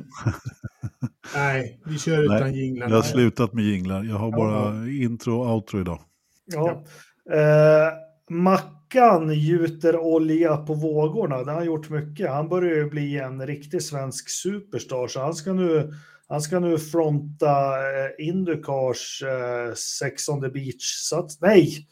Nej, 1.35 1.81
vi 1.85 1.99
kör 1.99 2.23
utan 2.23 2.40
Nej, 2.40 2.64
jinglar. 2.64 2.88
Jag 2.88 2.96
har 2.96 3.03
slutat 3.03 3.53
med 3.53 3.64
jinglar. 3.64 4.05
Jag 4.05 4.16
har 4.16 4.31
bara 4.31 4.87
ja. 4.87 4.88
intro 4.88 5.40
och 5.40 5.55
outro 5.55 5.81
idag. 5.81 6.01
Ja. 6.44 6.85
ja. 7.25 7.35
Eh, 7.35 7.92
Mackan 8.31 9.35
gjuter 9.35 9.96
olja 9.96 10.57
på 10.57 10.75
vågorna. 10.75 11.44
Det 11.44 11.51
har 11.51 11.59
han 11.59 11.66
gjort 11.66 11.90
mycket. 11.90 12.31
Han 12.31 12.49
börjar 12.49 12.77
ju 12.77 12.90
bli 12.90 13.18
en 13.18 13.46
riktig 13.46 13.83
svensk 13.83 14.31
superstar, 14.31 15.09
så 15.09 15.20
han 15.20 15.35
ska 15.35 15.53
nu 15.53 15.92
han 16.29 16.40
ska 16.40 16.61
nu 16.61 16.79
fronta 16.79 17.77
eh, 17.77 18.27
Indycars 18.29 19.23
eh, 19.23 19.75
Sex 19.75 20.29
on 20.29 20.40
the 20.40 20.49
Beach-sats. 20.49 21.38
Nej! 21.40 21.87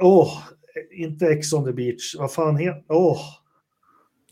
Åh, 0.00 0.22
oh, 0.22 0.38
inte 0.90 1.26
Ex 1.26 1.52
on 1.52 1.64
the 1.64 1.72
Beach. 1.72 2.14
Vad 2.18 2.32
fan 2.32 2.56
heter 2.56 2.84
Åh! 2.88 3.12
Oh. 3.12 3.43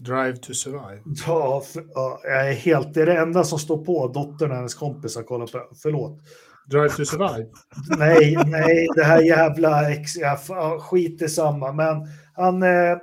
Drive 0.04 0.36
to 0.36 0.54
survive. 0.54 1.02
Ja, 1.26 1.60
för, 1.60 1.84
ja, 1.94 2.20
jag 2.24 2.48
är 2.48 2.52
helt... 2.52 2.94
Det 2.94 3.02
är 3.02 3.06
det 3.06 3.18
enda 3.18 3.44
som 3.44 3.58
står 3.58 3.84
på. 3.84 4.08
Dottern 4.08 4.50
och 4.50 4.56
hennes 4.56 4.74
kompisar 4.74 5.22
kollar 5.22 5.46
på. 5.46 5.68
Förlåt. 5.82 6.20
Drive 6.66 6.88
to 6.88 7.04
survive? 7.04 7.48
nej, 7.98 8.38
nej, 8.46 8.88
det 8.96 9.04
här 9.04 9.22
jävla... 9.22 9.90
Ex, 9.90 10.16
ja, 10.16 10.78
skit 10.80 11.22
i 11.22 11.28
samma. 11.28 11.72
Men 11.72 12.08
han... 12.34 12.62
Eh, 12.62 12.98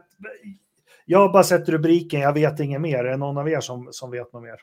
jag 1.05 1.19
har 1.19 1.33
bara 1.33 1.43
sett 1.43 1.69
rubriken, 1.69 2.19
jag 2.19 2.33
vet 2.33 2.59
inget 2.59 2.81
mer. 2.81 2.97
Är 2.97 3.11
det 3.11 3.17
någon 3.17 3.37
av 3.37 3.49
er 3.49 3.59
som, 3.59 3.87
som 3.91 4.11
vet 4.11 4.33
något 4.33 4.43
mer? 4.43 4.59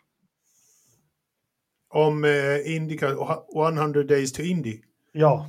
om 1.96 2.24
eh, 2.24 2.74
Indica, 2.76 3.06
100 3.54 4.02
Days 4.02 4.32
to 4.32 4.42
Indy. 4.42 4.80
Ja. 5.12 5.46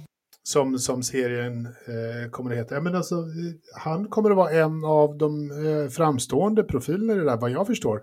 Som, 0.48 0.80
som 0.80 1.04
serien 1.04 1.66
eh, 1.66 2.30
kommer 2.32 2.52
att 2.52 2.58
heta. 2.58 2.82
Men 2.82 2.96
alltså, 2.96 3.16
eh, 3.16 3.54
han 3.74 4.08
kommer 4.08 4.30
att 4.30 4.38
vara 4.38 4.52
en 4.52 4.84
av 4.84 5.18
de 5.18 5.52
eh, 5.52 5.90
framstående 5.90 6.64
profilerna 6.64 7.14
i 7.14 7.16
det 7.16 7.24
där, 7.24 7.38
vad 7.38 7.52
jag 7.52 7.68
förstår. 7.68 8.02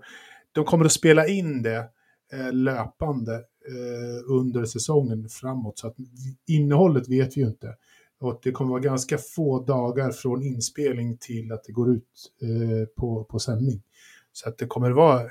De 0.51 0.65
kommer 0.65 0.85
att 0.85 0.91
spela 0.91 1.27
in 1.27 1.61
det 1.61 1.89
eh, 2.33 2.53
löpande 2.53 3.33
eh, 3.35 4.31
under 4.31 4.65
säsongen 4.65 5.29
framåt. 5.29 5.79
Så 5.79 5.87
att 5.87 5.95
innehållet 6.47 7.09
vet 7.09 7.37
vi 7.37 7.41
ju 7.41 7.47
inte. 7.47 7.75
Och 8.19 8.39
det 8.43 8.51
kommer 8.51 8.69
att 8.69 8.83
vara 8.83 8.91
ganska 8.91 9.17
få 9.17 9.63
dagar 9.63 10.11
från 10.11 10.43
inspelning 10.43 11.17
till 11.17 11.51
att 11.51 11.63
det 11.63 11.71
går 11.71 11.91
ut 11.91 12.31
eh, 12.41 12.87
på, 12.95 13.23
på 13.23 13.39
sändning. 13.39 13.81
Så 14.33 14.49
att 14.49 14.57
det 14.57 14.65
kommer 14.65 14.89
att 14.89 14.95
vara 14.95 15.29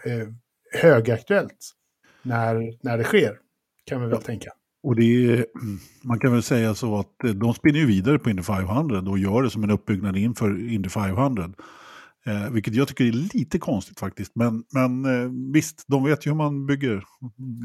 högaktuellt 0.73 1.71
när, 2.23 2.79
när 2.81 2.99
det 2.99 3.05
sker, 3.05 3.39
kan 3.85 4.01
vi 4.01 4.07
väl 4.07 4.17
ja. 4.21 4.27
tänka. 4.27 4.51
Och 4.85 4.97
det 4.97 5.03
är, 5.03 5.47
mm, 5.63 5.79
man 6.03 6.19
kan 6.19 6.33
väl 6.33 6.43
säga 6.43 6.75
så 6.75 6.99
att 6.99 7.25
eh, 7.25 7.31
de 7.31 7.55
spinner 7.55 7.79
ju 7.79 7.87
vidare 7.87 8.19
på 8.19 8.31
Indy 8.31 8.43
500 8.43 8.99
och 8.99 9.19
gör 9.19 9.43
det 9.43 9.51
som 9.51 9.65
en 9.65 9.71
uppbyggnad 9.71 10.17
inför 10.17 10.73
Indy 10.73 10.89
500. 10.89 11.51
Eh, 12.27 12.51
vilket 12.51 12.75
jag 12.75 12.89
tycker 12.89 13.05
är 13.05 13.13
lite 13.13 13.59
konstigt 13.59 14.01
faktiskt. 14.01 14.33
Men, 14.35 14.63
men 14.73 15.05
eh, 15.05 15.31
visst, 15.53 15.85
de 15.87 16.05
vet 16.05 16.27
ju 16.27 16.31
hur 16.31 16.37
man 16.37 16.67
bygger 16.67 17.05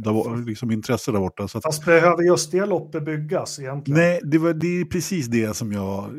där, 0.04 0.46
liksom 0.46 0.72
intresse 0.72 1.12
där 1.12 1.20
borta. 1.20 1.48
Så 1.48 1.58
att... 1.58 1.64
Fast 1.64 1.86
behöver 1.86 2.24
just 2.24 2.52
det 2.52 2.66
loppet 2.66 3.06
byggas 3.06 3.60
egentligen? 3.60 4.00
Nej, 4.00 4.20
det, 4.24 4.38
var, 4.38 4.54
det 4.54 4.82
är 4.82 4.86
precis 4.86 5.28
det 5.28 5.56
som 5.56 5.72
jag 5.72 6.10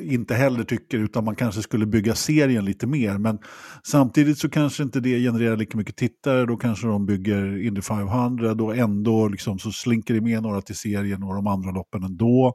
inte 0.00 0.34
heller 0.34 0.64
tycker. 0.64 0.98
Utan 0.98 1.24
man 1.24 1.36
kanske 1.36 1.62
skulle 1.62 1.86
bygga 1.86 2.14
serien 2.14 2.64
lite 2.64 2.86
mer. 2.86 3.18
Men 3.18 3.38
samtidigt 3.82 4.38
så 4.38 4.50
kanske 4.50 4.82
inte 4.82 5.00
det 5.00 5.20
genererar 5.20 5.56
lika 5.56 5.78
mycket 5.78 5.96
tittare. 5.96 6.46
Då 6.46 6.56
kanske 6.56 6.86
de 6.86 7.06
bygger 7.06 7.66
Indy 7.66 7.80
500 7.80 8.52
och 8.52 8.76
ändå 8.76 9.28
liksom, 9.28 9.58
så 9.58 9.72
slinker 9.72 10.14
det 10.14 10.20
med 10.20 10.42
några 10.42 10.60
till 10.60 10.76
serien 10.76 11.22
och 11.22 11.34
de 11.34 11.46
andra 11.46 11.70
loppen 11.70 12.02
ändå. 12.02 12.54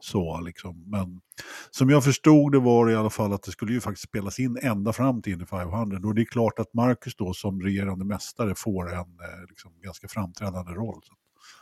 Så 0.00 0.40
liksom. 0.40 0.90
Men 0.90 1.20
som 1.70 1.90
jag 1.90 2.04
förstod 2.04 2.52
det 2.52 2.58
var 2.58 2.90
i 2.90 2.94
alla 2.94 3.10
fall 3.10 3.32
att 3.32 3.42
det 3.42 3.50
skulle 3.50 3.72
ju 3.72 3.80
faktiskt 3.80 4.08
spelas 4.08 4.38
in 4.38 4.58
ända 4.62 4.92
fram 4.92 5.22
till 5.22 5.32
Indy 5.32 5.46
500. 5.46 6.00
Och 6.04 6.14
det 6.14 6.22
är 6.22 6.24
klart 6.24 6.58
att 6.58 6.74
Marcus 6.74 7.16
då 7.16 7.34
som 7.34 7.62
regerande 7.62 8.04
mästare 8.04 8.54
får 8.56 8.92
en 8.92 8.98
eh, 8.98 9.46
liksom, 9.48 9.72
ganska 9.82 10.08
framträdande 10.08 10.72
roll. 10.72 11.00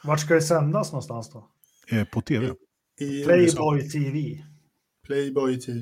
Vart 0.05 0.21
ska 0.21 0.35
det 0.35 0.43
sändas 0.43 0.93
någonstans 0.93 1.31
då? 1.33 1.49
Eh, 1.91 2.05
på 2.05 2.21
tv. 2.21 2.53
I, 3.01 3.25
Playboy 3.25 3.89
TV. 3.91 4.45
Playboy 5.07 5.61
TV. 5.61 5.81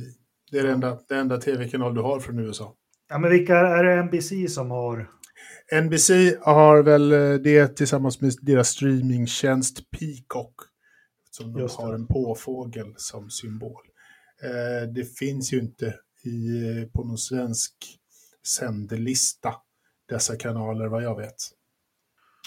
Det 0.50 0.58
är 0.58 0.62
den 0.62 0.74
enda, 0.74 0.98
det 1.08 1.16
enda 1.16 1.36
tv-kanal 1.36 1.94
du 1.94 2.00
har 2.00 2.20
från 2.20 2.38
USA. 2.38 2.74
Ja, 3.08 3.18
men 3.18 3.30
vilka 3.30 3.56
är 3.56 3.84
det 3.84 4.02
NBC 4.02 4.54
som 4.54 4.70
har? 4.70 5.10
NBC 5.82 6.10
har 6.40 6.82
väl 6.82 7.12
eh, 7.12 7.34
det 7.34 7.76
tillsammans 7.76 8.20
med 8.20 8.32
deras 8.42 8.68
streamingtjänst 8.68 9.90
Peacock. 9.90 10.54
Som 11.36 11.52
de 11.52 11.68
har 11.70 11.94
en 11.94 12.06
påfågel 12.06 12.94
som 12.96 13.30
symbol. 13.30 13.82
Eh, 14.42 14.88
det 14.88 15.04
finns 15.04 15.52
ju 15.52 15.58
inte 15.58 15.94
i, 16.24 16.88
på 16.92 17.04
någon 17.04 17.18
svensk 17.18 17.72
sändelista 18.46 19.54
dessa 20.08 20.36
kanaler 20.36 20.86
vad 20.86 21.02
jag 21.02 21.16
vet. 21.16 21.36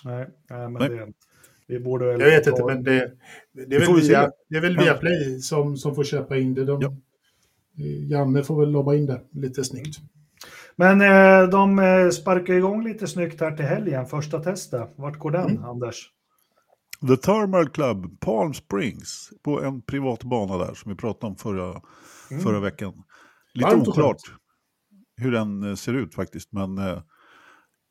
Nej, 0.05 0.27
nej 0.49 0.69
men 0.69 0.91
det, 0.91 1.13
vi 1.67 1.79
borde 1.79 2.05
väl... 2.05 2.21
Jag 2.21 2.27
vet 2.27 2.47
inte, 2.47 2.65
men 2.65 2.83
det, 2.83 3.11
det, 3.51 3.75
är, 3.75 3.79
väl 3.79 4.01
via, 4.01 4.31
det 4.49 4.57
är 4.57 4.61
väl 4.61 4.77
via 4.77 4.93
Play 4.93 5.39
som, 5.39 5.77
som 5.77 5.95
får 5.95 6.03
köpa 6.03 6.37
in 6.37 6.53
det. 6.53 6.65
De, 6.65 6.81
ja. 6.81 6.93
Janne 7.85 8.43
får 8.43 8.59
väl 8.59 8.71
lobba 8.71 8.95
in 8.95 9.05
det 9.05 9.21
lite 9.31 9.63
snyggt. 9.63 9.99
Men 10.75 11.01
eh, 11.01 11.49
de 11.49 11.79
eh, 11.79 12.09
sparkar 12.09 12.53
igång 12.53 12.83
lite 12.83 13.07
snyggt 13.07 13.41
här 13.41 13.51
till 13.51 13.65
helgen, 13.65 14.05
första 14.05 14.39
testet. 14.39 14.89
Vart 14.95 15.19
går 15.19 15.31
den, 15.31 15.49
mm. 15.49 15.63
Anders? 15.63 16.09
The 17.07 17.17
Thermal 17.17 17.69
Club, 17.69 18.19
Palm 18.19 18.53
Springs, 18.53 19.29
på 19.43 19.61
en 19.61 19.81
privat 19.81 20.23
bana 20.23 20.57
där 20.57 20.73
som 20.73 20.91
vi 20.91 20.97
pratade 20.97 21.31
om 21.31 21.35
förra, 21.37 21.81
mm. 22.31 22.43
förra 22.43 22.59
veckan. 22.59 22.93
Lite 23.53 23.69
Varmt 23.69 23.87
oklart 23.87 24.21
hur 25.19 25.31
den 25.31 25.63
eh, 25.63 25.75
ser 25.75 25.93
ut 25.93 26.15
faktiskt, 26.15 26.51
men 26.51 26.77
eh, 26.77 27.01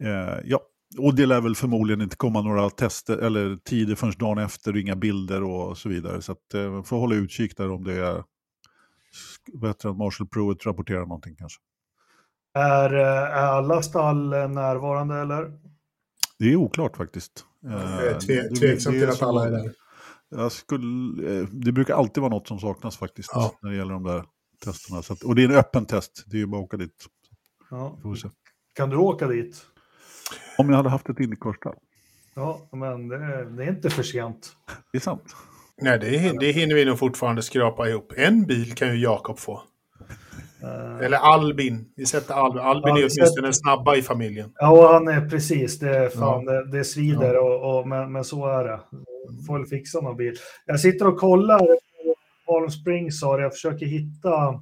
eh, 0.04 0.38
ja. 0.44 0.60
Och 0.98 1.14
det 1.14 1.26
lär 1.26 1.40
väl 1.40 1.54
förmodligen 1.54 2.00
inte 2.00 2.16
komma 2.16 2.42
några 2.42 2.70
tester 2.70 3.18
eller 3.18 3.56
tider 3.56 3.94
förrän 3.94 4.12
dagen 4.18 4.38
efter, 4.38 4.76
inga 4.76 4.96
bilder 4.96 5.42
och 5.42 5.78
så 5.78 5.88
vidare. 5.88 6.22
Så 6.22 6.32
att 6.32 6.54
eh, 6.54 6.82
får 6.82 6.98
hålla 6.98 7.14
utkik 7.14 7.56
där 7.56 7.70
om 7.70 7.84
det 7.84 7.94
är 7.94 8.24
bättre 9.60 9.88
än 9.88 9.96
Marshall 9.96 10.28
Pruitt 10.28 10.66
rapporterar 10.66 11.00
någonting 11.00 11.36
kanske. 11.38 11.60
Är, 12.54 12.94
eh, 12.94 13.36
är 13.38 13.46
alla 13.46 13.82
stall 13.82 14.28
närvarande 14.28 15.14
eller? 15.20 15.52
Det 16.38 16.52
är 16.52 16.56
oklart 16.56 16.96
faktiskt. 16.96 17.44
Eh, 17.66 18.18
tve, 18.18 18.54
tveksam 18.54 18.92
till 18.92 19.08
att 19.08 19.22
alla 19.22 19.46
är 19.46 19.50
där. 19.50 19.72
Jag 20.30 20.52
skulle, 20.52 21.40
eh, 21.40 21.46
det 21.48 21.72
brukar 21.72 21.94
alltid 21.94 22.20
vara 22.20 22.30
något 22.30 22.48
som 22.48 22.58
saknas 22.58 22.96
faktiskt 22.96 23.30
ja. 23.34 23.58
när 23.62 23.70
det 23.70 23.76
gäller 23.76 23.92
de 23.92 24.02
där 24.02 24.24
testerna. 24.64 25.02
Så 25.02 25.12
att, 25.12 25.22
och 25.22 25.34
det 25.34 25.44
är 25.44 25.48
en 25.48 25.54
öppen 25.54 25.86
test, 25.86 26.24
det 26.26 26.36
är 26.36 26.38
ju 26.38 26.46
bara 26.46 26.60
att 26.60 26.64
åka 26.64 26.76
dit. 26.76 27.06
Ja. 27.70 27.98
Kan 28.74 28.90
du 28.90 28.96
åka 28.96 29.26
dit? 29.26 29.66
Om 30.58 30.68
jag 30.70 30.76
hade 30.76 30.88
haft 30.88 31.08
ett 31.08 31.20
Indycar-stall. 31.20 31.74
Ja, 32.34 32.68
men 32.72 33.08
det, 33.08 33.16
det 33.56 33.64
är 33.64 33.68
inte 33.68 33.90
för 33.90 34.02
sent. 34.02 34.56
Det 34.92 34.98
är 34.98 35.02
sant. 35.02 35.36
Nej, 35.82 35.98
det, 35.98 36.38
det 36.40 36.52
hinner 36.52 36.74
vi 36.74 36.84
nog 36.84 36.98
fortfarande 36.98 37.42
skrapa 37.42 37.88
ihop. 37.88 38.12
En 38.16 38.46
bil 38.46 38.74
kan 38.74 38.88
ju 38.88 39.02
Jakob 39.02 39.38
få. 39.38 39.62
Uh, 40.62 41.04
Eller 41.04 41.18
Albin. 41.18 41.84
Vi 41.96 42.06
sätter 42.06 42.34
Albin. 42.34 42.62
Albin 42.62 42.88
ja, 42.88 42.98
är 42.98 43.02
åtminstone 43.02 43.26
sätter... 43.26 43.52
snabba 43.52 43.96
i 43.96 44.02
familjen. 44.02 44.50
Ja, 44.54 44.92
han 44.92 45.08
är 45.08 45.28
precis. 45.28 45.78
Det, 45.78 45.96
är 45.96 46.08
fan, 46.08 46.44
ja. 46.44 46.52
det, 46.52 46.78
det 46.78 46.84
svider, 46.84 47.34
ja. 47.34 47.40
och, 47.40 47.78
och, 47.78 47.88
men, 47.88 48.12
men 48.12 48.24
så 48.24 48.46
är 48.46 48.64
det. 48.64 48.80
Får 49.46 49.58
väl 49.58 49.66
fixa 49.66 50.00
någon 50.00 50.16
bil. 50.16 50.34
Jag 50.66 50.80
sitter 50.80 51.06
och 51.06 51.18
kollar 51.18 51.66
Palm 52.46 52.70
Springs 52.70 53.22
och 53.22 53.40
jag 53.40 53.52
försöker 53.52 53.86
hitta 53.86 54.60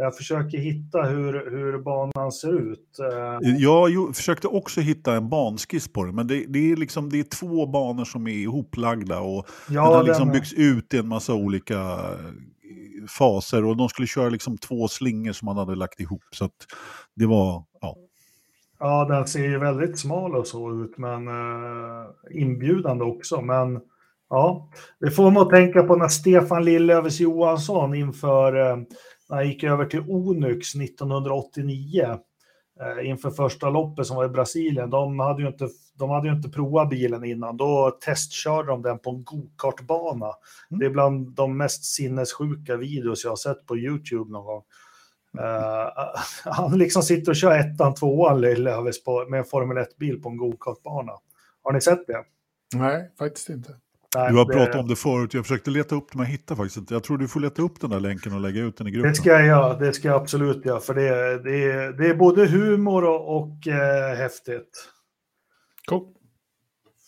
jag 0.00 0.16
försöker 0.16 0.58
hitta 0.58 1.02
hur, 1.02 1.50
hur 1.50 1.78
banan 1.78 2.32
ser 2.32 2.72
ut. 2.72 2.98
Eh, 3.12 3.56
jag 3.58 4.16
försökte 4.16 4.48
också 4.48 4.80
hitta 4.80 5.14
en 5.14 5.28
banskiss 5.28 5.92
på 5.92 6.04
det, 6.04 6.12
men 6.12 6.26
det, 6.26 6.44
det, 6.48 6.72
är, 6.72 6.76
liksom, 6.76 7.10
det 7.10 7.20
är 7.20 7.24
två 7.24 7.66
banor 7.66 8.04
som 8.04 8.26
är 8.26 8.32
ihoplagda 8.32 9.20
och 9.20 9.46
ja, 9.68 9.82
den 9.82 9.92
har 9.92 10.02
liksom 10.02 10.28
den... 10.28 10.32
byggts 10.32 10.52
ut 10.52 10.94
i 10.94 10.98
en 10.98 11.08
massa 11.08 11.34
olika 11.34 11.80
eh, 11.80 12.32
faser 13.08 13.64
och 13.64 13.76
de 13.76 13.88
skulle 13.88 14.08
köra 14.08 14.28
liksom 14.28 14.58
två 14.58 14.88
slingor 14.88 15.32
som 15.32 15.46
man 15.46 15.56
hade 15.56 15.74
lagt 15.74 16.00
ihop. 16.00 16.22
Så 16.30 16.48
det 17.14 17.26
var, 17.26 17.64
ja. 17.80 17.96
Ja, 18.80 19.04
den 19.04 19.26
ser 19.26 19.44
ju 19.44 19.58
väldigt 19.58 19.98
smal 19.98 20.36
och 20.36 20.46
så 20.46 20.84
ut, 20.84 20.98
men 20.98 21.28
eh, 21.28 22.04
inbjudande 22.30 23.04
också. 23.04 23.40
Men 23.40 23.80
ja, 24.30 24.70
det 25.00 25.10
får 25.10 25.30
man 25.30 25.42
att 25.42 25.50
tänka 25.50 25.82
på 25.82 25.96
när 25.96 26.08
Stefan 26.08 26.64
Lillövers 26.64 27.20
Johansson 27.20 27.94
inför 27.94 28.70
eh, 28.70 28.76
när 29.28 29.36
han 29.36 29.48
gick 29.48 29.64
över 29.64 29.84
till 29.84 30.04
Onyx 30.08 30.74
1989 30.74 32.18
inför 33.02 33.30
första 33.30 33.70
loppet 33.70 34.06
som 34.06 34.16
var 34.16 34.24
i 34.24 34.28
Brasilien. 34.28 34.90
De 34.90 35.18
hade 35.18 35.42
ju 35.42 35.48
inte, 35.48 35.68
de 35.94 36.10
hade 36.10 36.28
ju 36.28 36.34
inte 36.34 36.48
provat 36.48 36.88
bilen 36.88 37.24
innan. 37.24 37.56
Då 37.56 37.98
testkörde 38.04 38.68
de 38.68 38.82
den 38.82 38.98
på 38.98 39.10
en 39.10 39.24
gokartbana. 39.24 40.26
Mm. 40.70 40.80
Det 40.80 40.86
är 40.86 40.90
bland 40.90 41.30
de 41.30 41.56
mest 41.56 41.84
sinnessjuka 41.84 42.76
videos 42.76 43.24
jag 43.24 43.30
har 43.30 43.36
sett 43.36 43.66
på 43.66 43.76
YouTube 43.76 44.32
någon 44.32 44.46
gång. 44.46 44.62
Uh, 45.38 46.08
han 46.52 46.78
liksom 46.78 47.02
sitter 47.02 47.32
och 47.32 47.36
kör 47.36 47.58
ettan, 47.58 47.94
tvåan 47.94 48.40
Löfves 48.40 48.96
med 49.28 49.38
en 49.38 49.44
Formel 49.44 49.76
1-bil 49.76 50.22
på 50.22 50.28
en 50.28 50.36
gokartbana. 50.36 51.12
Har 51.62 51.72
ni 51.72 51.80
sett 51.80 52.06
det? 52.06 52.24
Nej, 52.74 53.10
faktiskt 53.18 53.48
inte. 53.48 53.76
Nej, 54.16 54.32
du 54.32 54.38
har 54.38 54.44
det... 54.44 54.52
pratat 54.52 54.76
om 54.76 54.88
det 54.88 54.96
förut, 54.96 55.34
jag 55.34 55.46
försökte 55.46 55.70
leta 55.70 55.94
upp 55.94 56.12
det 56.12 56.18
men 56.18 56.26
jag 56.26 56.32
hittar 56.32 56.56
faktiskt 56.56 56.76
inte. 56.76 56.94
Jag 56.94 57.02
tror 57.02 57.18
du 57.18 57.28
får 57.28 57.40
leta 57.40 57.62
upp 57.62 57.80
den 57.80 57.90
där 57.90 58.00
länken 58.00 58.34
och 58.34 58.40
lägga 58.40 58.62
ut 58.62 58.76
den 58.76 58.86
i 58.86 58.90
gruppen. 58.90 59.10
Det 59.10 59.16
ska 59.16 59.30
jag 59.30 59.46
göra, 59.46 59.78
det 59.78 59.92
ska 59.92 60.08
jag 60.08 60.22
absolut 60.22 60.64
göra. 60.64 60.80
För 60.80 60.94
det, 60.94 61.38
det, 61.42 61.92
det 61.92 62.08
är 62.08 62.14
både 62.14 62.46
humor 62.46 63.04
och, 63.04 63.36
och 63.36 63.66
eh, 63.66 64.16
häftigt. 64.16 64.88
Cool. 65.88 66.14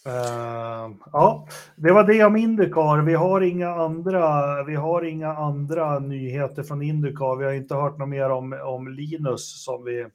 Uh, 0.06 0.96
ja, 1.12 1.48
det 1.76 1.92
var 1.92 2.04
det 2.04 2.24
om 2.24 2.36
Indycar. 2.36 3.02
Vi 3.02 3.14
har 3.14 3.40
inga 3.40 3.70
andra, 3.70 4.64
vi 4.64 4.74
har 4.74 5.02
inga 5.02 5.32
andra 5.32 5.98
nyheter 5.98 6.62
från 6.62 6.82
Indycar. 6.82 7.36
Vi 7.36 7.44
har 7.44 7.52
inte 7.52 7.74
hört 7.74 7.98
något 7.98 8.08
mer 8.08 8.30
om, 8.30 8.52
om 8.52 8.88
Linus 8.88 9.64
som 9.64 9.84
vi 9.84 10.06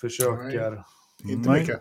försöker. 0.00 0.70
Nej, 0.70 1.32
inte 1.32 1.50
mycket. 1.50 1.80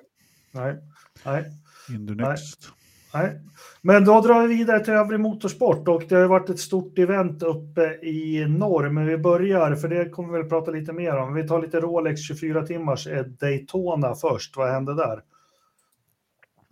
Nej. 0.52 0.78
Nej. 1.26 1.46
Indy 1.90 2.16
Next. 2.16 2.70
Nej. 2.70 2.81
Nej. 3.14 3.42
Men 3.82 4.06
då 4.06 4.22
drar 4.22 4.48
vi 4.48 4.56
vidare 4.56 4.80
till 4.80 4.94
övrig 4.94 5.20
motorsport 5.20 5.88
och 5.88 6.04
det 6.10 6.16
har 6.16 6.28
varit 6.28 6.50
ett 6.50 6.60
stort 6.60 7.00
event 7.00 7.44
uppe 7.44 7.82
i 8.06 8.46
norr. 8.48 8.90
Men 8.90 9.06
vi 9.06 9.18
börjar, 9.18 9.76
för 9.76 9.88
det 9.88 10.10
kommer 10.10 10.34
vi 10.34 10.40
väl 10.40 10.50
prata 10.50 10.72
lite 10.72 10.94
mer 10.94 11.18
om. 11.18 11.34
Vi 11.34 11.48
tar 11.48 11.62
lite 11.62 11.80
Rolex 11.80 12.22
24 12.22 12.66
timmars 12.66 13.08
eh, 13.08 13.24
Daytona 13.24 14.16
först. 14.16 14.58
Vad 14.58 14.72
hände 14.72 14.96
där? 14.96 15.22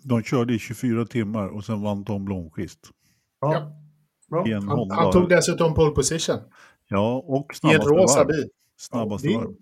De 0.04 0.24
körde 0.24 0.54
i 0.54 0.60
24 0.60 1.06
timmar 1.06 1.48
och 1.48 1.66
sen 1.66 1.82
vann 1.82 2.06
Tom 2.06 2.26
Blomqvist. 2.26 2.80
Ja. 3.42 3.72
ja. 4.30 4.62
Han, 4.68 4.92
han, 4.92 5.12
tog 5.12 5.30
dessutom 5.30 5.74
pole 5.74 5.92
position. 5.92 6.38
Ja, 6.88 7.24
och 7.28 7.56
snabbaste 7.56 7.90
I 7.90 7.94
en 7.94 8.00
rosa 8.00 8.26
bil. 8.26 8.50
Snabbaste 8.78 9.28
ja, 9.28 9.40
varv. 9.40 9.56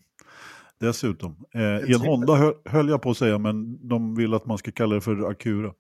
Dessutom. 0.80 1.36
Eh, 1.54 1.62
I 1.62 1.94
en 1.94 2.02
Honda 2.02 2.36
höll, 2.36 2.54
höll 2.66 2.90
jag 2.90 3.02
på 3.02 3.10
att 3.10 3.18
säga, 3.18 3.38
men 3.38 3.88
de 3.88 4.16
vill 4.16 4.34
att 4.34 4.46
man 4.46 4.58
ska 4.58 4.72
kalla 4.72 4.96
det 4.96 5.02
för 5.02 5.30
Acura. 5.30 5.74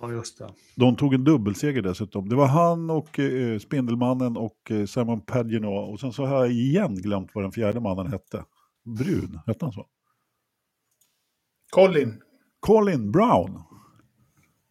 Ja, 0.00 0.12
just 0.12 0.38
det. 0.38 0.48
De 0.76 0.96
tog 0.96 1.14
en 1.14 1.24
dubbelseger 1.24 1.82
dessutom. 1.82 2.28
Det 2.28 2.36
var 2.36 2.46
han 2.46 2.90
och 2.90 3.18
eh, 3.18 3.58
Spindelmannen 3.58 4.36
och 4.36 4.70
eh, 4.70 4.86
Simon 4.86 5.20
Pagino. 5.20 5.68
Och 5.68 6.00
sen 6.00 6.12
så 6.12 6.26
har 6.26 6.36
jag 6.36 6.52
igen 6.52 6.94
glömt 6.94 7.30
vad 7.34 7.44
den 7.44 7.52
fjärde 7.52 7.80
mannen 7.80 8.06
hette. 8.06 8.44
Brun, 8.84 9.40
hette 9.46 9.64
han 9.64 9.72
så? 9.72 9.86
Colin. 11.70 12.22
Colin 12.60 13.12
Brown. 13.12 13.62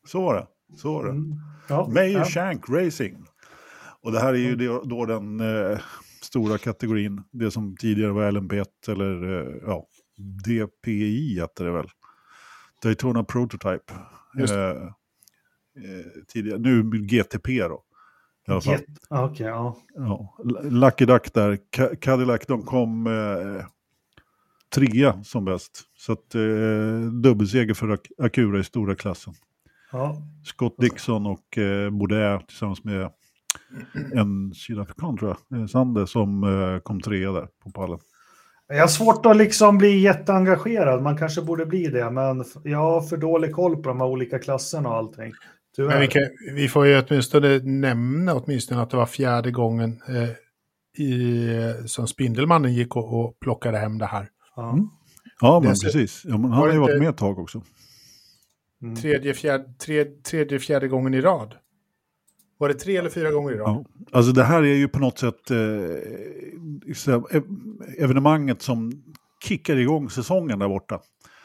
Så 0.07 0.21
var 0.21 0.35
det. 0.35 0.77
Så 0.77 0.93
var 0.93 1.03
det. 1.03 1.11
Mm. 1.11 1.35
Ja, 1.69 1.87
Mayer 1.87 2.17
ja. 2.19 2.25
Shank 2.25 2.69
Racing. 2.69 3.25
Och 4.01 4.11
det 4.11 4.19
här 4.19 4.33
är 4.33 4.37
ju 4.37 4.53
mm. 4.53 4.87
då 4.89 5.05
den 5.05 5.39
eh, 5.39 5.79
stora 6.21 6.57
kategorin. 6.57 7.23
Det 7.31 7.51
som 7.51 7.77
tidigare 7.77 8.11
var 8.11 8.31
LMP1 8.31 8.65
eller 8.87 9.41
eh, 9.41 9.55
ja, 9.65 9.87
DPI 10.45 11.39
hette 11.39 11.63
det 11.63 11.71
väl. 11.71 11.87
Daytona 12.83 13.23
Prototype. 13.23 13.93
Eh, 14.39 14.91
eh, 15.75 16.23
tidigare. 16.27 16.59
Nu 16.59 16.83
GTP 16.83 17.67
då. 17.67 17.83
I 18.47 18.51
alla 18.51 18.61
fall. 18.61 18.79
Okay, 19.09 19.47
ja. 19.47 19.77
Ja, 19.95 20.37
Lucky 20.63 21.05
Duck 21.05 21.33
där, 21.33 21.57
Cadillac, 21.95 22.41
de 22.47 22.63
kom 22.63 23.07
eh, 23.07 23.65
trea 24.75 25.23
som 25.23 25.45
bäst. 25.45 25.81
Så 25.97 26.11
att 26.11 26.35
eh, 26.35 27.11
dubbelseger 27.11 27.73
för 27.73 27.97
Acura 28.17 28.59
i 28.59 28.63
stora 28.63 28.95
klassen. 28.95 29.33
Ja. 29.91 30.17
Scott 30.43 30.75
Dixon 30.77 31.25
och 31.25 31.57
eh, 31.57 31.89
Baudet 31.89 32.47
tillsammans 32.47 32.83
med 32.83 33.09
en 34.13 34.53
sydafrikan 34.53 35.17
tror 35.17 35.37
jag, 35.49 35.59
eh, 35.59 35.67
Sande, 35.67 36.07
som 36.07 36.43
eh, 36.43 36.79
kom 36.79 37.01
trea 37.01 37.31
där 37.31 37.47
på 37.63 37.71
pallen. 37.71 37.99
Jag 38.67 38.79
har 38.79 38.87
svårt 38.87 39.25
att 39.25 39.37
liksom 39.37 39.77
bli 39.77 39.99
jätteengagerad, 39.99 41.03
man 41.03 41.17
kanske 41.17 41.41
borde 41.41 41.65
bli 41.65 41.87
det, 41.87 42.09
men 42.09 42.43
jag 42.63 42.77
har 42.77 43.01
för 43.01 43.17
dålig 43.17 43.53
koll 43.53 43.75
på 43.75 43.89
de 43.89 43.99
här 44.01 44.07
olika 44.07 44.39
klasserna 44.39 44.89
och 44.89 44.95
allting. 44.95 45.33
Men 45.77 46.01
vi, 46.01 46.07
kan, 46.07 46.21
vi 46.55 46.67
får 46.67 46.87
ju 46.87 47.01
åtminstone 47.01 47.59
nämna 47.59 48.35
åtminstone 48.35 48.81
att 48.81 48.89
det 48.89 48.97
var 48.97 49.05
fjärde 49.05 49.51
gången 49.51 50.01
eh, 50.07 50.29
i, 51.03 51.47
som 51.85 52.07
Spindelmannen 52.07 52.73
gick 52.73 52.95
och, 52.95 53.19
och 53.19 53.39
plockade 53.39 53.77
hem 53.77 53.97
det 53.97 54.05
här. 54.05 54.29
Mm. 54.57 54.89
Ja, 55.41 55.59
men 55.59 55.69
Dess, 55.69 55.83
precis. 55.83 56.21
Ja, 56.25 56.37
men 56.37 56.51
han 56.51 56.61
har 56.61 56.73
ju 56.73 56.79
varit 56.79 56.99
med 56.99 57.09
ett 57.09 57.17
tag 57.17 57.39
också. 57.39 57.61
Mm. 58.81 58.95
Tredje, 58.95 59.33
fjärde, 59.33 59.73
tredje, 59.73 60.13
tredje, 60.21 60.59
fjärde 60.59 60.87
gången 60.87 61.13
i 61.13 61.21
rad. 61.21 61.55
Var 62.57 62.67
det 62.67 62.73
tre 62.73 62.97
eller 62.97 63.09
fyra 63.09 63.31
gånger 63.31 63.51
i 63.51 63.57
rad? 63.57 63.69
Ja. 63.69 63.85
Alltså 64.11 64.31
det 64.31 64.43
här 64.43 64.63
är 64.63 64.75
ju 64.75 64.87
på 64.87 64.99
något 64.99 65.19
sätt 65.19 65.51
eh, 65.51 65.57
evenemanget 67.97 68.61
som 68.61 69.03
kickar 69.43 69.77
igång 69.77 70.09
säsongen 70.09 70.59
där 70.59 70.67
borta. 70.67 70.99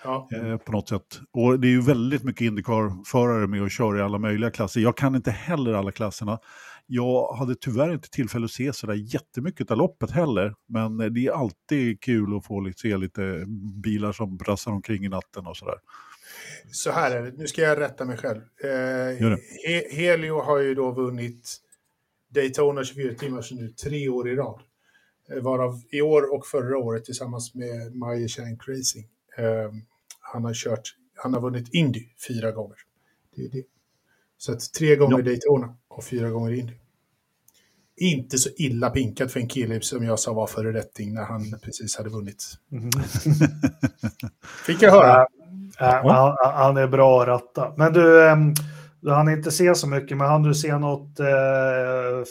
Ja. 0.05 0.28
Eh, 0.32 0.57
på 0.57 0.72
något 0.72 0.88
sätt. 0.88 1.20
Och 1.32 1.61
det 1.61 1.68
är 1.68 1.70
ju 1.70 1.80
väldigt 1.80 2.24
mycket 2.24 2.40
Indycar-förare 2.40 3.46
med 3.46 3.62
och 3.62 3.70
kör 3.70 3.99
i 3.99 4.03
alla 4.03 4.18
möjliga 4.18 4.51
klasser. 4.51 4.80
Jag 4.80 4.96
kan 4.96 5.14
inte 5.14 5.30
heller 5.30 5.72
alla 5.72 5.92
klasserna. 5.92 6.38
Jag 6.86 7.32
hade 7.32 7.55
tyvärr 7.55 7.92
inte 7.92 8.11
tillfälle 8.11 8.44
att 8.44 8.51
se 8.51 8.72
sådär 8.72 8.94
jättemycket 8.94 9.70
av 9.70 9.76
loppet 9.76 10.11
heller. 10.11 10.55
Men 10.68 11.14
det 11.14 11.26
är 11.26 11.32
alltid 11.32 12.01
kul 12.01 12.36
att 12.36 12.46
få 12.46 12.72
se 12.76 12.96
lite 12.96 13.44
bilar 13.82 14.12
som 14.12 14.36
brassar 14.36 14.72
omkring 14.72 15.05
i 15.05 15.09
natten 15.09 15.46
och 15.46 15.57
sådär. 15.57 15.78
Så 16.70 16.90
här 16.90 17.16
är 17.16 17.22
det, 17.22 17.38
nu 17.38 17.46
ska 17.46 17.62
jag 17.62 17.80
rätta 17.80 18.05
mig 18.05 18.16
själv. 18.16 18.40
Eh, 18.64 19.28
He 19.66 19.96
Helio 19.96 20.40
har 20.40 20.59
ju 20.59 20.74
då 20.74 20.90
vunnit 20.90 21.59
Daytona 22.34 22.84
24 22.84 23.14
timmar 23.14 23.55
nu 23.55 23.68
tre 23.68 24.09
år 24.09 24.28
i 24.28 24.36
rad. 24.36 24.61
Eh, 25.32 25.42
varav 25.42 25.82
i 25.90 26.01
år 26.01 26.34
och 26.34 26.46
förra 26.46 26.78
året 26.78 27.05
tillsammans 27.05 27.55
med 27.55 27.96
Meyer 27.96 28.28
Shank 28.28 28.68
Racing. 28.68 29.07
Eh, 29.39 29.72
han 30.20 30.45
har 30.45 30.55
kört, 30.55 30.95
han 31.14 31.34
har 31.34 31.41
vunnit 31.41 31.74
Indy 31.74 32.05
fyra 32.28 32.51
gånger. 32.51 32.76
Det 33.36 33.43
är 33.43 33.49
det. 33.49 33.64
Så 34.39 34.53
att 34.53 34.72
tre 34.72 34.97
gånger 34.97 35.18
ja. 35.18 35.24
Daytona 35.24 35.76
och 35.89 36.05
fyra 36.05 36.30
gånger 36.30 36.53
Indy. 36.53 36.74
Inte 37.97 38.39
så 38.39 38.49
illa 38.57 38.91
pinkat 38.91 39.32
för 39.32 39.41
en 39.41 39.49
kille 39.49 39.80
som 39.80 40.05
jag 40.05 40.18
sa 40.18 40.32
var 40.32 40.47
före 40.47 40.72
rätting 40.72 41.14
när 41.14 41.24
han 41.24 41.55
precis 41.62 41.97
hade 41.97 42.11
vunnit. 42.11 42.45
Mm. 42.72 42.91
Fick 44.66 44.82
jag 44.82 44.91
höra. 44.91 45.26
Äh, 45.80 45.89
äh, 45.89 46.07
han, 46.07 46.36
han, 46.55 46.76
är 46.76 46.89
bra 46.89 47.22
att 47.22 47.28
ratta. 47.28 47.72
Men 47.76 47.93
du, 47.93 48.28
ähm, 48.28 48.55
du 49.01 49.11
hann 49.11 49.28
inte 49.28 49.51
se 49.51 49.74
så 49.74 49.86
mycket, 49.86 50.16
men 50.16 50.26
hann 50.26 50.43
du 50.43 50.55
se 50.55 50.78
något 50.78 51.20
äh, 51.20 51.26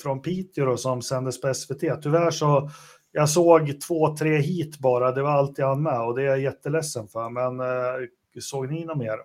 från 0.03 0.21
Piteå 0.21 0.65
då, 0.65 0.77
som 0.77 1.01
sändes 1.01 1.41
på 1.41 1.53
SVT? 1.53 2.01
Tyvärr 2.01 2.31
så 2.31 2.69
jag 3.17 3.29
såg 3.29 3.81
två, 3.81 4.15
tre 4.15 4.37
hit 4.37 4.79
bara. 4.79 5.11
Det 5.11 5.21
var 5.21 5.31
allt 5.31 5.57
jag 5.57 5.67
hann 5.67 5.83
med 5.83 6.01
och 6.01 6.15
det 6.15 6.21
är 6.21 6.25
jag 6.25 6.41
jätteledsen 6.41 7.07
för. 7.07 7.29
Men 7.29 7.59
eh, 7.59 8.07
såg 8.39 8.71
ni 8.71 8.85
något 8.85 8.97
mer? 8.97 9.17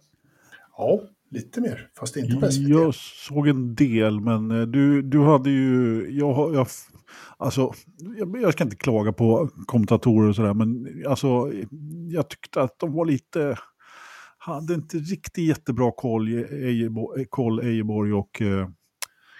Ja, 0.77 1.01
lite 1.31 1.61
mer, 1.61 1.89
fast 1.99 2.17
inte 2.17 2.37
på 2.37 2.53
SVT. 2.53 2.69
Jag 2.69 2.95
såg 2.95 3.49
en 3.49 3.75
del, 3.75 4.21
men 4.21 4.51
eh, 4.51 4.63
du, 4.67 5.03
du 5.03 5.21
hade 5.21 5.51
ju... 5.51 6.07
Jag, 6.11 6.55
jag, 6.55 6.67
alltså, 7.37 7.73
jag, 8.19 8.43
jag 8.43 8.53
ska 8.53 8.65
inte 8.65 8.77
klaga 8.77 9.13
på 9.13 9.49
kommentatorer 9.67 10.29
och 10.29 10.37
sådär, 10.37 10.55
men 10.55 10.87
alltså, 11.09 11.53
jag 12.11 12.29
tyckte 12.29 12.63
att 12.63 12.79
de 12.79 12.93
var 12.93 13.05
lite 13.05 13.57
hade 14.39 14.75
inte 14.75 14.97
riktigt 14.97 15.49
jättebra 15.49 15.93
koll, 15.97 16.29
Ejeborg, 16.29 17.27
koll 17.31 17.61
Ejeborg 17.61 18.13
och 18.13 18.43
eh, 18.43 18.69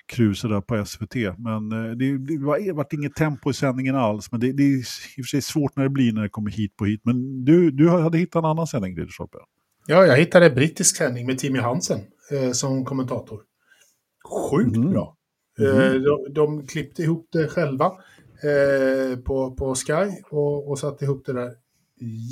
Kruse 0.07 0.49
där 0.49 0.61
på 0.61 0.85
SVT. 0.85 1.15
Men 1.39 1.73
eh, 1.73 1.91
det, 1.91 2.19
det 2.19 2.39
var, 2.39 2.73
var 2.73 2.87
inget 2.91 3.15
tempo 3.15 3.51
i 3.51 3.55
sändningen 3.55 3.97
alls. 3.97 4.33
Men 4.33 4.41
det, 4.41 4.53
det 4.53 4.63
är 4.63 4.77
i 4.77 4.81
och 4.81 4.85
för 5.17 5.23
sig 5.23 5.43
svårt 5.43 5.77
när 5.77 5.85
det 5.85 5.91
blir 5.91 6.13
när 6.13 6.23
det 6.23 6.29
kommer 6.29 6.51
hit 6.51 6.77
på 6.77 6.85
hit. 6.85 7.01
Men 7.05 7.45
du, 7.45 7.71
du 7.71 7.89
hade 7.89 8.19
hittat 8.19 8.45
en 8.45 8.51
annan 8.51 8.67
sändning, 8.67 8.97
Ridderstolpe? 8.97 9.39
Ja, 9.87 10.07
jag 10.07 10.17
hittade 10.17 10.47
en 10.47 10.55
brittisk 10.55 10.97
sändning 10.97 11.27
med 11.27 11.39
Timmy 11.39 11.59
Hansen 11.59 12.01
eh, 12.31 12.51
som 12.51 12.85
kommentator. 12.85 13.41
Sjukt 14.51 14.77
mm. 14.77 14.91
bra. 14.91 15.17
Mm. 15.59 15.79
Eh, 15.79 15.93
de, 15.93 16.33
de, 16.33 16.67
klippte 16.67 17.03
ihop 17.03 17.29
det 17.33 17.49
själva 17.49 17.87
eh, 17.87 19.19
på, 19.19 19.55
på 19.55 19.75
Sky 19.75 20.23
och, 20.31 20.71
och 20.71 20.79
satte 20.79 21.05
ihop 21.05 21.27
det 21.27 21.33
där 21.33 21.53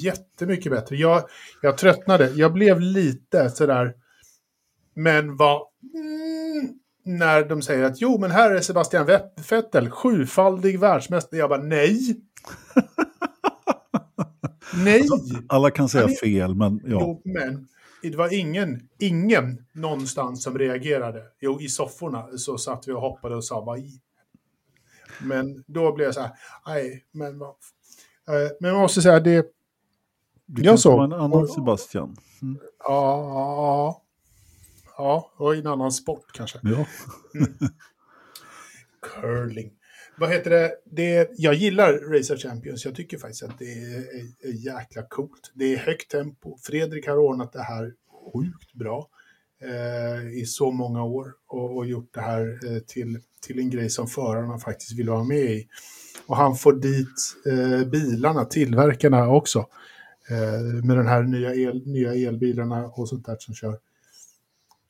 jättemycket 0.04 0.72
bättre. 0.72 0.96
Jag, 0.96 1.22
jag 1.62 1.78
tröttnade. 1.78 2.30
Jag 2.34 2.52
blev 2.52 2.80
lite 2.80 3.50
sådär, 3.50 3.94
men 4.94 5.36
vad... 5.36 5.62
När 7.18 7.44
de 7.44 7.62
säger 7.62 7.84
att 7.84 8.00
jo, 8.00 8.18
men 8.18 8.30
här 8.30 8.50
är 8.50 8.60
Sebastian 8.60 9.06
Vettel, 9.50 9.90
sjufaldig 9.90 10.80
världsmästare. 10.80 11.40
Jag 11.40 11.48
bara 11.48 11.62
nej. 11.62 11.98
nej. 14.84 15.00
Alltså, 15.00 15.36
alla 15.48 15.70
kan 15.70 15.88
säga 15.88 16.08
fel, 16.08 16.54
men 16.54 16.80
ja. 16.84 16.98
Jo, 17.00 17.22
men 17.24 17.68
det 18.02 18.16
var 18.16 18.34
ingen, 18.34 18.88
ingen 18.98 19.66
någonstans 19.72 20.42
som 20.42 20.58
reagerade. 20.58 21.22
Jo, 21.40 21.60
i 21.60 21.68
sofforna 21.68 22.26
så 22.36 22.58
satt 22.58 22.88
vi 22.88 22.92
och 22.92 23.00
hoppade 23.00 23.36
och 23.36 23.44
sa 23.44 23.60
vad 23.60 23.78
i. 23.78 24.00
Men 25.22 25.64
då 25.66 25.92
blev 25.92 26.04
jag 26.04 26.14
så 26.14 26.20
här, 26.20 26.30
nej, 26.66 27.04
men 27.12 27.38
vad... 27.38 27.48
Eh, 27.48 28.50
men 28.60 28.70
jag 28.70 28.80
måste 28.80 29.02
säga, 29.02 29.20
det... 29.20 29.46
Du 30.46 30.62
jag 30.62 30.78
såg... 30.78 31.04
en 31.04 31.12
annan 31.12 31.48
Sebastian. 31.48 32.16
Mm. 32.42 32.58
Ja, 32.78 34.02
ja, 35.00 35.30
och 35.36 35.54
i 35.54 35.58
en 35.58 35.66
annan 35.66 35.92
sport 35.92 36.32
kanske. 36.32 36.58
Ja. 36.62 36.86
mm. 37.34 37.52
Curling. 39.02 39.72
Vad 40.18 40.30
heter 40.30 40.50
det? 40.50 40.72
det? 40.84 41.30
Jag 41.36 41.54
gillar 41.54 41.92
Racer 41.92 42.36
Champions. 42.36 42.84
Jag 42.84 42.94
tycker 42.94 43.18
faktiskt 43.18 43.42
att 43.42 43.58
det 43.58 43.72
är, 43.72 43.98
är, 43.98 44.48
är 44.48 44.52
jäkla 44.52 45.02
coolt. 45.02 45.52
Det 45.54 45.74
är 45.74 45.78
högt 45.78 46.10
tempo. 46.10 46.56
Fredrik 46.62 47.08
har 47.08 47.16
ordnat 47.16 47.52
det 47.52 47.62
här 47.62 47.92
sjukt 48.32 48.74
bra 48.74 49.08
eh, 49.62 50.38
i 50.40 50.46
så 50.46 50.70
många 50.70 51.04
år 51.04 51.34
och, 51.48 51.76
och 51.76 51.86
gjort 51.86 52.14
det 52.14 52.20
här 52.20 52.58
eh, 52.66 52.78
till, 52.78 53.18
till 53.46 53.58
en 53.58 53.70
grej 53.70 53.90
som 53.90 54.06
förarna 54.06 54.58
faktiskt 54.58 54.98
vill 54.98 55.08
vara 55.08 55.24
med 55.24 55.50
i. 55.50 55.68
Och 56.26 56.36
han 56.36 56.56
får 56.56 56.72
dit 56.72 57.36
eh, 57.46 57.88
bilarna, 57.88 58.44
tillverkarna 58.44 59.28
också, 59.28 59.58
eh, 60.30 60.84
med 60.84 60.96
den 60.96 61.06
här 61.06 61.22
nya, 61.22 61.54
el, 61.54 61.86
nya 61.86 62.14
elbilarna 62.14 62.86
och 62.86 63.08
sånt 63.08 63.26
där 63.26 63.36
som 63.38 63.54
kör. 63.54 63.78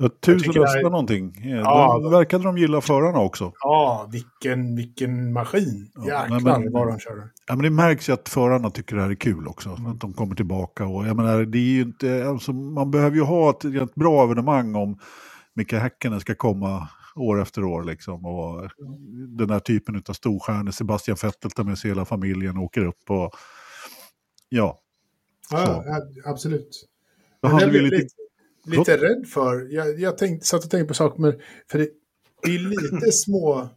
Tusen 0.08 0.52
röster 0.52 0.78
är... 0.78 0.90
någonting. 0.90 1.32
Ja, 1.44 2.00
de, 2.02 2.10
verkade 2.10 2.44
de 2.44 2.58
gilla 2.58 2.80
förarna 2.80 3.18
också. 3.18 3.52
Ja, 3.60 4.08
vilken, 4.12 4.76
vilken 4.76 5.32
maskin. 5.32 5.90
Ja, 5.94 6.22
Jäklar 6.22 6.58
men, 6.58 6.72
vad 6.72 6.88
de 6.88 6.98
körde. 6.98 7.30
Ja, 7.46 7.56
men 7.56 7.62
det 7.62 7.70
märks 7.70 8.08
ju 8.08 8.12
att 8.12 8.28
förarna 8.28 8.70
tycker 8.70 8.96
det 8.96 9.02
här 9.02 9.10
är 9.10 9.14
kul 9.14 9.48
också. 9.48 9.68
Mm. 9.68 9.86
Att 9.86 10.00
de 10.00 10.12
kommer 10.12 10.34
tillbaka. 10.34 10.86
Och, 10.86 11.06
jag 11.06 11.16
menar, 11.16 11.44
det 11.44 11.58
är 11.58 11.62
ju 11.62 11.82
inte, 11.82 12.28
alltså, 12.28 12.52
man 12.52 12.90
behöver 12.90 13.16
ju 13.16 13.22
ha 13.22 13.50
ett, 13.50 13.64
ett 13.64 13.94
bra 13.94 14.24
evenemang 14.24 14.74
om 14.74 14.98
Micke 15.54 15.72
Häkkinen 15.72 16.20
ska 16.20 16.34
komma 16.34 16.88
år 17.16 17.42
efter 17.42 17.64
år. 17.64 17.84
Liksom, 17.84 18.26
och 18.26 18.58
mm. 18.58 19.36
Den 19.36 19.50
här 19.50 19.60
typen 19.60 20.02
av 20.08 20.12
storstjärnor, 20.12 20.70
Sebastian 20.70 21.16
Vettel 21.22 21.50
tar 21.50 21.64
med 21.64 21.78
sig 21.78 21.90
hela 21.90 22.04
familjen 22.04 22.56
och 22.56 22.64
åker 22.64 22.84
upp. 22.84 23.10
Och, 23.10 23.30
ja, 24.48 24.80
ja, 25.50 25.84
absolut. 26.24 26.86
Då 27.42 27.48
hade 27.48 27.70
vi 27.70 27.80
lite 27.80 27.96
lite 27.96 28.14
rädd 28.66 29.26
för. 29.26 29.74
Jag, 29.74 30.00
jag 30.00 30.18
tänkte, 30.18 30.46
satt 30.46 30.64
och 30.64 30.70
tänkte 30.70 30.88
på 30.88 30.94
saker, 30.94 31.22
men 31.22 31.32
för 31.70 31.78
det, 31.78 31.88
det 32.42 32.54
är 32.54 32.58
lite 32.58 33.12
små, 33.12 33.68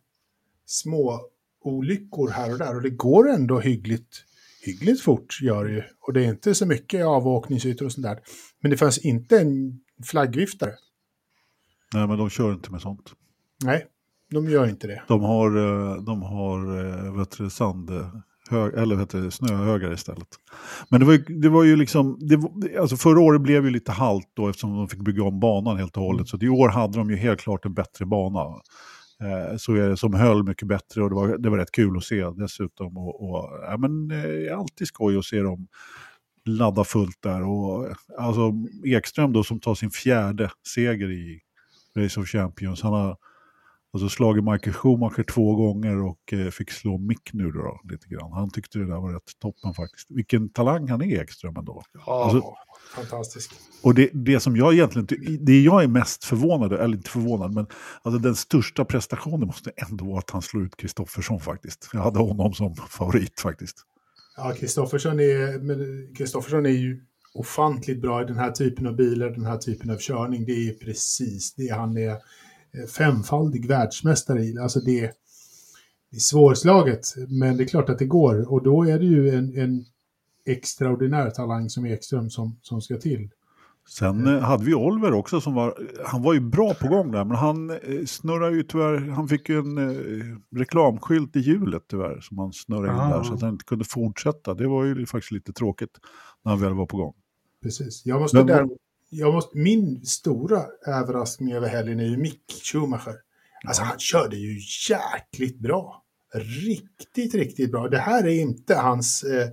små 0.65 1.21
olyckor 1.63 2.29
här 2.29 2.51
och 2.51 2.57
där 2.57 2.75
och 2.75 2.81
det 2.81 2.89
går 2.89 3.29
ändå 3.29 3.59
hyggligt, 3.59 4.23
hyggligt 4.65 5.01
fort 5.01 5.41
gör 5.41 5.65
det 5.65 5.71
ju. 5.71 5.83
Och 5.99 6.13
det 6.13 6.25
är 6.25 6.29
inte 6.29 6.55
så 6.55 6.65
mycket 6.65 7.05
avåkningsytor 7.05 7.85
och 7.85 7.91
sånt 7.91 8.05
där. 8.05 8.19
Men 8.61 8.71
det 8.71 8.77
fanns 8.77 8.97
inte 8.97 9.39
en 9.39 9.79
flaggviftare. 10.05 10.73
Nej, 11.93 12.07
men 12.07 12.17
de 12.17 12.29
kör 12.29 12.53
inte 12.53 12.71
med 12.71 12.81
sånt. 12.81 13.13
Nej, 13.63 13.87
de 14.29 14.49
gör 14.49 14.69
inte 14.69 14.87
det. 14.87 15.03
De 15.07 15.21
har, 15.21 15.57
eh, 15.57 16.03
de 16.03 16.21
har 16.21 16.79
eh, 16.79 17.17
vet 17.17 17.37
du, 17.37 17.49
sand, 17.49 17.89
hög, 18.49 18.73
eller 18.73 18.97
heter 18.97 19.21
det, 19.21 19.31
snöhögar 19.31 19.93
istället. 19.93 20.27
Men 20.89 20.99
det 20.99 21.05
var 21.05 21.13
ju, 21.13 21.19
det 21.19 21.49
var 21.49 21.63
ju 21.63 21.75
liksom, 21.75 22.17
det 22.19 22.39
alltså 22.79 22.97
förra 22.97 23.19
året 23.19 23.41
blev 23.41 23.65
ju 23.65 23.71
lite 23.71 23.91
halt 23.91 24.29
då 24.33 24.47
eftersom 24.49 24.77
de 24.77 24.87
fick 24.87 24.99
bygga 24.99 25.23
om 25.23 25.39
banan 25.39 25.77
helt 25.77 25.97
och 25.97 26.03
hållet. 26.03 26.27
Så 26.27 26.37
i 26.41 26.49
år 26.49 26.69
hade 26.69 26.97
de 26.97 27.09
ju 27.09 27.15
helt 27.15 27.39
klart 27.39 27.65
en 27.65 27.73
bättre 27.73 28.05
bana. 28.05 28.39
Eh, 29.21 29.57
så 29.57 29.75
är 29.75 29.89
det 29.89 29.97
som 29.97 30.13
höll 30.13 30.43
mycket 30.43 30.67
bättre 30.67 31.03
och 31.03 31.09
det 31.09 31.15
var, 31.15 31.37
det 31.37 31.49
var 31.49 31.57
rätt 31.57 31.71
kul 31.71 31.97
att 31.97 32.03
se 32.03 32.29
dessutom. 32.29 32.97
Och, 32.97 33.29
och 33.29 33.49
ja, 33.61 33.77
men, 33.77 34.11
eh, 34.11 34.57
alltid 34.59 34.87
skoj 34.87 35.17
att 35.17 35.25
se 35.25 35.39
dem 35.39 35.67
ladda 36.45 36.83
fullt 36.83 37.21
där. 37.21 37.43
Och, 37.43 37.95
alltså 38.17 38.51
Ekström 38.85 39.33
då 39.33 39.43
som 39.43 39.59
tar 39.59 39.75
sin 39.75 39.91
fjärde 39.91 40.51
seger 40.67 41.11
i 41.11 41.39
Race 41.97 42.19
of 42.19 42.27
Champions. 42.27 42.81
Han 42.81 42.93
har 42.93 43.17
Alltså 43.93 44.09
slagit 44.09 44.43
Michael 44.43 44.73
Schumacher 44.73 45.23
två 45.23 45.55
gånger 45.55 46.03
och 46.03 46.33
eh, 46.33 46.47
fick 46.47 46.71
slå 46.71 46.97
Mick 46.97 47.33
nu 47.33 47.51
då, 47.51 47.79
lite 47.91 48.07
grann. 48.07 48.31
Han 48.31 48.49
tyckte 48.49 48.79
det 48.79 48.85
där 48.85 49.01
var 49.01 49.13
rätt 49.13 49.39
toppen 49.41 49.73
faktiskt. 49.73 50.11
Vilken 50.11 50.49
talang 50.49 50.89
han 50.89 51.01
är 51.01 51.21
Ekström 51.21 51.57
ändå. 51.57 51.83
Ja, 52.05 52.23
alltså, 52.23 52.53
fantastisk. 52.95 53.51
Och 53.83 53.95
det, 53.95 54.09
det 54.13 54.39
som 54.39 54.57
jag 54.57 54.73
egentligen, 54.73 55.07
det 55.45 55.61
jag 55.61 55.83
är 55.83 55.87
mest 55.87 56.23
förvånad, 56.23 56.73
eller 56.73 56.95
inte 56.97 57.09
förvånad, 57.09 57.53
men 57.53 57.67
alltså 58.01 58.19
den 58.19 58.35
största 58.35 58.85
prestationen 58.85 59.47
måste 59.47 59.71
ändå 59.75 60.05
vara 60.05 60.19
att 60.19 60.29
han 60.29 60.41
slår 60.41 60.63
ut 60.63 60.75
Kristoffersson 60.75 61.39
faktiskt. 61.39 61.89
Jag 61.93 62.01
hade 62.01 62.19
honom 62.19 62.53
som 62.53 62.75
favorit 62.75 63.39
faktiskt. 63.39 63.77
Ja, 64.37 64.53
Kristoffersson 64.59 65.19
är, 65.19 66.15
Kristoffersson 66.15 66.65
är 66.65 66.69
ju 66.69 67.01
ofantligt 67.33 68.01
bra 68.01 68.21
i 68.21 68.25
den 68.25 68.37
här 68.37 68.51
typen 68.51 68.87
av 68.87 68.95
bilar, 68.95 69.29
den 69.29 69.45
här 69.45 69.57
typen 69.57 69.89
av 69.89 69.97
körning. 69.97 70.45
Det 70.45 70.69
är 70.69 70.73
precis 70.73 71.53
det 71.53 71.69
han 71.69 71.97
är 71.97 72.17
femfaldig 72.97 73.67
världsmästare 73.67 74.43
i. 74.43 74.57
Alltså 74.57 74.79
det, 74.79 75.01
det 76.11 76.17
är 76.17 76.19
svårslaget, 76.19 77.01
men 77.27 77.57
det 77.57 77.63
är 77.63 77.67
klart 77.67 77.89
att 77.89 77.99
det 77.99 78.05
går. 78.05 78.53
Och 78.53 78.63
då 78.63 78.83
är 78.83 78.99
det 78.99 79.05
ju 79.05 79.29
en, 79.29 79.57
en 79.57 79.85
extraordinär 80.45 81.29
talang 81.29 81.69
som 81.69 81.85
Ekström 81.85 82.29
som, 82.29 82.59
som 82.61 82.81
ska 82.81 82.97
till. 82.97 83.29
Sen 83.89 84.27
eh, 84.27 84.39
hade 84.39 84.63
vi 84.63 84.73
Oliver 84.73 85.13
också 85.13 85.41
som 85.41 85.53
var, 85.53 85.87
han 86.05 86.21
var 86.21 86.33
ju 86.33 86.39
bra 86.39 86.73
på 86.73 86.87
gång 86.87 87.11
där, 87.11 87.25
men 87.25 87.37
han 87.37 87.69
eh, 87.69 88.05
snurrade 88.05 88.55
ju 88.55 88.63
tyvärr, 88.63 88.97
han 88.97 89.27
fick 89.27 89.49
ju 89.49 89.59
en 89.59 89.77
eh, 89.77 90.59
reklamskylt 90.59 91.35
i 91.35 91.39
hjulet 91.39 91.83
tyvärr 91.87 92.19
som 92.21 92.37
han 92.37 92.53
snurrade 92.53 92.93
in 92.93 92.99
ah. 92.99 93.17
där 93.17 93.23
så 93.23 93.33
att 93.33 93.41
han 93.41 93.49
inte 93.49 93.65
kunde 93.65 93.85
fortsätta. 93.85 94.53
Det 94.53 94.67
var 94.67 94.85
ju 94.85 95.05
faktiskt 95.05 95.31
lite 95.31 95.53
tråkigt 95.53 95.99
när 96.43 96.51
han 96.51 96.61
väl 96.61 96.73
var 96.73 96.85
på 96.85 96.97
gång. 96.97 97.13
Precis, 97.63 98.05
jag 98.05 98.21
måste 98.21 98.37
men, 98.37 98.47
där, 98.47 98.69
jag 99.13 99.33
måste, 99.33 99.57
min 99.57 100.05
stora 100.05 100.63
överraskning 100.87 101.53
över 101.53 101.67
helgen 101.67 101.99
är 101.99 102.05
ju 102.05 102.17
Mick 102.17 102.43
Schumacher. 102.63 103.15
Alltså 103.67 103.83
han 103.83 103.99
körde 103.99 104.35
ju 104.35 104.59
jäkligt 104.89 105.59
bra. 105.59 106.03
Riktigt, 106.65 107.33
riktigt 107.33 107.71
bra. 107.71 107.87
Det 107.87 107.97
här 107.97 108.27
är 108.27 108.41
inte 108.41 108.75
hans, 108.75 109.23
eh, 109.23 109.49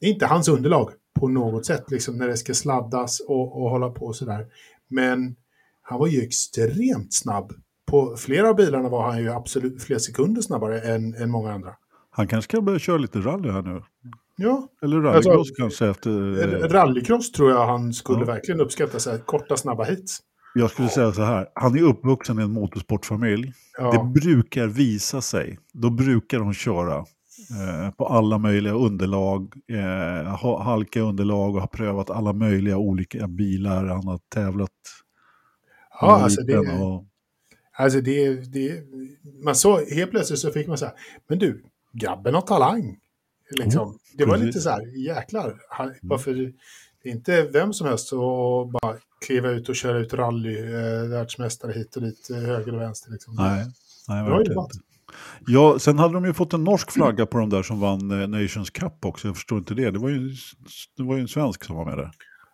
inte 0.00 0.26
hans 0.26 0.48
underlag 0.48 0.90
på 1.14 1.28
något 1.28 1.66
sätt, 1.66 1.90
liksom 1.90 2.16
när 2.16 2.28
det 2.28 2.36
ska 2.36 2.54
sladdas 2.54 3.20
och, 3.20 3.62
och 3.62 3.70
hålla 3.70 3.90
på 3.90 4.12
sådär. 4.12 4.46
Men 4.88 5.36
han 5.82 5.98
var 5.98 6.06
ju 6.06 6.22
extremt 6.22 7.14
snabb. 7.14 7.52
På 7.86 8.16
flera 8.16 8.48
av 8.48 8.56
bilarna 8.56 8.88
var 8.88 9.10
han 9.10 9.22
ju 9.22 9.32
absolut 9.32 9.82
flera 9.82 10.00
sekunder 10.00 10.42
snabbare 10.42 10.80
än, 10.80 11.14
än 11.14 11.30
många 11.30 11.52
andra. 11.52 11.74
Han 12.10 12.28
kanske 12.28 12.50
ska 12.50 12.62
börja 12.62 12.78
köra 12.78 12.98
lite 12.98 13.18
rally 13.18 13.50
här 13.50 13.62
nu. 13.62 13.82
Ja. 14.36 14.68
Eller 14.82 15.00
rallycross 15.00 15.38
alltså, 15.38 15.54
kanske. 15.54 15.86
Efter, 15.86 16.10
eh, 16.54 16.68
rallycross 16.68 17.32
tror 17.32 17.50
jag 17.50 17.66
han 17.66 17.92
skulle 17.92 18.18
ja. 18.18 18.24
verkligen 18.24 18.60
uppskatta. 18.60 18.98
Så 18.98 19.10
här, 19.10 19.18
korta, 19.18 19.56
snabba 19.56 19.84
hits. 19.84 20.20
Jag 20.54 20.70
skulle 20.70 20.88
säga 20.88 21.12
så 21.12 21.22
här, 21.22 21.46
han 21.54 21.78
är 21.78 21.82
uppvuxen 21.82 22.38
i 22.38 22.42
en 22.42 22.52
motorsportfamilj. 22.52 23.52
Ja. 23.78 23.92
Det 23.92 24.20
brukar 24.20 24.66
visa 24.66 25.20
sig, 25.20 25.58
då 25.72 25.90
brukar 25.90 26.38
de 26.38 26.52
köra 26.52 26.96
eh, 26.96 27.90
på 27.96 28.06
alla 28.06 28.38
möjliga 28.38 28.72
underlag, 28.72 29.54
eh, 29.72 30.62
halka 30.62 31.00
underlag 31.00 31.54
och 31.54 31.60
har 31.60 31.68
prövat 31.68 32.10
alla 32.10 32.32
möjliga 32.32 32.76
olika 32.76 33.28
bilar. 33.28 33.84
Han 33.84 34.06
har 34.06 34.20
tävlat. 34.34 34.70
Ja, 36.00 36.22
alltså 36.22 36.42
det, 36.42 36.58
och... 36.58 37.04
alltså 37.78 38.00
det, 38.00 38.52
det, 38.52 38.82
man 39.44 39.54
så 39.54 39.84
helt 39.94 40.10
plötsligt 40.10 40.38
så 40.38 40.50
fick 40.50 40.68
man 40.68 40.78
säga, 40.78 40.92
men 41.28 41.38
du, 41.38 41.64
grabben 41.92 42.34
har 42.34 42.42
talang. 42.42 42.96
Liksom. 43.50 43.88
Mm, 43.88 43.98
det 44.14 44.24
var 44.24 44.36
lite 44.36 44.60
så 44.60 44.70
här, 44.70 45.06
jäklar, 45.06 45.60
han, 45.70 45.86
mm. 45.86 45.98
varför 46.02 46.34
det 47.02 47.08
är 47.08 47.12
inte 47.12 47.42
vem 47.42 47.72
som 47.72 47.86
helst 47.86 48.12
att 48.12 48.70
bara 48.70 48.96
kliva 49.26 49.50
ut 49.50 49.68
och 49.68 49.76
köra 49.76 49.98
ut 49.98 50.14
rally, 50.14 50.58
eh, 50.58 51.08
världsmästare 51.08 51.72
hit 51.72 51.96
och 51.96 52.02
dit, 52.02 52.30
eh, 52.30 52.36
höger 52.36 52.74
och 52.74 52.80
vänster. 52.80 53.10
Liksom. 53.10 53.34
Nej, 53.34 53.66
nej 54.08 54.24
verkligen 54.24 54.62
inte. 54.62 54.78
Ja, 55.46 55.78
sen 55.78 55.98
hade 55.98 56.14
de 56.14 56.24
ju 56.24 56.32
fått 56.32 56.52
en 56.52 56.64
norsk 56.64 56.90
flagga 56.90 57.26
på 57.26 57.38
de 57.38 57.50
där 57.50 57.62
som 57.62 57.80
vann 57.80 58.10
eh, 58.10 58.28
Nations 58.28 58.70
Cup 58.70 59.04
också. 59.04 59.28
Jag 59.28 59.36
förstår 59.36 59.58
inte 59.58 59.74
det. 59.74 59.90
Det 59.90 59.98
var 59.98 60.08
ju, 60.08 60.34
det 60.96 61.02
var 61.02 61.14
ju 61.14 61.20
en 61.20 61.28
svensk 61.28 61.64
som 61.64 61.76
var 61.76 61.84
med 61.84 61.98
där. 61.98 62.10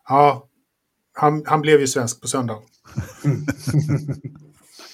Ja, 0.09 0.49
han, 1.13 1.43
han 1.47 1.61
blev 1.61 1.81
ju 1.81 1.87
svensk 1.87 2.21
på 2.21 2.29
söndag. 2.29 2.59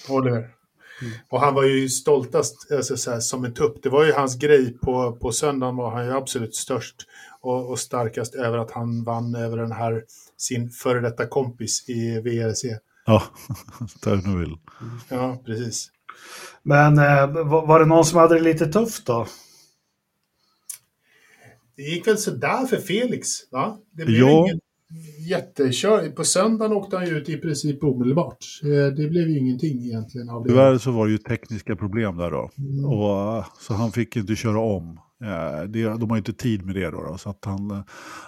Oliver. 0.09 0.49
Mm. 1.01 1.13
Och 1.29 1.41
han 1.41 1.53
var 1.53 1.63
ju 1.63 1.89
stoltast 1.89 2.71
alltså, 2.71 2.97
så 2.97 3.11
här, 3.11 3.19
som 3.19 3.45
en 3.45 3.53
tupp. 3.53 3.83
Det 3.83 3.89
var 3.89 4.05
ju 4.05 4.11
hans 4.11 4.35
grej. 4.35 4.77
På, 4.77 5.17
på 5.21 5.31
söndagen 5.31 5.75
var 5.75 5.91
han 5.91 6.05
ju 6.05 6.11
absolut 6.11 6.55
störst 6.55 6.95
och, 7.41 7.69
och 7.69 7.79
starkast 7.79 8.35
över 8.35 8.57
att 8.57 8.71
han 8.71 9.03
vann 9.03 9.35
över 9.35 9.57
den 9.57 9.71
här 9.71 10.03
sin 10.37 10.69
före 10.69 10.99
detta 10.99 11.25
kompis 11.25 11.89
i 11.89 12.19
VRC. 12.19 12.77
Ja, 13.05 13.23
Ternoville. 14.01 14.57
Ja, 15.09 15.41
precis. 15.45 15.91
Men 16.63 16.97
eh, 16.97 17.27
var 17.65 17.79
det 17.79 17.85
någon 17.85 18.05
som 18.05 18.19
hade 18.19 18.35
det 18.35 18.41
lite 18.41 18.65
tufft 18.65 19.05
då? 19.05 19.27
Det 21.75 21.81
gick 21.83 22.07
väl 22.07 22.17
sådär 22.17 22.65
för 22.65 22.77
Felix, 22.77 23.27
va? 23.51 23.77
Det 23.91 24.05
blev 24.05 24.19
ja. 24.19 24.29
ingen 24.29 24.59
jättekör. 25.29 26.09
På 26.09 26.23
söndagen 26.23 26.77
åkte 26.77 26.97
han 26.97 27.05
ju 27.05 27.17
ut 27.17 27.29
i 27.29 27.37
princip 27.37 27.83
omedelbart. 27.83 28.45
Eh, 28.63 28.69
det 28.69 29.09
blev 29.09 29.27
ju 29.27 29.39
ingenting 29.39 29.85
egentligen 29.85 30.29
av 30.29 30.43
det. 30.43 30.49
Tyvärr 30.49 30.77
så 30.77 30.91
var 30.91 31.05
det 31.05 31.11
ju 31.11 31.17
tekniska 31.17 31.75
problem 31.75 32.17
där 32.17 32.31
då. 32.31 32.49
Mm. 32.57 32.85
Och, 32.85 33.43
så 33.59 33.73
han 33.73 33.91
fick 33.91 34.15
inte 34.15 34.35
köra 34.35 34.59
om. 34.59 34.99
Det, 35.67 35.83
de 35.83 36.09
har 36.09 36.15
ju 36.15 36.17
inte 36.17 36.33
tid 36.33 36.65
med 36.65 36.75
det 36.75 36.89
då. 36.89 37.03
då 37.03 37.17
så 37.17 37.29
att 37.29 37.45
han, 37.45 37.83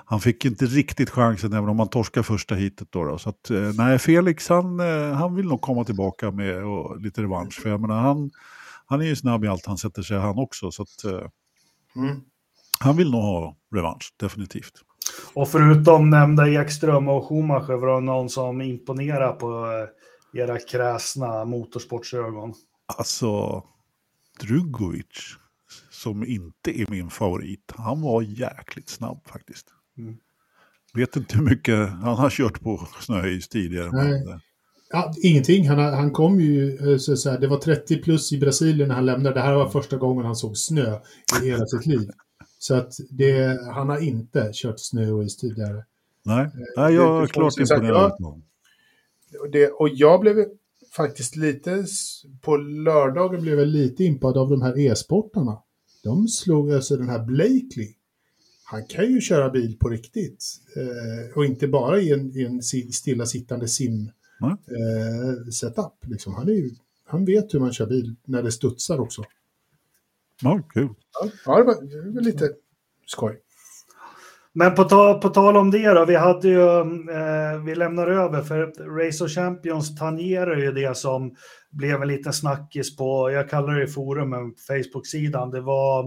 han 0.05 0.19
fick 0.19 0.45
inte 0.45 0.65
riktigt 0.65 1.09
chansen 1.09 1.53
även 1.53 1.69
om 1.69 1.79
han 1.79 1.87
torskade 1.87 2.23
första 2.23 2.55
hitet 2.55 2.91
då. 2.91 3.03
då. 3.03 3.17
Så 3.17 3.29
att, 3.29 3.49
eh, 3.49 3.71
nej, 3.77 3.99
Felix 3.99 4.49
han, 4.49 4.79
eh, 4.79 5.13
han 5.13 5.35
vill 5.35 5.45
nog 5.45 5.61
komma 5.61 5.83
tillbaka 5.83 6.31
med 6.31 6.65
och, 6.65 7.01
lite 7.01 7.21
revansch. 7.21 7.61
För 7.61 7.69
jag 7.69 7.81
menar, 7.81 7.99
han, 8.01 8.31
han 8.85 9.01
är 9.01 9.05
ju 9.05 9.15
snabb 9.15 9.43
i 9.43 9.47
allt 9.47 9.65
han 9.65 9.77
sätter 9.77 10.01
sig 10.01 10.17
han 10.17 10.39
också. 10.39 10.71
Så 10.71 10.81
att, 10.81 11.03
mm. 11.95 12.21
Han 12.79 12.97
vill 12.97 13.11
nog 13.11 13.21
ha 13.21 13.57
revansch, 13.75 14.13
definitivt. 14.19 14.83
Och 15.33 15.47
förutom 15.47 16.09
nämnda 16.09 16.49
Ekström 16.49 17.07
och 17.07 17.27
Schumacher, 17.27 17.73
var 17.73 17.95
det 17.95 18.05
någon 18.05 18.29
som 18.29 18.61
imponerar 18.61 19.31
på 19.33 19.47
eh, 20.33 20.41
era 20.41 20.59
kräsna 20.59 21.45
motorsportsögon? 21.45 22.53
Alltså, 22.97 23.63
Drugovic, 24.39 25.37
som 25.89 26.23
inte 26.25 26.81
är 26.81 26.91
min 26.91 27.09
favorit, 27.09 27.73
han 27.75 28.01
var 28.01 28.21
jäkligt 28.21 28.89
snabb 28.89 29.27
faktiskt. 29.27 29.67
Mm. 29.97 30.17
Vet 30.93 31.15
inte 31.15 31.37
hur 31.37 31.43
mycket 31.43 31.89
han 31.89 32.17
har 32.17 32.29
kört 32.29 32.61
på 32.61 32.87
snöis 32.99 33.49
tidigare. 33.49 33.89
Nej. 33.91 34.25
Men... 34.25 34.39
Ja, 34.89 35.13
ingenting. 35.23 35.69
Han, 35.69 35.79
han 35.79 36.11
kom 36.11 36.39
ju, 36.39 36.91
eh, 36.91 36.97
så, 36.97 37.17
så 37.17 37.29
här, 37.29 37.39
det 37.39 37.47
var 37.47 37.57
30 37.57 38.01
plus 38.01 38.33
i 38.33 38.39
Brasilien 38.39 38.87
när 38.87 38.95
han 38.95 39.05
lämnade. 39.05 39.35
Det 39.35 39.41
här 39.41 39.53
var 39.53 39.69
första 39.69 39.97
gången 39.97 40.25
han 40.25 40.35
såg 40.35 40.57
snö 40.57 40.99
i 41.41 41.45
hela 41.45 41.65
sitt 41.65 41.85
liv. 41.85 42.09
Så 42.61 42.75
att 42.75 42.93
det, 43.09 43.59
han 43.73 43.89
har 43.89 43.99
inte 43.99 44.49
kört 44.53 44.79
snö 44.79 45.11
och 45.11 45.23
is 45.23 45.37
tidigare. 45.37 45.85
Nej, 46.23 46.45
eh, 46.45 46.51
Nej 46.77 46.93
jag 46.93 47.23
är 47.23 47.27
klart 47.27 47.59
imponerad. 47.59 48.41
Det, 49.51 49.67
och 49.67 49.89
jag 49.89 50.19
blev 50.19 50.45
faktiskt 50.95 51.35
lite, 51.35 51.85
på 52.41 52.57
lördagen 52.57 53.41
blev 53.41 53.59
jag 53.59 53.67
lite 53.67 54.03
impad 54.03 54.37
av 54.37 54.49
de 54.49 54.61
här 54.61 54.79
e-sportarna. 54.79 55.57
De 56.03 56.27
slog, 56.27 56.71
alltså 56.71 56.97
den 56.97 57.09
här 57.09 57.25
Blakely, 57.25 57.93
han 58.63 58.85
kan 58.85 59.11
ju 59.11 59.21
köra 59.21 59.49
bil 59.49 59.77
på 59.79 59.89
riktigt. 59.89 60.45
Eh, 60.75 61.37
och 61.37 61.45
inte 61.45 61.67
bara 61.67 61.99
i 61.99 62.11
en, 62.11 62.37
i 62.37 62.43
en 62.43 62.61
stillasittande 62.93 63.67
sim-setup. 63.67 65.77
Eh, 65.77 66.09
liksom. 66.09 66.33
han, 66.33 66.47
han 67.05 67.25
vet 67.25 67.53
hur 67.53 67.59
man 67.59 67.73
kör 67.73 67.87
bil 67.87 68.15
när 68.25 68.43
det 68.43 68.51
studsar 68.51 68.99
också. 68.99 69.23
Ja, 70.41 70.61
kul. 70.73 70.89
Ja, 71.45 71.57
det 71.57 71.63
var, 71.63 72.05
det 72.05 72.13
var 72.13 72.21
lite 72.21 72.49
skoj. 73.05 73.37
Men 74.53 74.75
på, 74.75 74.83
ta, 74.83 75.13
på 75.13 75.29
tal 75.29 75.57
om 75.57 75.71
det 75.71 75.89
då, 75.89 76.05
vi 76.05 76.15
hade 76.15 76.47
ju, 76.47 76.79
eh, 77.09 77.63
vi 77.65 77.75
lämnar 77.75 78.07
över 78.07 78.41
för 78.41 78.57
Race 79.05 79.23
of 79.23 79.31
Champions 79.31 79.95
tangerar 79.95 80.57
ju 80.57 80.71
det 80.71 80.97
som 80.97 81.35
blev 81.71 82.01
en 82.01 82.07
liten 82.07 82.33
snackis 82.33 82.97
på, 82.97 83.31
jag 83.31 83.49
kallar 83.49 83.73
det 83.73 83.87
forumen, 83.87 84.53
Facebook-sidan. 84.67 85.51
Det 85.51 85.61
var, 85.61 86.03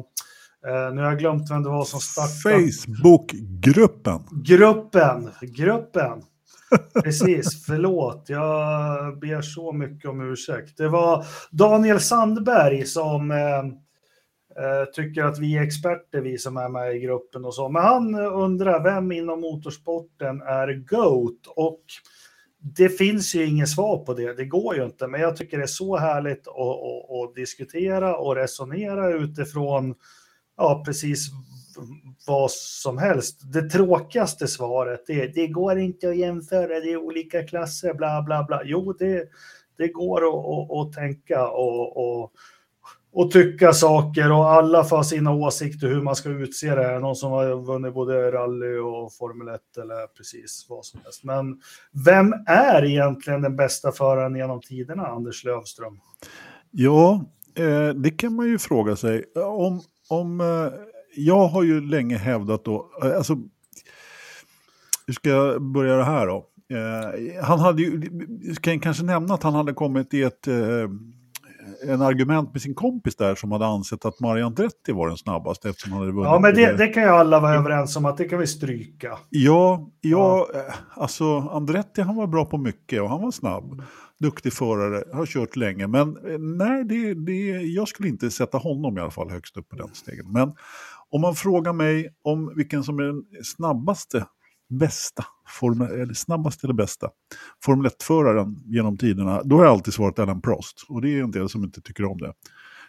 eh, 0.67 0.95
nu 0.95 1.03
har 1.03 1.09
jag 1.09 1.19
glömt 1.19 1.51
vem 1.51 1.63
det 1.63 1.69
var 1.69 1.85
som 1.85 2.01
startade. 2.01 2.71
Facebook-gruppen. 2.71 4.21
Gruppen, 4.45 5.31
gruppen. 5.41 6.23
Precis, 7.05 7.67
förlåt. 7.67 8.25
Jag 8.29 9.21
ber 9.21 9.43
så 9.43 9.73
mycket 9.73 10.11
om 10.11 10.33
ursäkt. 10.33 10.77
Det 10.77 10.89
var 10.89 11.27
Daniel 11.51 12.01
Sandberg 12.01 12.87
som 12.87 13.31
Eh, 13.31 13.84
Eh, 14.59 14.93
tycker 14.93 15.25
att 15.25 15.39
vi 15.39 15.57
är 15.57 15.63
experter, 15.63 16.21
vi 16.21 16.39
som 16.39 16.57
är 16.57 16.69
med 16.69 16.97
i 16.97 16.99
gruppen 16.99 17.45
och 17.45 17.55
så. 17.55 17.69
Men 17.69 17.83
han 17.83 18.15
undrar 18.15 18.83
vem 18.83 19.13
inom 19.13 19.41
motorsporten 19.41 20.43
är 20.43 20.73
GOAT? 20.73 21.47
Och 21.57 21.83
det 22.59 22.89
finns 22.89 23.35
ju 23.35 23.47
inget 23.47 23.69
svar 23.69 23.99
på 23.99 24.15
det, 24.15 24.33
det 24.33 24.45
går 24.45 24.77
ju 24.77 24.85
inte. 24.85 25.07
Men 25.07 25.21
jag 25.21 25.37
tycker 25.37 25.59
det 25.59 25.65
är 25.65 25.67
så 25.67 25.97
härligt 25.97 26.49
att, 26.49 26.57
att, 26.57 27.11
att 27.11 27.35
diskutera 27.35 28.17
och 28.17 28.37
resonera 28.37 29.15
utifrån 29.15 29.95
ja, 30.57 30.83
precis 30.87 31.31
vad 32.27 32.51
som 32.51 32.99
helst. 32.99 33.53
Det 33.53 33.63
tråkigaste 33.63 34.49
svaret 34.49 35.11
är 35.11 35.29
det 35.35 35.47
går 35.47 35.79
inte 35.79 36.09
att 36.09 36.17
jämföra, 36.17 36.81
det 36.81 36.93
är 36.93 36.97
olika 36.97 37.43
klasser, 37.43 37.95
bla 37.95 38.23
bla 38.23 38.45
bla. 38.45 38.63
Jo, 38.65 38.93
det, 38.93 39.29
det 39.77 39.89
går 39.89 40.29
att, 40.29 40.47
att, 40.47 40.87
att 40.87 40.93
tänka 40.93 41.49
och, 41.49 42.33
och 43.15 43.31
tycka 43.31 43.73
saker 43.73 44.33
och 44.33 44.51
alla 44.51 44.85
får 44.85 45.03
sina 45.03 45.33
åsikter 45.33 45.89
hur 45.89 46.03
man 46.03 46.17
ska 46.17 46.29
utse 46.29 46.75
det. 46.75 46.99
Någon 46.99 47.17
som 47.17 47.33
har 47.33 47.63
vunnit 47.63 47.95
både 47.95 48.33
rally 48.33 48.79
och 48.79 49.15
Formel 49.15 49.49
1 49.49 49.61
eller 49.79 50.07
precis 50.07 50.67
vad 50.69 50.85
som 50.85 51.01
helst. 51.05 51.25
Men 51.25 51.61
vem 52.05 52.33
är 52.47 52.85
egentligen 52.85 53.43
den 53.43 53.57
bästa 53.57 53.93
föraren 53.93 54.37
genom 54.37 54.61
tiderna, 54.61 55.07
Anders 55.07 55.45
Lövström? 55.45 55.99
Ja, 56.71 57.25
eh, 57.55 57.89
det 57.89 58.11
kan 58.11 58.35
man 58.35 58.47
ju 58.47 58.59
fråga 58.59 58.97
sig. 58.97 59.25
Om, 59.35 59.81
om, 60.09 60.41
eh, 60.41 60.73
jag 61.17 61.49
har 61.49 61.63
ju 61.63 61.81
länge 61.81 62.17
hävdat 62.17 62.65
då, 62.65 62.91
eh, 63.03 63.17
alltså, 63.17 63.35
hur 65.07 65.15
ska 65.15 65.29
jag 65.29 65.63
börja 65.63 65.97
det 65.97 66.05
här 66.05 66.27
då? 66.27 66.47
han 67.43 67.61
hade 67.61 67.83
ju, 67.83 68.11
kan 68.61 68.81
kanske 68.81 69.05
nämna 69.05 69.35
att 69.35 69.43
han 69.43 69.55
hade 69.55 69.73
kommit 69.73 70.15
i 70.15 70.23
ett 70.23 70.49
en 71.89 72.03
argument 72.03 72.53
med 72.53 72.63
sin 72.63 72.75
kompis 72.75 73.17
där 73.17 73.35
som 73.35 73.53
hade 73.53 73.67
ansett 73.67 74.05
att 74.05 74.21
Mario 74.21 74.47
Andretti 74.47 74.93
var 74.93 75.09
den 75.09 75.17
snabbaste 75.17 75.69
eftersom 75.69 75.93
han 75.93 76.01
hade 76.01 76.13
vunnit. 76.13 76.27
Ja, 76.27 76.39
men 76.39 76.55
det, 76.55 76.77
det 76.77 76.87
kan 76.87 77.03
ju 77.03 77.09
alla 77.09 77.41
vara 77.41 77.55
överens 77.55 77.97
om 77.97 78.05
att 78.05 78.17
det 78.17 78.25
kan 78.25 78.39
vi 78.39 78.47
stryka. 78.47 79.19
Ja, 79.31 79.91
ja, 80.01 80.49
ja. 80.55 80.61
Eh, 80.61 80.75
alltså 80.95 81.39
Andretti 81.39 82.03
han 82.03 82.17
var 82.17 82.27
bra 82.27 82.45
på 82.45 82.59
mycket 82.59 83.03
och 83.03 83.09
han 83.09 83.23
var 83.23 83.31
snabb. 83.31 83.83
Duktig 84.21 84.53
förare, 84.53 85.05
har 85.13 85.27
kört 85.27 85.57
länge. 85.57 85.87
Men 85.87 86.17
eh, 86.17 86.39
nej, 86.39 86.85
det, 86.85 87.15
det, 87.15 87.47
jag 87.51 87.89
skulle 87.89 88.09
inte 88.09 88.31
sätta 88.31 88.59
honom 88.59 88.99
i 88.99 89.01
alla 89.01 89.11
fall 89.11 89.31
högst 89.31 89.57
upp 89.57 89.69
på 89.69 89.77
den 89.77 89.95
stegen. 89.95 90.33
Men 90.33 90.53
om 91.11 91.21
man 91.21 91.35
frågar 91.35 91.73
mig 91.73 92.15
om 92.23 92.53
vilken 92.57 92.85
som 92.85 92.99
är 92.99 93.03
den 93.03 93.25
snabbaste 93.45 94.27
bästa, 94.69 95.25
formel, 95.47 96.01
eller 96.01 96.15
snabbaste 96.15 96.67
eller 96.67 96.75
bästa 96.75 97.11
Formel 97.65 97.91
1-föraren 97.91 98.63
genom 98.67 98.99
tiderna, 98.99 99.43
då 99.43 99.57
har 99.57 99.65
jag 99.65 99.73
alltid 99.73 99.95
svarat 99.95 100.19
Alan 100.19 100.43
Prost. 100.43 100.87
Och 100.89 101.03
det 101.03 101.11
är 101.11 101.23
en 101.23 101.31
del 101.31 101.49
som 101.49 101.65
inte 101.65 101.81
tycker 101.81 102.05
om 102.05 102.19
det. 102.19 102.33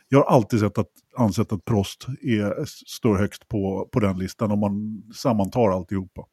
Jag 0.08 0.20
har 0.20 0.36
alltid 0.36 0.60
sett 0.60 0.78
att, 0.78 0.92
ansett 1.18 1.52
att 1.52 1.66
Prost 1.66 2.08
är, 2.22 2.66
står 2.88 3.18
högst 3.18 3.48
på, 3.48 3.90
på 3.92 4.00
den 4.00 4.20
listan 4.20 4.52
om 4.52 4.60
man 4.60 5.04
sammantar 5.16 5.70
alltihopa. 5.70 6.26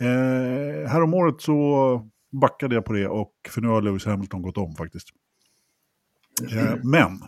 Eh, 0.00 0.90
häromåret 0.90 1.40
så 1.40 2.10
backade 2.32 2.74
jag 2.74 2.84
på 2.84 2.92
det 2.92 3.08
och 3.08 3.32
för 3.48 3.60
nu 3.60 3.68
har 3.68 3.82
Lewis 3.82 4.04
Hamilton 4.04 4.42
gått 4.42 4.58
om 4.58 4.74
faktiskt. 4.74 5.08
Eh, 6.52 6.74
men 6.84 7.20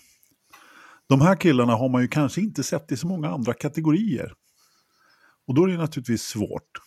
de 1.06 1.20
här 1.20 1.36
killarna 1.36 1.74
har 1.74 1.88
man 1.88 2.02
ju 2.02 2.08
kanske 2.08 2.40
inte 2.40 2.62
sett 2.62 2.92
i 2.92 2.96
så 2.96 3.06
många 3.06 3.28
andra 3.30 3.54
kategorier. 3.54 4.32
Och 5.46 5.54
då 5.54 5.64
är 5.64 5.68
det 5.68 5.76
naturligtvis 5.76 6.22
svårt 6.22 6.80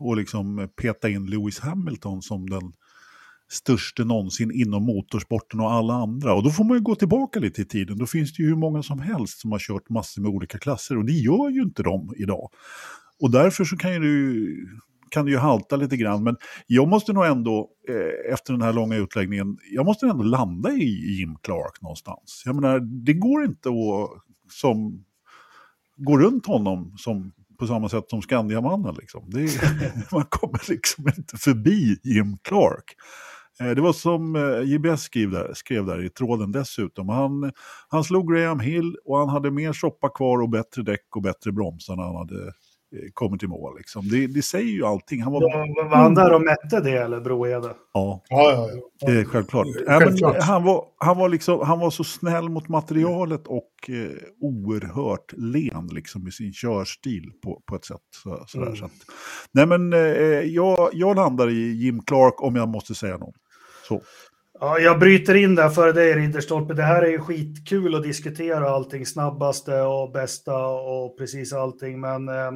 och 0.00 0.16
liksom 0.16 0.58
eh, 0.58 0.66
peta 0.66 1.08
in 1.08 1.26
Lewis 1.26 1.60
Hamilton 1.60 2.22
som 2.22 2.50
den 2.50 2.72
största 3.50 4.04
någonsin 4.04 4.50
inom 4.50 4.82
motorsporten 4.82 5.60
och 5.60 5.72
alla 5.72 5.94
andra. 5.94 6.34
Och 6.34 6.42
då 6.42 6.50
får 6.50 6.64
man 6.64 6.76
ju 6.76 6.82
gå 6.82 6.94
tillbaka 6.94 7.40
lite 7.40 7.62
i 7.62 7.64
tiden. 7.64 7.98
Då 7.98 8.06
finns 8.06 8.32
det 8.32 8.42
ju 8.42 8.48
hur 8.48 8.56
många 8.56 8.82
som 8.82 9.00
helst 9.00 9.40
som 9.40 9.52
har 9.52 9.58
kört 9.58 9.88
massor 9.88 10.22
med 10.22 10.30
olika 10.30 10.58
klasser 10.58 10.98
och 10.98 11.04
det 11.04 11.12
gör 11.12 11.50
ju 11.50 11.62
inte 11.62 11.82
de 11.82 12.14
idag. 12.16 12.50
Och 13.20 13.30
därför 13.30 13.64
så 13.64 13.76
kan, 13.76 13.92
ju, 13.92 14.46
kan 15.10 15.24
det 15.24 15.30
ju 15.30 15.38
halta 15.38 15.76
lite 15.76 15.96
grann. 15.96 16.24
Men 16.24 16.36
jag 16.66 16.88
måste 16.88 17.12
nog 17.12 17.26
ändå, 17.26 17.70
eh, 17.88 18.32
efter 18.32 18.52
den 18.52 18.62
här 18.62 18.72
långa 18.72 18.96
utläggningen, 18.96 19.58
jag 19.70 19.86
måste 19.86 20.06
ändå 20.06 20.22
landa 20.22 20.72
i 20.72 21.18
Jim 21.18 21.36
Clark 21.42 21.82
någonstans. 21.82 22.42
Jag 22.46 22.54
menar, 22.54 22.80
det 22.80 23.14
går 23.14 23.44
inte 23.44 23.68
att 23.68 24.10
som, 24.52 25.04
gå 25.96 26.18
runt 26.18 26.46
honom 26.46 26.94
som 26.96 27.32
på 27.60 27.66
samma 27.66 27.88
sätt 27.88 28.04
som 28.10 28.22
Skandiamannen. 28.22 28.94
Liksom. 28.98 29.22
Är, 29.22 30.12
man 30.14 30.24
kommer 30.24 30.70
liksom 30.70 31.08
inte 31.16 31.36
förbi 31.36 31.96
Jim 32.02 32.38
Clark. 32.42 32.94
Eh, 33.60 33.70
det 33.70 33.80
var 33.80 33.92
som 33.92 34.36
eh, 34.36 34.62
JBS 34.62 35.02
skrev 35.02 35.30
där, 35.30 35.54
skrev 35.54 35.86
där 35.86 36.04
i 36.04 36.08
tråden 36.08 36.52
dessutom. 36.52 37.08
Han, 37.08 37.52
han 37.88 38.04
slog 38.04 38.32
Graham 38.32 38.60
Hill 38.60 38.96
och 39.04 39.18
han 39.18 39.28
hade 39.28 39.50
mer 39.50 39.72
soppa 39.72 40.08
kvar 40.08 40.42
och 40.42 40.48
bättre 40.48 40.82
däck 40.82 41.16
och 41.16 41.22
bättre 41.22 41.52
bromsar 41.52 41.96
när 41.96 42.02
han 42.02 42.16
hade 42.16 42.52
kommer 43.14 43.36
till 43.36 43.48
mål. 43.48 43.76
Liksom. 43.78 44.08
Det, 44.08 44.26
det 44.26 44.42
säger 44.42 44.72
ju 44.72 44.84
allting. 44.86 45.22
Han 45.22 45.32
var, 45.32 45.40
var, 45.40 45.88
var 45.88 45.96
han 45.96 46.14
där 46.14 46.32
och 46.32 46.42
mätte 46.42 46.80
det 46.80 46.98
eller 46.98 47.20
Broede? 47.20 47.74
Ja, 47.92 48.22
ja, 48.28 48.52
ja, 48.52 48.68
ja. 48.72 49.06
Det 49.06 49.20
är 49.20 49.24
självklart. 49.24 49.66
självklart. 49.86 50.36
Äh, 50.36 50.42
han, 50.42 50.64
var, 50.64 50.84
han, 50.96 51.18
var 51.18 51.28
liksom, 51.28 51.60
han 51.60 51.78
var 51.78 51.90
så 51.90 52.04
snäll 52.04 52.48
mot 52.48 52.68
materialet 52.68 53.46
och 53.46 53.72
eh, 53.88 54.10
oerhört 54.40 55.32
len 55.36 55.88
liksom, 55.92 56.28
i 56.28 56.32
sin 56.32 56.52
körstil 56.52 57.32
på, 57.44 57.62
på 57.66 57.76
ett 57.76 57.84
sätt. 57.84 57.96
Så, 58.22 58.44
sådär, 58.46 58.66
mm. 58.66 58.76
så 58.76 58.84
att, 58.84 58.92
nej 59.52 59.66
men 59.66 59.92
eh, 59.92 60.00
jag, 60.40 60.90
jag 60.92 61.16
landar 61.16 61.50
i 61.50 61.72
Jim 61.72 62.02
Clark 62.02 62.42
om 62.42 62.56
jag 62.56 62.68
måste 62.68 62.94
säga 62.94 63.16
något. 63.16 63.34
Så. 63.88 64.02
Ja, 64.62 64.78
jag 64.78 64.98
bryter 64.98 65.34
in 65.34 65.54
där 65.54 65.68
för 65.68 65.92
dig 65.92 66.14
Ridderstolpe. 66.14 66.74
Det 66.74 66.82
här 66.82 67.02
är 67.02 67.10
ju 67.10 67.18
skitkul 67.18 67.94
att 67.94 68.02
diskutera 68.02 68.70
allting, 68.70 69.06
snabbaste 69.06 69.80
och 69.80 70.12
bästa 70.12 70.66
och 70.66 71.18
precis 71.18 71.52
allting. 71.52 72.00
Men 72.00 72.28
eh, 72.28 72.50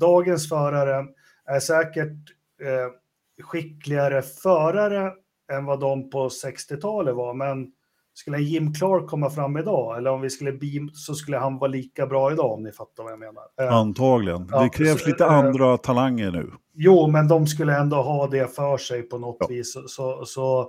dagens 0.00 0.48
förare 0.48 1.06
är 1.46 1.60
säkert 1.60 2.16
eh, 2.62 3.44
skickligare 3.44 4.22
förare 4.22 5.12
än 5.52 5.64
vad 5.64 5.80
de 5.80 6.10
på 6.10 6.28
60-talet 6.28 7.14
var. 7.14 7.34
Men 7.34 7.72
skulle 8.14 8.36
en 8.36 8.44
Jim 8.44 8.74
Clark 8.74 9.06
komma 9.06 9.30
fram 9.30 9.56
idag, 9.56 9.98
eller 9.98 10.10
om 10.10 10.20
vi 10.20 10.30
skulle 10.30 10.52
beam, 10.52 10.90
så 10.92 11.14
skulle 11.14 11.38
han 11.38 11.58
vara 11.58 11.70
lika 11.70 12.06
bra 12.06 12.32
idag 12.32 12.52
om 12.52 12.62
ni 12.62 12.72
fattar 12.72 13.02
vad 13.02 13.12
jag 13.12 13.18
menar. 13.18 13.42
Eh, 13.60 13.74
Antagligen. 13.74 14.48
Ja, 14.50 14.62
det 14.62 14.68
krävs 14.68 15.02
så, 15.02 15.08
lite 15.08 15.24
äh, 15.24 15.32
andra 15.32 15.76
talanger 15.76 16.30
nu. 16.30 16.50
Jo, 16.80 17.06
men 17.06 17.28
de 17.28 17.46
skulle 17.46 17.76
ändå 17.76 17.96
ha 17.96 18.26
det 18.26 18.54
för 18.54 18.76
sig 18.76 19.02
på 19.02 19.18
något 19.18 19.36
ja. 19.40 19.46
vis. 19.46 19.76
Så, 19.86 20.24
så 20.24 20.60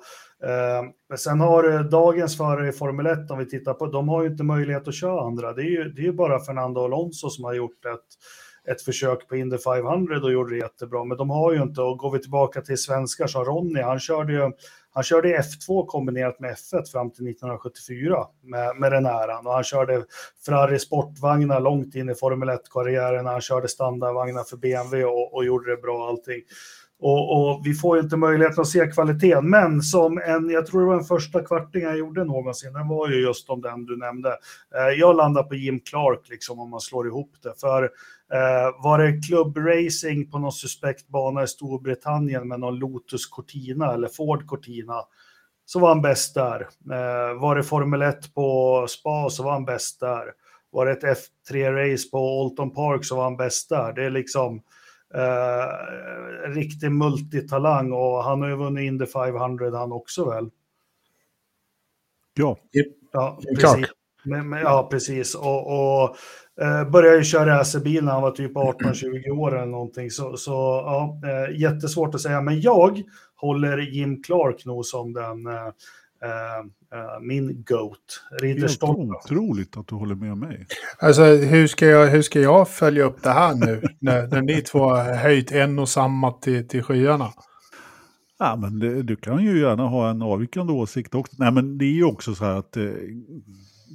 eh, 0.44 1.18
sen 1.18 1.40
har 1.40 1.84
dagens 1.84 2.38
förare 2.38 2.70
i 2.70 2.72
Formel 2.72 3.06
1, 3.06 3.32
om 3.32 3.38
vi 3.38 3.46
tittar 3.46 3.74
på, 3.74 3.86
de 3.86 4.10
har 4.10 4.24
ju 4.24 4.30
inte 4.30 4.44
möjlighet 4.44 4.88
att 4.88 4.96
köra 4.96 5.22
andra. 5.22 5.54
Det 5.54 5.62
är 5.62 5.70
ju, 5.70 5.84
det 5.84 6.02
är 6.02 6.06
ju 6.06 6.14
bara 6.14 6.40
Fernando 6.40 6.82
Alonso 6.82 7.30
som 7.30 7.44
har 7.44 7.54
gjort 7.54 7.86
ett, 7.86 8.72
ett 8.72 8.82
försök 8.82 9.28
på 9.28 9.36
Indy 9.36 9.58
500 9.58 10.20
och 10.24 10.32
gjorde 10.32 10.54
det 10.56 10.58
jättebra. 10.58 11.04
Men 11.04 11.18
de 11.18 11.30
har 11.30 11.54
ju 11.54 11.62
inte, 11.62 11.82
och 11.82 11.98
går 11.98 12.12
vi 12.12 12.20
tillbaka 12.20 12.62
till 12.62 12.78
svenskar 12.78 13.28
som 13.28 13.46
Ronny, 13.46 13.82
han 13.82 14.00
körde 14.00 14.34
ju 14.34 14.52
han 14.94 15.04
körde 15.04 15.38
F2 15.38 15.86
kombinerat 15.86 16.40
med 16.40 16.56
F1 16.56 16.92
fram 16.92 17.12
till 17.12 17.28
1974 17.28 18.18
med, 18.44 18.76
med 18.76 18.92
den 18.92 19.06
äran. 19.06 19.48
Och 19.48 19.54
han 19.54 19.64
körde 19.64 20.04
Ferrari 20.46 20.80
sportvagnar 20.80 21.60
långt 21.60 21.96
in 21.96 22.10
i 22.10 22.16
Formel 22.16 22.50
1-karriären. 22.50 23.26
Han 23.26 23.42
körde 23.42 23.68
standardvagnar 23.68 24.44
för 24.44 24.58
BMW 24.58 25.06
och, 25.06 25.34
och 25.34 25.46
gjorde 25.46 25.76
det 25.76 25.82
bra 25.82 26.08
allting. 26.08 26.42
Och, 27.02 27.38
och, 27.38 27.62
vi 27.66 27.74
får 27.74 27.98
ju 27.98 28.04
inte 28.04 28.18
möjlighet 28.18 28.60
att 28.60 28.68
se 28.68 28.88
kvaliteten, 28.88 29.50
men 29.50 29.82
som 29.82 30.18
en, 30.18 30.50
jag 30.50 30.66
tror 30.66 30.82
det 30.82 30.88
var 30.88 30.96
den 30.96 31.04
första 31.04 31.44
kvarting 31.44 31.82
jag 31.82 31.98
gjorde 31.98 32.24
någonsin, 32.24 32.74
den 32.74 32.88
var 32.88 33.10
ju 33.10 33.22
just 33.22 33.50
om 33.50 33.62
den 33.62 33.86
du 33.86 33.98
nämnde. 33.98 34.30
Eh, 34.76 35.00
jag 35.00 35.16
landar 35.16 35.44
på 35.44 35.56
Jim 35.56 35.80
Clark, 35.80 36.30
liksom 36.30 36.60
om 36.60 36.70
man 36.70 36.80
slår 36.80 37.08
ihop 37.08 37.32
det. 37.44 37.54
För 37.58 37.90
eh, 38.34 38.84
var 38.84 39.00
det 39.00 39.22
klubbracing 39.28 40.32
på 40.32 40.40
någon 40.40 40.52
suspekt 40.52 41.08
bana 41.08 41.44
i 41.44 41.48
Storbritannien 41.48 42.48
med 42.48 42.60
någon 42.60 42.80
Lotus 42.80 43.28
Cortina 43.28 43.94
eller 43.94 44.08
Ford 44.08 44.48
Cortina, 44.48 45.02
så 45.66 45.80
var 45.80 45.90
han 45.90 46.02
bäst 46.02 46.34
där. 46.34 46.62
Eh, 46.92 47.42
var 47.42 47.56
det 47.56 47.64
Formel 47.64 48.02
1 48.02 48.34
på 48.34 48.86
Spa 48.90 49.30
så 49.30 49.44
var 49.44 49.52
han 49.52 49.66
bäst 49.66 50.00
där. 50.00 50.26
Var 50.72 50.86
det 50.86 50.92
ett 50.92 51.04
F3-race 51.04 52.12
på 52.12 52.42
Alton 52.42 52.72
Park 52.72 53.06
så 53.06 53.16
var 53.16 53.24
han 53.24 53.38
bäst 53.38 53.70
där. 53.70 53.94
Det 53.94 54.06
är 54.06 54.10
liksom 54.10 54.62
Eh, 55.14 56.50
riktig 56.50 56.92
multitalang 56.92 57.92
och 57.92 58.24
han 58.24 58.42
har 58.42 58.50
ju 58.50 58.56
vunnit 58.56 58.88
Indy 58.88 59.06
500 59.06 59.78
han 59.78 59.92
också 59.92 60.30
väl? 60.30 60.50
Ja, 62.34 62.58
ja 63.12 63.40
precis. 63.56 63.88
Men, 64.24 64.50
men, 64.50 64.62
ja, 64.62 64.88
precis. 64.92 65.36
Och, 65.36 66.02
och 66.02 66.18
eh, 66.62 66.90
började 66.90 67.18
ju 67.18 67.24
köra 67.24 67.60
racerbil 67.60 68.04
när 68.04 68.12
han 68.12 68.22
var 68.22 68.32
typ 68.32 68.56
18-20 68.56 69.30
år 69.30 69.56
eller 69.56 69.66
någonting. 69.66 70.12
Så, 70.12 70.38
så 70.38 70.52
ja, 70.86 71.22
eh, 71.24 71.60
jättesvårt 71.62 72.16
att 72.16 72.22
säga. 72.22 72.42
Men 72.42 72.62
jag 72.62 73.04
håller 73.36 73.78
Jim 73.78 74.24
Clark 74.24 74.66
nog 74.66 74.86
som 74.86 75.14
den 75.14 75.48
eh, 75.48 75.72
Uh, 76.24 76.66
uh, 77.00 77.22
min 77.22 77.64
GOAT, 77.64 78.24
Ridderstolpe. 78.42 79.02
Otroligt 79.02 79.78
att 79.78 79.88
du 79.88 79.96
håller 79.96 80.16
med 80.16 80.38
mig. 80.38 80.68
Alltså 81.00 81.24
hur 81.24 81.68
ska 81.68 81.86
jag, 81.86 82.08
hur 82.08 82.22
ska 82.22 82.40
jag 82.40 82.70
följa 82.70 83.04
upp 83.04 83.24
det 83.24 83.30
här 83.30 83.56
nu 83.56 83.82
när, 84.00 84.28
när 84.28 84.42
ni 84.42 84.62
två 84.62 84.80
har 84.80 85.14
höjt 85.14 85.52
en 85.52 85.80
och 85.80 85.90
samma 85.90 86.32
till, 86.32 86.68
till 86.68 86.84
skyarna? 86.84 87.30
Ja, 88.40 88.56
men 88.56 88.80
det, 88.80 89.04
du 89.04 89.16
kan 89.16 89.44
ju 89.44 89.60
gärna 89.60 89.88
ha 89.88 90.10
en 90.10 90.22
avvikande 90.22 90.74
åsikt 90.74 91.16
också. 91.16 91.36
Nej, 91.40 91.52
men 91.52 91.78
det 91.78 91.86
är 91.86 91.94
ju 91.94 92.04
också 92.04 92.36
så 92.36 92.46
här 92.46 92.56
att 92.56 92.78
eh, 92.78 92.84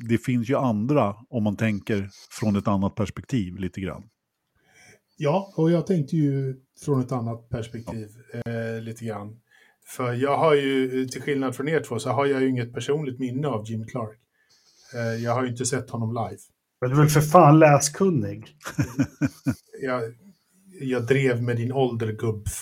det 0.08 0.18
finns 0.18 0.50
ju 0.50 0.56
andra 0.56 1.16
om 1.28 1.42
man 1.42 1.56
tänker 1.56 2.10
från 2.30 2.56
ett 2.56 2.68
annat 2.68 2.94
perspektiv 2.94 3.56
lite 3.56 3.80
grann. 3.80 4.02
Ja, 5.16 5.52
och 5.56 5.70
jag 5.70 5.86
tänkte 5.86 6.16
ju 6.16 6.56
från 6.84 7.00
ett 7.00 7.12
annat 7.12 7.48
perspektiv 7.48 8.08
ja. 8.32 8.52
eh, 8.52 8.80
lite 8.80 9.04
grann. 9.04 9.40
För 9.86 10.12
jag 10.12 10.38
har 10.38 10.54
ju, 10.54 11.06
till 11.08 11.22
skillnad 11.22 11.56
från 11.56 11.68
er 11.68 11.80
två, 11.80 11.98
så 11.98 12.10
har 12.10 12.26
jag 12.26 12.42
ju 12.42 12.48
inget 12.48 12.72
personligt 12.72 13.18
minne 13.18 13.48
av 13.48 13.70
Jimmy 13.70 13.86
Clark. 13.86 14.18
Eh, 14.94 15.24
jag 15.24 15.34
har 15.34 15.42
ju 15.42 15.50
inte 15.50 15.66
sett 15.66 15.90
honom 15.90 16.08
live. 16.08 16.42
Men 16.80 16.90
du 16.90 16.96
är 16.96 17.00
väl 17.00 17.08
för 17.08 17.20
fan 17.20 17.58
läskunnig? 17.58 18.56
jag, 19.82 20.02
jag 20.80 21.06
drev 21.06 21.42
med 21.42 21.56
din 21.56 21.72
ålder, 21.72 22.12
gubb. 22.12 22.46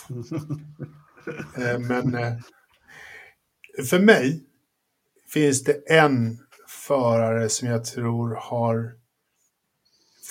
Eh, 1.57 1.79
men 1.79 2.15
eh, 2.15 2.33
för 3.91 3.99
mig 3.99 4.43
finns 5.33 5.65
det 5.65 5.91
en 5.93 6.39
förare 6.89 7.49
som 7.49 7.69
jag 7.69 7.85
tror 7.85 8.35
har 8.41 8.93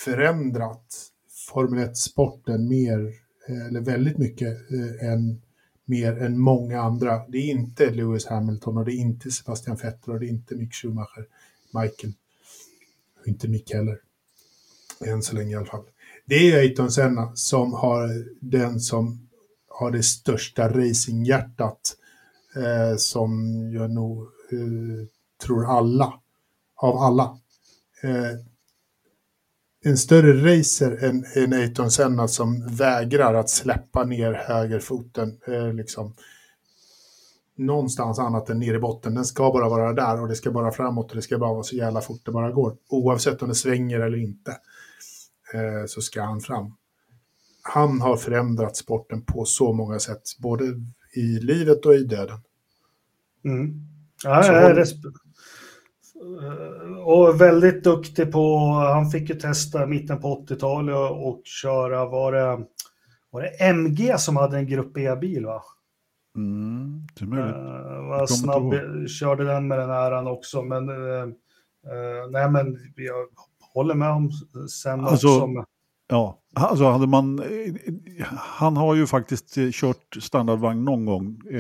förändrat 0.06 1.12
Formel 1.30 1.90
1-sporten 1.90 2.68
mer, 2.68 3.14
eh, 3.48 3.68
eller 3.68 3.82
väldigt 3.82 4.18
mycket, 4.18 4.72
eh, 4.72 5.10
än 5.10 5.42
mer 5.86 6.22
än 6.22 6.40
många 6.40 6.82
andra. 6.82 7.28
Det 7.28 7.38
är 7.38 7.52
inte 7.52 7.92
Lewis 7.92 8.26
Hamilton 8.26 8.78
och 8.78 8.86
det 8.86 8.92
är 8.92 8.98
inte 8.98 9.32
Sebastian 9.32 9.78
Vettel 9.78 10.14
och 10.14 10.20
det 10.20 10.26
är 10.26 10.30
inte 10.30 10.56
Mick 10.56 10.74
Schumacher, 10.74 11.26
Michael. 11.74 12.14
Och 13.20 13.28
inte 13.28 13.48
Mick 13.48 13.74
heller. 13.74 14.00
Än 15.06 15.22
så 15.22 15.36
länge 15.36 15.52
i 15.52 15.56
alla 15.56 15.66
fall. 15.66 15.84
Det 16.26 16.36
är 16.36 16.58
Ayrton 16.58 16.92
Senna 16.92 17.36
som 17.36 17.74
har 17.74 18.26
den 18.40 18.80
som 18.80 19.28
har 19.68 19.92
det 19.92 20.04
största 20.04 20.70
racinghjärtat 20.70 21.96
eh, 22.56 22.98
som 22.98 23.54
jag 23.74 23.92
nog 23.92 24.22
eh, 24.52 25.08
tror 25.46 25.66
alla, 25.66 26.21
av 26.82 26.98
alla. 26.98 27.38
Eh, 28.04 28.38
en 29.84 29.98
större 29.98 30.34
racer 30.34 31.04
än, 31.04 31.26
än 31.36 31.54
Ayrton 31.54 31.92
Senna 31.92 32.28
som 32.28 32.68
vägrar 32.68 33.34
att 33.34 33.50
släppa 33.50 34.04
ner 34.04 34.34
högerfoten 34.34 35.40
eh, 35.48 35.74
liksom, 35.74 36.14
någonstans 37.56 38.20
annat 38.20 38.50
än 38.50 38.60
ner 38.60 38.74
i 38.74 38.80
botten. 38.80 39.16
Den 39.16 39.26
ska 39.26 39.52
bara 39.52 39.70
vara 39.70 39.94
där 39.94 40.22
och 40.22 40.28
det 40.28 40.36
ska 40.36 40.52
bara 40.52 40.72
framåt 40.72 41.10
och 41.10 41.16
det 41.16 41.22
ska 41.22 41.38
bara 41.38 41.54
vara 41.54 41.64
så 41.64 41.76
jävla 41.76 42.02
fort 42.02 42.22
det 42.26 42.32
bara 42.32 42.52
går. 42.52 42.78
Oavsett 42.90 43.42
om 43.42 43.50
det 43.50 43.56
svänger 43.56 44.00
eller 44.00 44.18
inte 44.18 44.52
eh, 45.54 45.86
så 45.88 46.02
ska 46.02 46.22
han 46.22 46.42
fram. 46.42 46.74
Han 47.62 48.02
har 48.02 48.18
förändrat 48.18 48.78
sporten 48.78 49.22
på 49.22 49.46
så 49.46 49.74
många 49.74 50.00
sätt, 50.00 50.22
både 50.40 50.66
i 51.14 51.22
livet 51.22 51.86
och 51.86 51.96
i 51.96 52.04
döden. 52.04 52.40
Mm. 53.46 53.88
Ja, 54.24 54.46
jag 54.46 54.78
Eh, 54.78 54.86
och 57.06 57.42
väldigt 57.42 57.84
duktig 57.84 58.32
på, 58.32 58.58
han 58.94 59.10
fick 59.10 59.30
ju 59.30 59.36
testa 59.36 59.86
mitten 59.86 60.22
på 60.22 60.46
80-talet 60.48 60.96
och, 60.96 61.28
och, 61.28 61.42
köra, 61.44 62.06
var 62.06 62.32
det, 62.32 62.66
var 63.30 63.42
det 63.42 63.48
MG 63.48 64.16
som 64.18 64.36
hade 64.36 64.58
en 64.58 64.68
Grupp 64.68 64.98
E-bil 64.98 65.46
va? 65.46 65.64
Mm, 66.36 67.08
det 67.16 67.26
är 67.26 67.28
möjligt. 67.28 67.56
Uh, 67.56 68.10
var 68.10 68.28
snabb, 68.28 68.74
körde 69.08 69.44
den 69.44 69.68
med 69.68 69.80
den 69.80 69.90
äran 69.90 70.28
också, 70.28 70.62
men 70.62 70.90
uh, 70.90 71.28
nej 72.30 72.50
men 72.50 72.78
jag 72.96 73.28
håller 73.74 73.96
med 73.96 74.10
om 74.10 74.32
sen 74.70 75.00
alltså, 75.00 75.28
också. 75.28 75.66
Ja, 76.12 76.40
alltså 76.56 76.86
hade 76.86 77.08
man, 77.08 77.42
han 78.38 78.78
har 78.78 78.96
ju 78.96 79.08
faktiskt 79.08 79.58
kört 79.74 80.18
standardvagn 80.20 80.86
någon 80.86 81.06
gång. 81.06 81.42
Eh, 81.52 81.60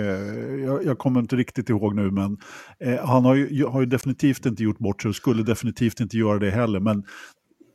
jag, 0.65 0.85
jag, 0.85 0.97
kommer 0.97 1.19
inte 1.19 1.35
riktigt 1.35 1.69
ihåg 1.69 1.95
nu, 1.95 2.11
men 2.11 2.37
eh, 2.79 3.05
han 3.05 3.25
har 3.25 3.35
ju, 3.35 3.65
har 3.65 3.79
ju 3.79 3.85
definitivt 3.85 4.45
inte 4.45 4.63
gjort 4.63 4.77
bort 4.77 5.01
sig 5.01 5.09
och 5.09 5.15
skulle 5.15 5.43
definitivt 5.43 5.99
inte 5.99 6.17
göra 6.17 6.39
det 6.39 6.51
heller. 6.51 6.79
Men 6.79 7.03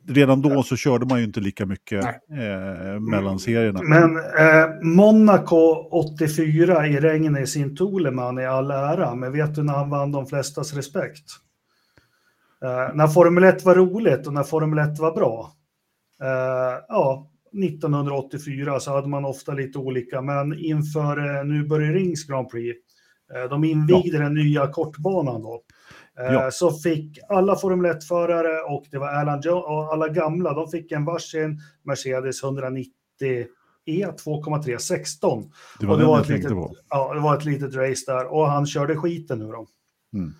redan 0.07 0.41
då 0.41 0.63
så 0.63 0.75
körde 0.75 1.05
man 1.05 1.19
ju 1.19 1.25
inte 1.25 1.39
lika 1.39 1.65
mycket 1.65 2.05
eh, 2.05 2.99
mellan 2.99 3.39
serierna. 3.39 3.79
Men 3.83 4.17
eh, 4.17 4.69
Monaco 4.81 5.87
84 5.91 6.87
i 6.87 6.99
regnet 6.99 7.43
i 7.43 7.47
sin 7.47 7.75
Toleman 7.75 8.39
i 8.39 8.45
all 8.45 8.71
ära, 8.71 9.15
men 9.15 9.31
vet 9.31 9.55
du 9.55 9.63
när 9.63 9.73
han 9.73 9.89
vann 9.89 10.11
de 10.11 10.25
flestas 10.25 10.73
respekt? 10.73 11.25
Eh, 12.63 12.95
när 12.95 13.07
Formel 13.07 13.43
1 13.43 13.65
var 13.65 13.75
roligt 13.75 14.27
och 14.27 14.33
när 14.33 14.43
Formel 14.43 14.79
1 14.79 14.99
var 14.99 15.11
bra. 15.11 15.51
Eh, 16.21 16.83
ja, 16.87 17.31
1984 17.63 18.79
så 18.79 18.91
hade 18.91 19.07
man 19.07 19.25
ofta 19.25 19.53
lite 19.53 19.79
olika, 19.79 20.21
men 20.21 20.59
inför 20.59 21.37
eh, 21.37 21.45
nu 21.45 21.63
börjar 21.63 21.93
Rings 21.93 22.27
Grand 22.27 22.49
Prix 22.49 22.87
Eh, 23.35 23.49
de 23.49 23.63
invigde 23.63 24.17
ja. 24.17 24.23
den 24.23 24.33
nya 24.33 24.67
kortbanan 24.67 25.41
då. 25.41 25.61
Ja. 26.15 26.51
Så 26.51 26.71
fick 26.71 27.19
alla 27.29 27.55
Formel 27.55 27.91
1-förare 27.91 28.61
och 28.61 28.85
det 28.91 28.97
var 28.97 29.07
Alan 29.07 29.41
Jones 29.43 29.65
och 29.65 29.93
alla 29.93 30.09
gamla, 30.09 30.53
de 30.53 30.67
fick 30.67 30.91
en 30.91 31.05
varsin 31.05 31.59
Mercedes 31.83 32.43
190 32.43 32.91
E 33.85 34.07
2,3 34.25 34.77
16. 34.77 35.51
Det 35.79 35.85
var, 35.85 35.93
och 35.93 35.99
det 35.99 36.05
var, 36.05 36.21
ett 36.21 36.29
litet, 36.29 36.51
ja, 36.89 37.13
det 37.13 37.19
var 37.19 37.37
ett 37.37 37.45
litet 37.45 37.75
race 37.75 38.11
där 38.11 38.33
och 38.33 38.47
han 38.47 38.67
körde 38.67 38.95
skiten 38.95 39.39
nu 39.39 39.45
då. 39.45 39.67
Mm. 40.13 40.33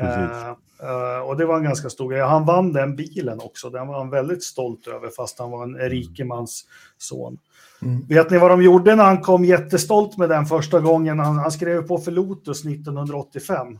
Uh, 0.00 1.18
och 1.18 1.36
det 1.36 1.46
var 1.46 1.56
en 1.56 1.64
ganska 1.64 1.90
stor 1.90 2.10
grej. 2.10 2.20
Han 2.20 2.44
vann 2.44 2.72
den 2.72 2.96
bilen 2.96 3.40
också. 3.40 3.70
Den 3.70 3.88
var 3.88 3.98
han 3.98 4.10
väldigt 4.10 4.44
stolt 4.44 4.86
över 4.86 5.08
fast 5.08 5.38
han 5.38 5.50
var 5.50 5.62
en 5.62 5.74
mm. 5.74 5.88
rikemans 5.88 6.64
son. 6.98 7.38
Mm. 7.82 8.06
Vet 8.08 8.30
ni 8.30 8.38
vad 8.38 8.50
de 8.50 8.62
gjorde 8.62 8.94
när 8.94 9.04
han 9.04 9.20
kom 9.20 9.44
jättestolt 9.44 10.16
med 10.16 10.28
den 10.28 10.46
första 10.46 10.80
gången? 10.80 11.18
Han, 11.18 11.38
han 11.38 11.52
skrev 11.52 11.82
på 11.82 11.98
för 11.98 12.10
Lotus 12.10 12.64
1985. 12.64 13.78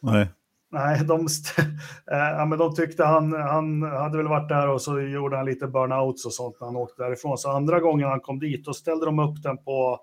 Nej. 0.00 0.28
Nej, 0.70 1.04
de, 1.04 1.20
äh, 1.20 1.66
ja, 2.38 2.44
men 2.44 2.58
de 2.58 2.74
tyckte 2.74 3.04
han, 3.04 3.32
han 3.32 3.82
hade 3.82 4.16
väl 4.16 4.28
varit 4.28 4.48
där 4.48 4.68
och 4.68 4.82
så 4.82 5.00
gjorde 5.00 5.36
han 5.36 5.46
lite 5.46 5.66
burnouts 5.66 6.26
och 6.26 6.32
sånt 6.32 6.56
när 6.60 6.66
han 6.66 6.76
åkte 6.76 7.02
därifrån. 7.02 7.38
Så 7.38 7.50
andra 7.50 7.80
gången 7.80 8.08
han 8.08 8.20
kom 8.20 8.38
dit, 8.38 8.64
då 8.64 8.74
ställde 8.74 9.06
de 9.06 9.18
upp 9.18 9.42
den 9.42 9.58
på, 9.58 10.00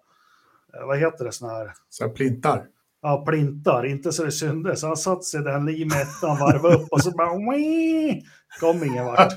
vad 0.87 0.99
heter 0.99 1.25
det, 1.25 1.31
sån 1.31 1.49
här? 1.49 1.73
Så 1.89 2.09
plintar? 2.09 2.65
Ja, 3.01 3.23
plintar, 3.27 3.85
inte 3.85 4.11
så 4.11 4.23
det 4.23 4.31
syndes. 4.31 4.83
Han 4.83 4.97
satt 4.97 5.23
sig 5.23 5.41
där 5.43 5.69
i 5.69 5.85
med 5.85 6.01
ettan, 6.01 6.39
varvade 6.39 6.75
upp 6.75 6.87
och 6.91 7.01
så 7.01 7.11
bara... 7.11 7.51
Wii! 7.51 8.21
Kom 8.59 8.83
ingen 8.83 9.05
vart. 9.05 9.33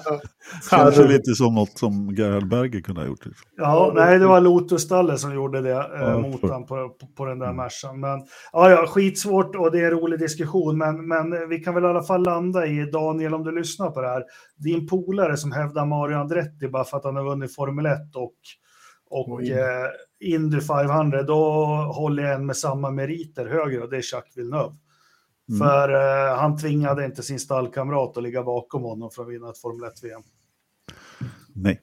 Kanske 0.70 1.06
lite 1.06 1.34
som 1.34 1.54
något 1.54 1.78
som 1.78 2.14
Gerhard 2.18 2.48
Berger 2.48 2.80
kunde 2.80 3.00
ha 3.00 3.08
gjort. 3.08 3.24
Ja, 3.56 3.92
nej, 3.94 4.18
det 4.18 4.26
var 4.26 4.40
Lotus-stallet 4.40 5.20
som 5.20 5.34
gjorde 5.34 5.60
det 5.60 5.90
eh, 6.00 6.18
mot 6.18 6.42
honom 6.42 6.66
på, 6.66 6.88
på, 6.88 7.06
på, 7.06 7.24
den 7.24 7.38
där 7.38 7.46
mm. 7.46 7.56
Mercan. 7.56 8.00
Men 8.00 8.20
ja, 8.52 8.70
ja, 8.70 8.86
skitsvårt 8.86 9.56
och 9.56 9.72
det 9.72 9.80
är 9.80 9.84
en 9.84 9.90
rolig 9.90 10.18
diskussion, 10.18 10.78
men, 10.78 11.08
men 11.08 11.48
vi 11.48 11.58
kan 11.58 11.74
väl 11.74 11.84
i 11.84 11.86
alla 11.86 12.02
fall 12.02 12.22
landa 12.22 12.66
i, 12.66 12.90
Daniel, 12.90 13.34
om 13.34 13.44
du 13.44 13.58
lyssnar 13.58 13.90
på 13.90 14.00
det 14.00 14.08
här, 14.08 14.24
din 14.56 14.86
polare 14.86 15.36
som 15.36 15.52
hävdar 15.52 15.86
Mario 15.86 16.16
Andretti 16.16 16.68
bara 16.68 16.84
för 16.84 16.96
att 16.96 17.04
han 17.04 17.16
har 17.16 17.24
vunnit 17.24 17.54
Formel 17.54 17.86
1 17.86 17.98
och 18.14 18.34
och 19.10 19.42
eh, 19.42 19.86
Indy 20.20 20.60
500, 20.60 21.22
då 21.22 21.44
håller 21.94 22.22
jag 22.22 22.34
en 22.34 22.46
med 22.46 22.56
samma 22.56 22.90
meriter 22.90 23.46
högre 23.46 23.80
och 23.80 23.90
det 23.90 23.96
är 23.96 24.14
Jacques 24.14 24.36
Villeneuve. 24.36 24.74
Mm. 25.48 25.58
För 25.58 25.88
eh, 25.92 26.38
han 26.38 26.58
tvingade 26.58 27.04
inte 27.04 27.22
sin 27.22 27.40
stallkamrat 27.40 28.16
att 28.16 28.22
ligga 28.22 28.42
bakom 28.42 28.82
honom 28.82 29.10
för 29.10 29.22
att 29.22 29.28
vinna 29.28 29.50
ett 29.50 29.58
Formel 29.58 29.90
1-VM. 29.90 30.22
Nej. 31.54 31.80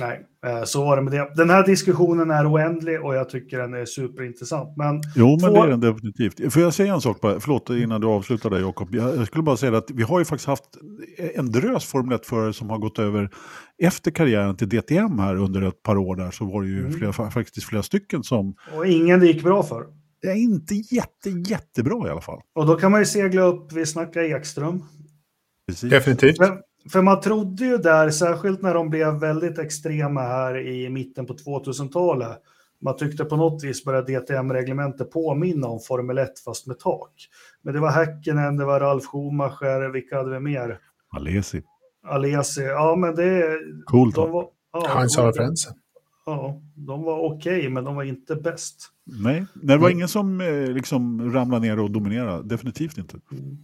Nej, 0.00 0.26
eh, 0.46 0.64
så 0.64 0.84
var 0.84 0.96
det 0.96 1.02
med 1.02 1.12
det. 1.12 1.32
Den 1.36 1.50
här 1.50 1.66
diskussionen 1.66 2.30
är 2.30 2.52
oändlig 2.52 3.04
och 3.04 3.14
jag 3.14 3.28
tycker 3.28 3.58
den 3.58 3.74
är 3.74 3.84
superintressant. 3.84 4.76
Men 4.76 5.00
jo, 5.14 5.38
men 5.40 5.50
två... 5.50 5.52
det 5.52 5.60
är 5.60 5.68
den 5.68 5.80
definitivt. 5.80 6.52
Får 6.52 6.62
jag 6.62 6.74
säga 6.74 6.94
en 6.94 7.00
sak 7.00 7.20
bara? 7.20 7.40
Förlåt, 7.40 7.70
innan 7.70 8.00
du 8.00 8.06
avslutar 8.06 8.50
där 8.50 8.60
Jakob. 8.60 8.94
Jag 8.94 9.26
skulle 9.26 9.42
bara 9.42 9.56
säga 9.56 9.76
att 9.76 9.90
vi 9.90 10.02
har 10.02 10.18
ju 10.18 10.24
faktiskt 10.24 10.48
haft 10.48 10.64
en 11.34 11.52
drös 11.52 11.84
Formel 11.84 12.18
1-förare 12.18 12.52
som 12.52 12.70
har 12.70 12.78
gått 12.78 12.98
över 12.98 13.30
efter 13.82 14.10
karriären 14.10 14.56
till 14.56 14.68
DTM 14.68 15.18
här 15.18 15.36
under 15.36 15.62
ett 15.62 15.82
par 15.82 15.96
år 15.96 16.16
där 16.16 16.30
så 16.30 16.44
var 16.44 16.62
det 16.62 16.68
ju 16.68 16.80
mm. 16.80 16.92
flera, 16.92 17.12
faktiskt 17.12 17.66
flera 17.66 17.82
stycken 17.82 18.22
som... 18.22 18.54
Och 18.76 18.86
ingen 18.86 19.20
det 19.20 19.26
gick 19.26 19.42
bra 19.42 19.62
för. 19.62 19.86
Det 20.22 20.28
är 20.28 20.34
inte 20.34 20.74
jätte, 20.74 21.30
jättebra 21.30 22.08
i 22.08 22.10
alla 22.10 22.20
fall. 22.20 22.40
Och 22.54 22.66
då 22.66 22.74
kan 22.74 22.90
man 22.90 23.00
ju 23.00 23.06
segla 23.06 23.42
upp, 23.42 23.72
vi 23.72 23.86
snackar 23.86 24.22
Ekström. 24.22 24.84
Precis. 25.68 25.90
Definitivt. 25.90 26.38
Men, 26.38 26.58
för 26.92 27.02
man 27.02 27.20
trodde 27.20 27.64
ju 27.64 27.78
där, 27.78 28.10
särskilt 28.10 28.62
när 28.62 28.74
de 28.74 28.90
blev 28.90 29.14
väldigt 29.14 29.58
extrema 29.58 30.20
här 30.20 30.58
i 30.58 30.90
mitten 30.90 31.26
på 31.26 31.34
2000-talet, 31.34 32.38
man 32.80 32.96
tyckte 32.96 33.24
på 33.24 33.36
något 33.36 33.64
vis 33.64 33.84
började 33.84 34.12
DTM-reglementet 34.12 35.10
påminna 35.10 35.66
om 35.66 35.80
Formel 35.80 36.18
1 36.18 36.38
fast 36.44 36.66
med 36.66 36.78
tak. 36.78 37.12
Men 37.62 37.74
det 37.74 37.80
var 37.80 37.90
Häkkinen, 37.90 38.56
det 38.56 38.64
var 38.64 38.80
Ralf 38.80 39.04
Schumacher, 39.04 39.92
vilka 39.92 40.16
hade 40.16 40.30
vi 40.30 40.40
mer? 40.40 40.78
Alesi. 41.08 41.62
Alesi, 42.06 42.62
ja 42.62 42.96
men 42.96 43.14
det... 43.14 43.58
Coolt. 43.84 44.14
De 44.14 44.30
var, 44.30 44.46
ja, 44.72 44.86
Hans 44.88 45.16
Frensen. 45.16 45.74
Ja, 46.26 46.60
de 46.74 47.02
var 47.02 47.18
okej, 47.18 47.58
okay, 47.58 47.68
men 47.68 47.84
de 47.84 47.96
var 47.96 48.04
inte 48.04 48.36
bäst. 48.36 48.90
Nej, 49.04 49.46
det 49.54 49.76
var 49.76 49.90
ingen 49.90 50.08
som 50.08 50.40
eh, 50.40 50.66
liksom 50.66 51.32
ramlade 51.32 51.66
ner 51.66 51.78
och 51.78 51.90
dominerade, 51.90 52.48
definitivt 52.48 52.98
inte. 52.98 53.16
Mm. 53.32 53.56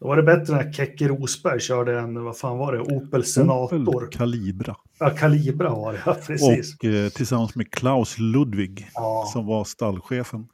Då 0.00 0.08
var 0.08 0.16
det 0.16 0.22
bättre 0.22 0.56
när 0.56 0.72
Kekke 0.72 1.08
Rosberg 1.08 1.60
körde 1.60 1.98
en, 1.98 2.24
vad 2.24 2.38
fan 2.38 2.58
var 2.58 2.72
det, 2.72 2.80
Opel 2.80 3.24
Senator. 3.24 3.88
Opel 3.88 4.08
Calibra. 4.08 4.76
Ja, 4.98 5.10
Calibra 5.10 5.70
var 5.70 5.92
det, 5.92 6.02
ja, 6.06 6.16
precis. 6.26 6.76
Och 6.78 6.84
eh, 6.84 7.08
tillsammans 7.08 7.54
med 7.54 7.70
Klaus 7.70 8.18
Ludwig 8.18 8.88
ja. 8.94 9.30
som 9.32 9.46
var 9.46 9.64
stallchefen. 9.64 10.48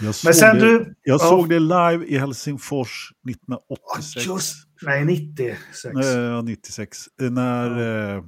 Jag 0.00 0.14
såg, 0.14 0.28
Men 0.28 0.34
sen 0.34 0.58
det, 0.58 0.64
du, 0.64 0.94
jag 1.02 1.20
ja. 1.20 1.28
såg 1.28 1.48
det 1.48 1.58
live 1.58 2.06
i 2.06 2.18
Helsingfors 2.18 3.12
1986. 3.30 4.26
Just, 4.26 4.54
nej, 4.82 5.04
96. 5.04 5.94
Nej, 5.94 6.42
96. 6.42 6.98
När... 7.18 8.16
Eh, 8.16 8.24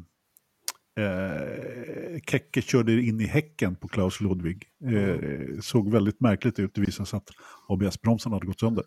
Eh, 1.00 2.20
Kekke 2.26 2.62
körde 2.62 2.92
in 2.92 3.20
i 3.20 3.26
häcken 3.26 3.76
på 3.76 3.88
Klaus 3.88 4.20
Ludwig. 4.20 4.64
Eh, 4.84 5.60
såg 5.60 5.92
väldigt 5.92 6.20
märkligt 6.20 6.58
ut. 6.58 6.74
Det 6.74 6.80
visade 6.80 7.08
sig 7.08 7.16
att 7.16 7.28
ABS-bromsen 7.68 8.32
hade 8.32 8.46
gått 8.46 8.60
sönder. 8.60 8.84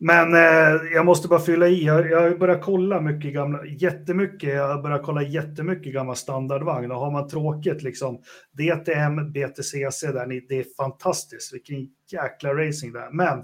Men 0.00 0.34
eh, 0.34 0.92
jag 0.94 1.06
måste 1.06 1.28
bara 1.28 1.40
fylla 1.40 1.68
i. 1.68 1.84
Jag, 1.84 2.10
jag 2.10 2.38
börjar 2.38 2.58
kolla 2.58 3.00
mycket 3.00 3.32
gamla, 3.34 3.66
jättemycket. 3.66 4.54
Jag 4.54 4.82
börjar 4.82 4.98
kolla 4.98 5.22
jättemycket 5.22 5.92
gamla 5.92 6.14
standardvagn. 6.14 6.92
Och 6.92 7.00
har 7.00 7.10
man 7.10 7.28
tråkigt 7.28 7.82
liksom 7.82 8.22
DTM, 8.52 9.32
BTCC 9.32 10.00
där, 10.02 10.48
det 10.48 10.58
är 10.58 10.76
fantastiskt. 10.76 11.54
Vilken 11.54 11.88
jäkla 12.12 12.54
racing 12.54 12.92
där. 12.92 13.10
Men 13.12 13.38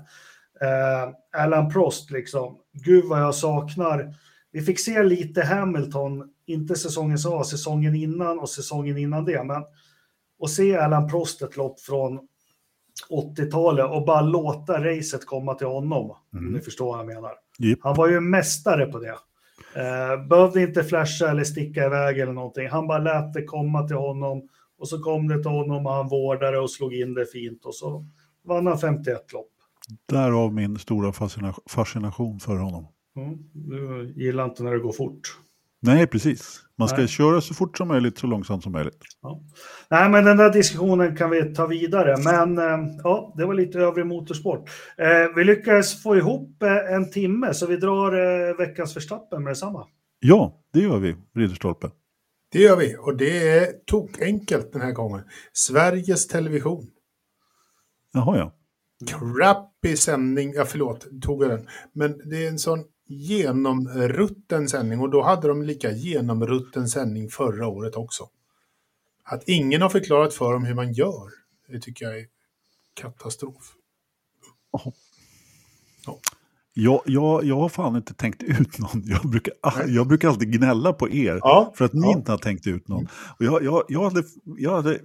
eh, 0.61 1.43
Alan 1.43 1.71
Prost 1.71 2.11
liksom, 2.11 2.59
gud 2.73 3.05
vad 3.05 3.21
jag 3.21 3.35
saknar. 3.35 4.15
Vi 4.53 4.61
fick 4.61 4.81
se 4.81 5.03
lite 5.03 5.43
Hamilton, 5.43 6.29
inte 6.47 6.75
säsongen 6.75 7.19
som 7.19 7.33
var, 7.33 7.45
säsongen 7.45 7.95
innan 7.95 8.39
och 8.39 8.51
säsongen 8.51 8.99
innan 8.99 9.25
det. 9.25 9.45
Men 9.45 9.65
att 10.43 10.51
se 10.51 10.77
Alan 10.77 11.09
Prost 11.09 11.43
ett 11.43 11.57
lopp 11.57 11.81
från 11.81 12.21
80-talet 13.11 13.87
och 13.91 14.05
bara 14.05 14.21
låta 14.21 14.85
racet 14.85 15.27
komma 15.27 15.55
till 15.55 15.67
honom. 15.67 16.17
Mm. 16.33 16.47
Om 16.47 16.53
ni 16.53 16.61
förstår 16.61 16.87
vad 16.87 16.99
jag 16.99 17.07
menar. 17.07 17.33
Yep. 17.63 17.79
Han 17.83 17.97
var 17.97 18.09
ju 18.09 18.21
mästare 18.21 18.87
på 18.87 18.99
det. 18.99 19.17
Eh, 19.77 20.27
behövde 20.27 20.63
inte 20.63 20.85
flasha 20.85 21.31
eller 21.31 21.45
sticka 21.45 21.85
iväg 21.87 22.19
eller 22.19 22.33
någonting. 22.33 22.69
Han 22.69 22.87
bara 22.87 22.99
lät 22.99 23.33
det 23.33 23.45
komma 23.45 23.87
till 23.87 23.97
honom 23.97 24.49
och 24.79 24.89
så 24.89 25.03
kom 25.03 25.29
det 25.29 25.43
till 25.43 25.51
honom 25.51 25.87
och 25.87 25.93
han 25.93 26.09
vårdade 26.09 26.59
och 26.59 26.71
slog 26.71 26.95
in 26.95 27.15
det 27.15 27.27
fint 27.27 27.65
och 27.65 27.75
så 27.75 28.07
vann 28.45 28.67
han 28.67 28.79
51 28.79 29.33
lopp. 29.33 29.51
Därav 30.09 30.55
min 30.55 30.79
stora 30.79 31.13
fascination 31.67 32.41
för 32.41 32.57
honom. 32.57 32.87
Mm, 33.17 33.39
du 33.53 34.13
gillar 34.17 34.45
inte 34.45 34.63
när 34.63 34.73
det 34.73 34.79
går 34.79 34.93
fort. 34.93 35.39
Nej, 35.81 36.07
precis. 36.07 36.61
Man 36.79 36.89
ska 36.89 36.99
Nej. 36.99 37.09
köra 37.09 37.41
så 37.41 37.55
fort 37.55 37.77
som 37.77 37.89
möjligt, 37.89 38.19
så 38.19 38.27
långsamt 38.27 38.63
som 38.63 38.73
möjligt. 38.73 38.99
Ja. 39.23 39.41
Nej, 39.91 40.11
men 40.11 40.25
den 40.25 40.37
där 40.37 40.53
diskussionen 40.53 41.17
kan 41.17 41.31
vi 41.31 41.55
ta 41.55 41.67
vidare. 41.67 42.17
Men 42.25 42.59
eh, 42.59 42.95
ja, 43.03 43.35
det 43.37 43.47
var 43.47 43.55
lite 43.55 43.79
övrig 43.79 44.07
motorsport. 44.07 44.71
Eh, 44.99 45.35
vi 45.37 45.45
lyckades 45.45 46.03
få 46.03 46.17
ihop 46.17 46.63
eh, 46.63 46.95
en 46.95 47.11
timme, 47.11 47.55
så 47.55 47.67
vi 47.67 47.77
drar 47.77 48.59
veckans 48.59 48.95
förstappen 48.95 49.45
med 49.45 49.51
detsamma. 49.51 49.87
Ja, 50.21 50.61
det 50.73 50.81
gör 50.81 50.99
vi, 50.99 51.17
Ridderstolpe. 51.35 51.91
Det 52.53 52.59
gör 52.59 52.77
vi, 52.77 52.97
och 52.99 53.17
det 53.17 53.49
är 53.49 53.67
tokenkelt 53.87 54.73
den 54.73 54.83
här 54.83 54.93
gången. 54.93 55.23
Sveriges 55.53 56.29
Television. 56.29 56.87
Jaha, 58.13 58.39
ja. 58.39 58.53
Crappy 59.07 59.97
sändning, 59.97 60.53
ja 60.53 60.65
förlåt, 60.65 61.07
tog 61.23 61.43
jag 61.45 61.51
den. 61.51 61.69
Men 61.93 62.31
det 62.31 62.45
är 62.45 62.49
en 62.49 62.59
sån 62.59 62.85
genomrutten 63.07 64.69
sändning 64.69 65.01
och 65.01 65.11
då 65.11 65.23
hade 65.23 65.49
de 65.49 65.63
lika 65.63 65.91
genomrutten 65.93 66.89
sändning 66.89 67.29
förra 67.29 67.69
året 67.69 67.97
också. 67.97 68.29
Att 69.23 69.49
ingen 69.49 69.83
har 69.83 69.89
förklarat 69.89 70.35
för 70.35 70.53
dem 70.53 70.65
hur 70.65 70.75
man 70.75 70.93
gör, 70.93 71.31
det 71.69 71.81
tycker 71.81 72.05
jag 72.05 72.19
är 72.19 72.27
katastrof. 72.95 73.75
Oh. 74.71 74.93
Ja. 76.07 76.21
Jag, 76.77 77.03
jag, 77.07 77.45
jag 77.45 77.57
har 77.57 77.69
fan 77.69 77.97
inte 77.97 78.15
tänkt 78.15 78.43
ut 78.43 78.79
någon. 78.79 79.03
Jag 79.05 79.31
brukar, 79.31 79.55
jag 79.87 80.09
brukar 80.09 80.29
alltid 80.29 80.53
gnälla 80.53 80.93
på 80.93 81.11
er 81.11 81.39
ja, 81.43 81.73
för 81.77 81.85
att 81.85 81.93
ni 81.93 82.07
ja. 82.07 82.19
inte 82.19 82.31
har 82.31 82.39
tänkt 82.39 82.67
ut 82.67 82.89
någon. 82.89 83.09
Och 83.39 83.45
jag, 83.45 83.65
jag, 83.65 83.83
jag, 83.89 84.05
hade, 84.05 84.23
jag 84.59 84.71
hade, 84.77 85.01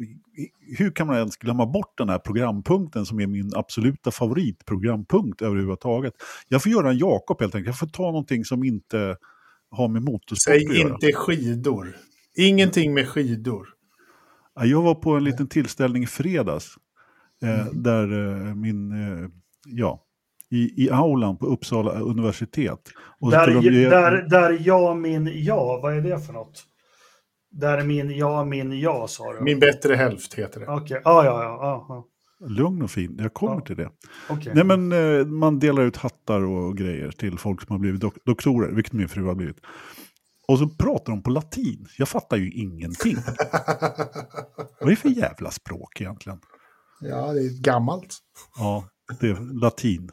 hur 0.78 0.92
kan 0.92 1.08
man 1.08 1.16
ens 1.16 1.38
glömma 1.38 1.66
bort 1.66 1.98
den 1.98 2.10
här 2.10 2.20
programpunkten 2.20 3.06
som 3.06 3.20
är 3.20 3.28
min 3.28 3.52
absoluta 3.56 4.12
favoritprogrampunkt 4.12 5.42
överhuvudtaget? 5.42 6.14
Jag 6.48 6.64
får 6.64 6.72
göra 6.72 6.90
en 6.90 6.98
Jakob 6.98 7.42
helt 7.42 7.56
enkelt. 7.56 7.68
Jag 7.68 7.80
får 7.80 7.88
ta 7.88 8.04
någonting 8.04 8.46
som 8.46 8.64
inte 8.64 9.18
har 9.72 9.88
med 9.88 10.02
motorsport 10.02 10.54
Säg 10.54 10.68
att 10.68 10.78
göra. 10.78 10.94
inte 10.94 11.14
skidor. 11.14 11.96
Ingenting 12.38 12.94
med 12.94 13.08
skidor. 13.08 13.68
Jag 14.64 14.82
var 14.82 14.96
på 14.96 15.12
en 15.12 15.24
liten 15.24 15.48
tillställning 15.48 16.04
i 16.04 16.08
fredags. 16.08 16.76
Eh, 17.44 17.62
mm. 17.62 17.84
Där 17.84 18.38
eh, 18.48 18.56
min, 18.56 18.92
eh, 18.92 19.30
ja, 19.66 20.06
i, 20.52 20.84
i 20.86 20.90
aulan 20.92 21.38
på 21.38 21.46
Uppsala 21.46 21.92
universitet. 22.00 22.80
Och 23.20 23.32
där, 23.32 23.48
de 23.54 23.62
ge... 23.62 23.90
där, 23.90 24.12
där 24.30 24.58
jag 24.62 24.98
min 24.98 25.32
ja, 25.44 25.80
vad 25.84 25.98
är 25.98 26.02
det 26.02 26.20
för 26.20 26.34
något? 26.34 26.64
Där 27.52 27.84
min 27.84 28.18
ja 28.18 28.46
min 28.46 28.80
ja 28.80 29.08
sa 29.08 29.34
du? 29.34 29.42
Min 29.42 29.60
bättre 29.60 29.96
hälft 29.96 30.34
heter 30.34 30.60
det. 30.60 30.68
Okej, 30.68 30.84
okay. 30.84 31.02
ah, 31.06 31.26
ja, 31.26 31.44
ja, 31.44 31.86
ja. 31.90 32.06
Lugn 32.48 32.82
och 32.82 32.92
fin, 32.92 33.16
jag 33.20 33.34
kommer 33.34 33.56
Ja. 33.56 33.62
till 33.62 33.76
det. 33.76 33.90
Okej. 34.30 34.52
Nej 34.56 34.64
men 34.64 34.92
eh, 34.92 35.26
man 35.26 35.60
delar 35.60 35.84
ut 35.84 35.98
hattar 35.98 36.42
och 36.42 36.78
grejer 36.78 37.12
till 37.12 37.38
folk 37.38 37.62
som 37.62 37.72
har 37.72 37.80
blivit 37.80 38.02
dok- 38.02 38.20
doktorer, 38.26 38.72
vilket 38.72 38.94
min 38.94 39.10
fru 39.10 39.26
har 39.26 39.36
blivit. 39.36 39.58
Och 40.48 40.60
så 40.60 40.70
pratar 40.70 41.14
de 41.14 41.24
på 41.24 41.30
latin. 41.30 41.86
Jag 41.98 42.10
fattar 42.10 42.38
ju 42.38 42.52
ingenting. 42.52 43.16
Vad 44.80 44.88
är 44.88 44.90
det 44.90 44.96
för 44.96 45.10
jävla 45.10 45.52
språk 45.52 46.02
egentligen? 46.02 46.40
ja, 47.02 47.34
det 47.34 47.40
är 47.40 47.62
gammalt. 47.62 48.18
Ja, 48.58 48.86
det 49.20 49.28
är 49.30 49.60
latin, 49.62 50.12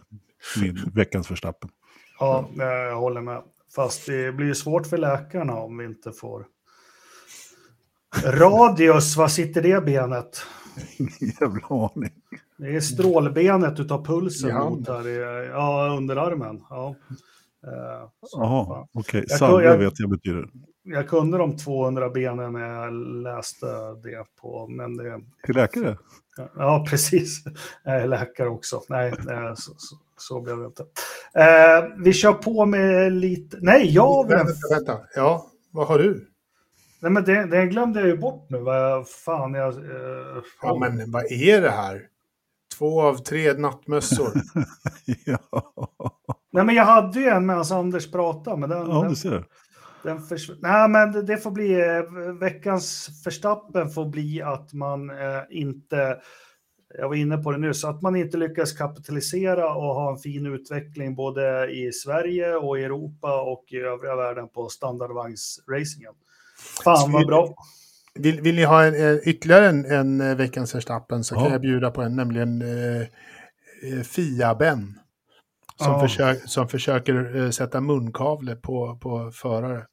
min 0.60 0.92
veckans 0.94 1.26
förstappen. 1.26 1.70
Ja, 2.18 2.48
eh, 2.60 2.66
jag 2.66 2.96
håller 2.96 3.20
med. 3.20 3.42
Fast 3.74 4.06
det 4.06 4.32
blir 4.32 4.54
svårt 4.54 4.86
för 4.86 4.98
läkarna 4.98 5.54
om 5.54 5.78
vi 5.78 5.84
inte 5.84 6.12
får... 6.12 6.46
Radius, 8.24 9.16
vad 9.16 9.32
sitter 9.32 9.62
det 9.62 9.84
benet? 9.84 10.42
Jävla 11.40 11.66
aning. 11.66 12.12
Det 12.58 12.76
är 12.76 12.80
strålbenet 12.80 13.80
utav 13.80 14.00
I 14.00 14.04
pulsen 14.04 14.50
handen. 14.50 14.78
mot 14.78 14.88
här 14.88 15.08
i, 15.08 15.46
ja, 15.48 15.94
underarmen. 15.98 16.62
Ja. 16.70 16.94
Eh, 17.66 18.08
Jaha, 18.32 18.86
okej. 18.92 19.24
Jag- 19.28 19.38
Salvia 19.38 19.76
vet 19.76 20.00
jag 20.00 20.10
betyder. 20.10 20.48
Jag 20.82 21.08
kunde 21.08 21.38
de 21.38 21.56
200 21.56 22.10
benen 22.10 22.52
när 22.52 22.68
jag 22.84 22.92
läste 23.22 23.66
det 24.02 24.24
på, 24.40 24.66
men 24.68 24.96
det... 24.96 25.20
Till 25.46 25.54
läkare? 25.54 25.98
Ja, 26.56 26.86
precis. 26.90 27.44
Jag 27.84 27.94
är 28.02 28.06
läkare 28.06 28.48
också. 28.48 28.80
Nej, 28.88 29.12
så, 29.56 29.72
så, 29.76 29.96
så 30.16 30.40
blev 30.40 30.58
det 30.58 30.66
inte. 30.66 30.82
Eh, 31.34 31.84
vi 32.04 32.12
kör 32.12 32.32
på 32.32 32.66
med 32.66 33.12
lite... 33.12 33.56
Nej, 33.60 33.94
jag 33.94 34.28
Vänta, 34.28 34.52
vänta. 34.70 34.98
Ja, 35.14 35.46
vad 35.70 35.86
har 35.86 35.98
du? 35.98 36.26
Nej, 37.00 37.10
men 37.12 37.24
det, 37.24 37.46
det 37.46 37.66
glömde 37.66 38.00
jag 38.00 38.08
ju 38.08 38.16
bort 38.16 38.46
nu. 38.50 38.58
Vad 38.58 39.08
fan 39.08 39.54
jag... 39.54 39.74
Eh, 39.74 40.42
Ja, 40.62 40.78
men 40.80 41.10
vad 41.10 41.24
är 41.32 41.60
det 41.60 41.70
här? 41.70 42.00
Två 42.78 43.02
av 43.02 43.16
tre 43.16 43.52
nattmössor. 43.52 44.32
ja. 45.24 45.62
Nej, 46.52 46.64
men 46.64 46.74
jag 46.74 46.84
hade 46.84 47.20
ju 47.20 47.26
en 47.26 47.46
medan 47.46 47.64
Anders 47.72 48.10
pratade, 48.12 48.56
men 48.56 48.70
den, 48.70 48.78
ja, 48.90 49.00
den, 49.00 49.08
du 49.08 49.16
ser. 49.16 49.44
den 50.02 50.18
försv- 50.18 50.58
Nej, 50.60 50.88
men 50.88 51.12
det, 51.12 51.22
det 51.22 51.36
får 51.36 51.50
bli... 51.50 51.80
Eh, 51.80 52.32
veckans 52.40 53.08
förstappen 53.24 53.90
får 53.90 54.04
bli 54.06 54.42
att 54.42 54.72
man 54.72 55.10
eh, 55.10 55.42
inte... 55.50 56.18
Jag 56.98 57.08
var 57.08 57.14
inne 57.14 57.36
på 57.36 57.52
det 57.52 57.58
nu, 57.58 57.74
så 57.74 57.88
att 57.88 58.02
man 58.02 58.16
inte 58.16 58.36
lyckas 58.36 58.72
kapitalisera 58.72 59.74
och 59.74 59.82
ha 59.94 60.10
en 60.12 60.18
fin 60.18 60.46
utveckling 60.46 61.14
både 61.14 61.70
i 61.70 61.92
Sverige 61.92 62.54
och 62.56 62.78
i 62.78 62.84
Europa 62.84 63.40
och 63.42 63.64
i 63.68 63.76
övriga 63.76 64.16
världen 64.16 64.48
på 64.48 64.68
standardvagnsracingen. 64.68 66.12
Fan 66.84 67.12
vad 67.12 67.26
bra. 67.26 67.54
Vill, 68.14 68.40
vill 68.40 68.54
ni 68.54 68.64
ha 68.64 68.84
en, 68.84 68.94
en, 68.94 69.20
ytterligare 69.24 69.66
en, 69.66 69.84
en 69.84 70.20
eh, 70.20 70.36
veckans 70.36 70.74
Verstappen 70.74 71.24
så 71.24 71.34
kan 71.34 71.44
Ja. 71.44 71.50
jag 71.50 71.60
bjuda 71.60 71.90
på 71.90 72.02
en, 72.02 72.16
nämligen 72.16 72.62
eh, 72.62 73.00
eh, 73.00 74.02
Fia-Ben. 74.04 74.94
Som, 75.76 75.92
Ja. 75.92 76.00
försök, 76.00 76.48
som 76.48 76.68
försöker 76.68 77.36
eh, 77.36 77.50
sätta 77.50 77.80
munkavle 77.80 78.56
på, 78.56 78.98
på 79.02 79.30
förare. 79.34 79.86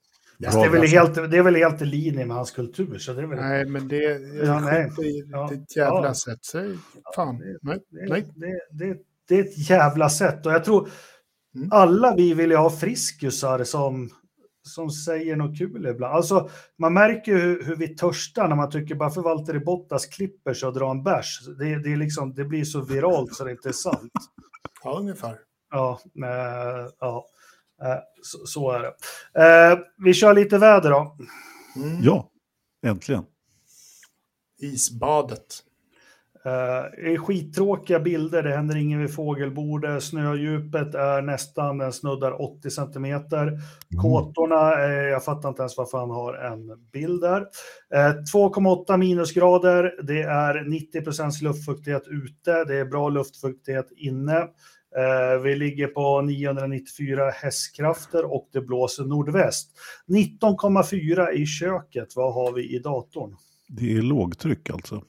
Fast 0.45 0.57
det, 0.57 0.65
är 0.65 0.69
väl 0.69 0.87
helt, 0.87 1.15
det 1.31 1.37
är 1.37 1.41
väl 1.43 1.55
helt 1.55 1.81
i 1.81 1.85
linje 1.85 2.25
med 2.25 2.35
hans 2.37 2.51
kultur. 2.51 2.97
Så 2.97 3.13
det 3.13 3.21
är 3.21 3.25
väl, 3.25 3.39
Nej, 3.39 3.65
men 3.65 3.87
det 3.87 3.95
Ja, 3.95 4.45
ja, 4.45 4.59
nej. 4.59 4.91
Ja. 5.31 5.49
är 5.51 5.53
ett 5.53 5.75
jävla 5.75 6.07
Ja. 6.07 6.13
sätt. 6.13 6.45
Säg 6.45 6.75
fan. 7.15 7.37
det- 7.39 7.57
nej, 7.61 7.79
det, 7.89 8.09
nej. 8.09 8.25
Det, 8.35 8.85
det, 8.85 8.97
det 9.27 9.35
är 9.39 9.43
ett 9.43 9.69
jävla 9.69 10.09
sätt. 10.09 10.45
Och 10.45 10.51
jag 10.51 10.63
tror 10.63 10.89
Mm. 11.55 11.69
alla 11.71 12.15
vi 12.15 12.33
vill 12.33 12.51
ha 12.55 12.69
friskusar 12.69 13.63
som, 13.63 14.09
som 14.67 14.89
säger 14.89 15.35
något 15.35 15.57
kul 15.57 15.85
ibland. 15.87 16.15
Alltså, 16.15 16.49
man 16.79 16.93
märker 16.93 17.37
hur, 17.37 17.63
hur 17.63 17.75
vi 17.75 17.87
törstar 17.95 18.47
när 18.47 18.55
man 18.55 18.71
tycker 18.71 18.95
bara 18.95 19.09
för 19.09 19.21
Valtteri 19.21 19.59
Bottas 19.59 20.05
klipper 20.05 20.53
sig 20.53 20.67
och 20.67 20.73
drar 20.73 20.91
en 20.91 21.03
bärs. 21.03 21.39
Det, 21.59 21.83
det, 21.83 21.93
är 21.93 21.97
liksom, 21.97 22.33
det 22.33 22.43
blir 22.45 22.63
så 22.63 22.81
viralt 22.81 23.33
så 23.33 23.43
det 23.43 23.51
inte 23.51 23.69
är 23.69 23.73
sant. 23.73 24.11
Ja, 24.83 24.97
ungefär. 24.99 25.35
Ja, 25.71 25.99
eh, 26.25 26.87
ja 26.99 27.25
så, 28.21 28.45
så 28.45 28.71
är 28.71 28.79
det. 28.79 28.93
Eh, 29.43 29.79
vi 29.97 30.13
kör 30.13 30.33
lite 30.33 30.57
väder 30.57 30.89
då. 30.89 31.17
Mm. 31.75 31.97
Ja, 32.01 32.29
äntligen. 32.85 33.23
Isbadet. 34.61 35.63
Uh, 36.45 37.11
är 37.11 37.17
skittråkiga 37.17 37.99
bilder, 37.99 38.43
det 38.43 38.55
händer 38.55 38.75
ingen 38.75 39.01
vid 39.01 39.15
fågelbordet, 39.15 40.03
snödjupet 40.03 40.95
är 40.95 41.21
nästan, 41.21 41.77
den 41.77 41.93
snuddar 41.93 42.41
80 42.41 42.69
centimeter. 42.69 43.59
Kåtorna, 44.01 44.85
eh, 44.85 44.91
jag 44.91 45.23
fattar 45.23 45.49
inte 45.49 45.61
ens 45.61 45.77
varför 45.77 45.97
han 45.97 46.09
har 46.09 46.33
en 46.33 46.71
bild 46.91 47.21
där. 47.21 47.41
Eh, 47.93 48.13
2,8 48.33 48.97
minusgrader, 48.97 49.93
det 50.03 50.21
är 50.21 50.63
90 50.69 51.01
procents 51.01 51.41
luftfuktighet 51.41 52.07
ute, 52.07 52.63
det 52.63 52.75
är 52.75 52.85
bra 52.85 53.09
luftfuktighet 53.09 53.91
inne. 53.95 54.47
Eh, 54.97 55.41
vi 55.41 55.55
ligger 55.55 55.87
på 55.87 56.21
994 56.21 57.29
hästkrafter 57.29 58.33
och 58.33 58.49
det 58.53 58.61
blåser 58.61 59.03
nordväst. 59.05 59.69
19,4 60.07 61.31
i 61.31 61.45
köket, 61.45 62.15
vad 62.15 62.33
har 62.33 62.53
vi 62.53 62.75
i 62.75 62.79
datorn? 62.79 63.35
Det 63.67 63.93
är 63.93 64.01
lågtryck 64.01 64.69
alltså. 64.69 65.03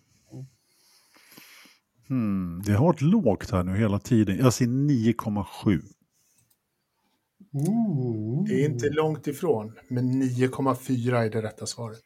Hmm, 2.09 2.63
det 2.67 2.73
har 2.73 2.87
varit 2.87 3.01
lågt 3.01 3.51
här 3.51 3.63
nu 3.63 3.77
hela 3.77 3.99
tiden. 3.99 4.39
Jag 4.39 4.53
ser 4.53 4.65
9,7. 4.67 5.81
Det 8.47 8.65
är 8.65 8.65
inte 8.65 8.91
långt 8.91 9.27
ifrån, 9.27 9.73
men 9.89 10.23
9,4 10.23 11.17
är 11.17 11.31
det 11.31 11.43
rätta 11.43 11.67
svaret. 11.67 12.05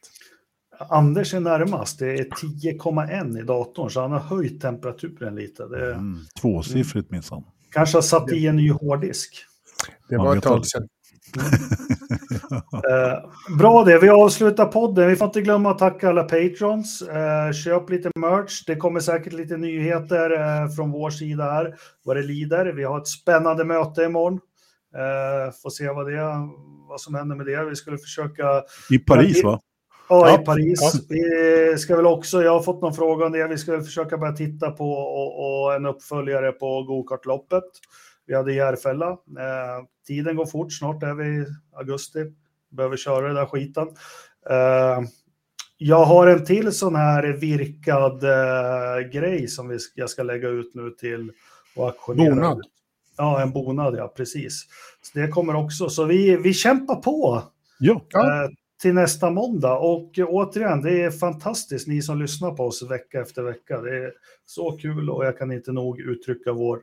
Anders 0.89 1.33
är 1.33 1.39
närmast. 1.39 1.99
Det 1.99 2.13
är 2.13 2.23
10,1 2.23 3.39
i 3.39 3.43
datorn, 3.43 3.89
så 3.89 4.01
han 4.01 4.11
har 4.11 4.19
höjt 4.19 4.61
temperaturen 4.61 5.35
lite. 5.35 5.67
Det 5.67 5.93
Mm, 5.93 6.19
tvåsiffrigt 6.41 7.11
minsann. 7.11 7.43
Kanske 7.71 7.97
har 7.97 8.01
satt 8.01 8.31
i 8.31 8.47
en 8.47 8.55
ny 8.55 8.71
hårddisk. 8.71 9.45
Det 10.09 10.17
var 10.17 10.35
ett 10.35 10.43
tag 10.43 10.65
sedan. 10.65 10.87
Eh, 12.73 13.57
bra 13.57 13.83
det, 13.83 13.99
vi 13.99 14.09
avslutar 14.09 14.65
podden. 14.65 15.07
Vi 15.07 15.15
får 15.15 15.25
inte 15.25 15.41
glömma 15.41 15.71
att 15.71 15.79
tacka 15.79 16.09
alla 16.09 16.23
patrons. 16.23 17.01
Eh, 17.01 17.51
köp 17.51 17.89
lite 17.89 18.11
merch. 18.15 18.63
Det 18.67 18.75
kommer 18.75 18.99
säkert 18.99 19.33
lite 19.33 19.57
nyheter 19.57 20.31
eh, 20.31 20.69
från 20.69 20.91
vår 20.91 21.09
sida 21.09 21.43
här, 21.43 21.75
vad 22.03 22.15
det 22.15 22.21
lider. 22.21 22.65
Vi 22.65 22.83
har 22.83 23.01
ett 23.01 23.07
spännande 23.07 23.65
möte 23.65 24.03
imorgon. 24.03 24.39
Eh, 24.95 25.53
får 25.63 25.69
se 25.69 25.89
vad, 25.89 26.11
det, 26.11 26.21
vad 26.89 27.01
som 27.01 27.15
händer 27.15 27.35
med 27.35 27.45
det. 27.45 27.65
Vi 27.65 27.75
skulle 27.75 27.97
försöka 27.97 28.63
I 28.89 28.99
Paris 28.99 29.43
va? 29.43 29.59
Ja, 30.09 30.41
i 30.41 30.45
Paris. 30.45 30.79
ja. 30.81 30.99
Vi 31.09 31.77
ska 31.77 31.95
väl 31.95 32.05
också, 32.05 32.43
jag 32.43 32.51
har 32.51 32.61
fått 32.61 32.81
någon 32.81 32.93
fråga 32.93 33.25
om 33.25 33.31
det, 33.31 33.47
vi 33.47 33.57
ska 33.57 33.71
väl 33.71 33.81
försöka 33.81 34.17
börja 34.17 34.33
titta 34.33 34.71
på 34.71 34.91
och, 34.91 35.63
och 35.63 35.73
en 35.73 35.85
uppföljare 35.85 36.51
på 36.51 36.83
gokartloppet. 36.83 37.63
Vi 38.25 38.35
hade 38.35 38.53
Järfälla. 38.53 39.09
Eh, 39.09 39.85
tiden 40.07 40.35
går 40.35 40.45
fort, 40.45 40.73
snart 40.73 41.03
är 41.03 41.13
vi 41.13 41.25
i 41.25 41.45
augusti. 41.75 42.19
Behöver 42.69 42.97
köra 42.97 43.27
den 43.27 43.35
där 43.35 43.45
skiten. 43.45 43.87
Eh, 44.49 44.99
jag 45.77 46.05
har 46.05 46.27
en 46.27 46.45
till 46.45 46.71
sån 46.71 46.95
här 46.95 47.23
virkad 47.23 48.23
eh, 48.23 49.09
grej 49.09 49.47
som 49.47 49.67
vi, 49.67 49.77
jag 49.95 50.09
ska 50.09 50.23
lägga 50.23 50.47
ut 50.47 50.71
nu 50.73 50.89
till 50.89 51.31
och 51.75 51.85
auktionera. 51.85 52.35
Bonad. 52.35 52.61
Ja, 53.17 53.41
en 53.41 53.51
bonad, 53.51 53.95
ja, 53.97 54.13
precis. 54.17 54.65
Så 55.01 55.19
det 55.19 55.27
kommer 55.27 55.55
också, 55.55 55.89
så 55.89 56.03
vi, 56.03 56.37
vi 56.37 56.53
kämpar 56.53 56.95
på 56.95 57.43
Ja, 57.79 58.01
Ja. 58.09 58.49
Till 58.81 58.93
nästa 58.93 59.29
måndag. 59.29 59.77
Och 59.77 60.19
eh, 60.19 60.25
återigen, 60.29 60.81
det 60.81 61.03
är 61.03 61.11
fantastiskt 61.11 61.87
ni 61.87 62.01
som 62.01 62.19
lyssnar 62.19 62.51
på 62.51 62.63
oss 62.63 62.83
vecka 62.83 63.21
efter 63.21 63.43
vecka. 63.43 63.81
Det 63.81 63.97
är 63.97 64.11
så 64.45 64.71
kul 64.71 65.09
och 65.09 65.25
jag 65.25 65.37
kan 65.37 65.51
inte 65.51 65.71
nog 65.71 65.99
uttrycka 65.99 66.53
vår 66.53 66.79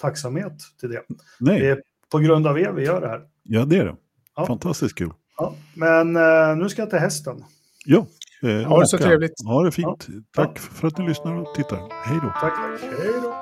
tacksamhet 0.00 0.52
till 0.80 0.88
det. 0.88 1.02
Det 1.08 1.14
nej, 1.40 1.66
är 1.68 1.82
på 2.12 2.18
grund 2.18 2.46
av 2.46 2.58
er 2.58 2.72
vi 2.72 2.84
gör 2.84 3.00
det 3.00 3.08
här. 3.08 3.22
ja 3.42 3.64
det 3.64 3.76
är 3.76 3.84
det. 3.84 3.96
Ja. 4.36 4.46
Fantastiskt 4.46 4.94
kul. 4.98 5.10
Ja, 5.36 5.54
men 5.74 6.16
eh, 6.16 6.56
nu 6.56 6.68
ska 6.68 6.82
jag 6.82 6.90
till 6.90 6.98
hästen. 6.98 7.44
Ja, 7.86 8.06
eh, 8.42 8.68
Ha 8.68 8.80
det 8.80 8.86
så 8.86 8.98
trevligt. 8.98 9.32
Ha 9.46 9.62
det 9.62 9.72
fint. 9.72 10.06
Tack 10.34 10.58
för 10.58 10.88
att 10.88 10.98
ni 10.98 11.08
lyssnar 11.08 11.34
och 11.34 11.54
tittar. 11.54 11.78
Hej 12.04 12.18
då. 12.22 12.28
Tack, 12.40 12.40
tack. 12.40 12.80
Hej 12.80 13.12
då. 13.22 13.41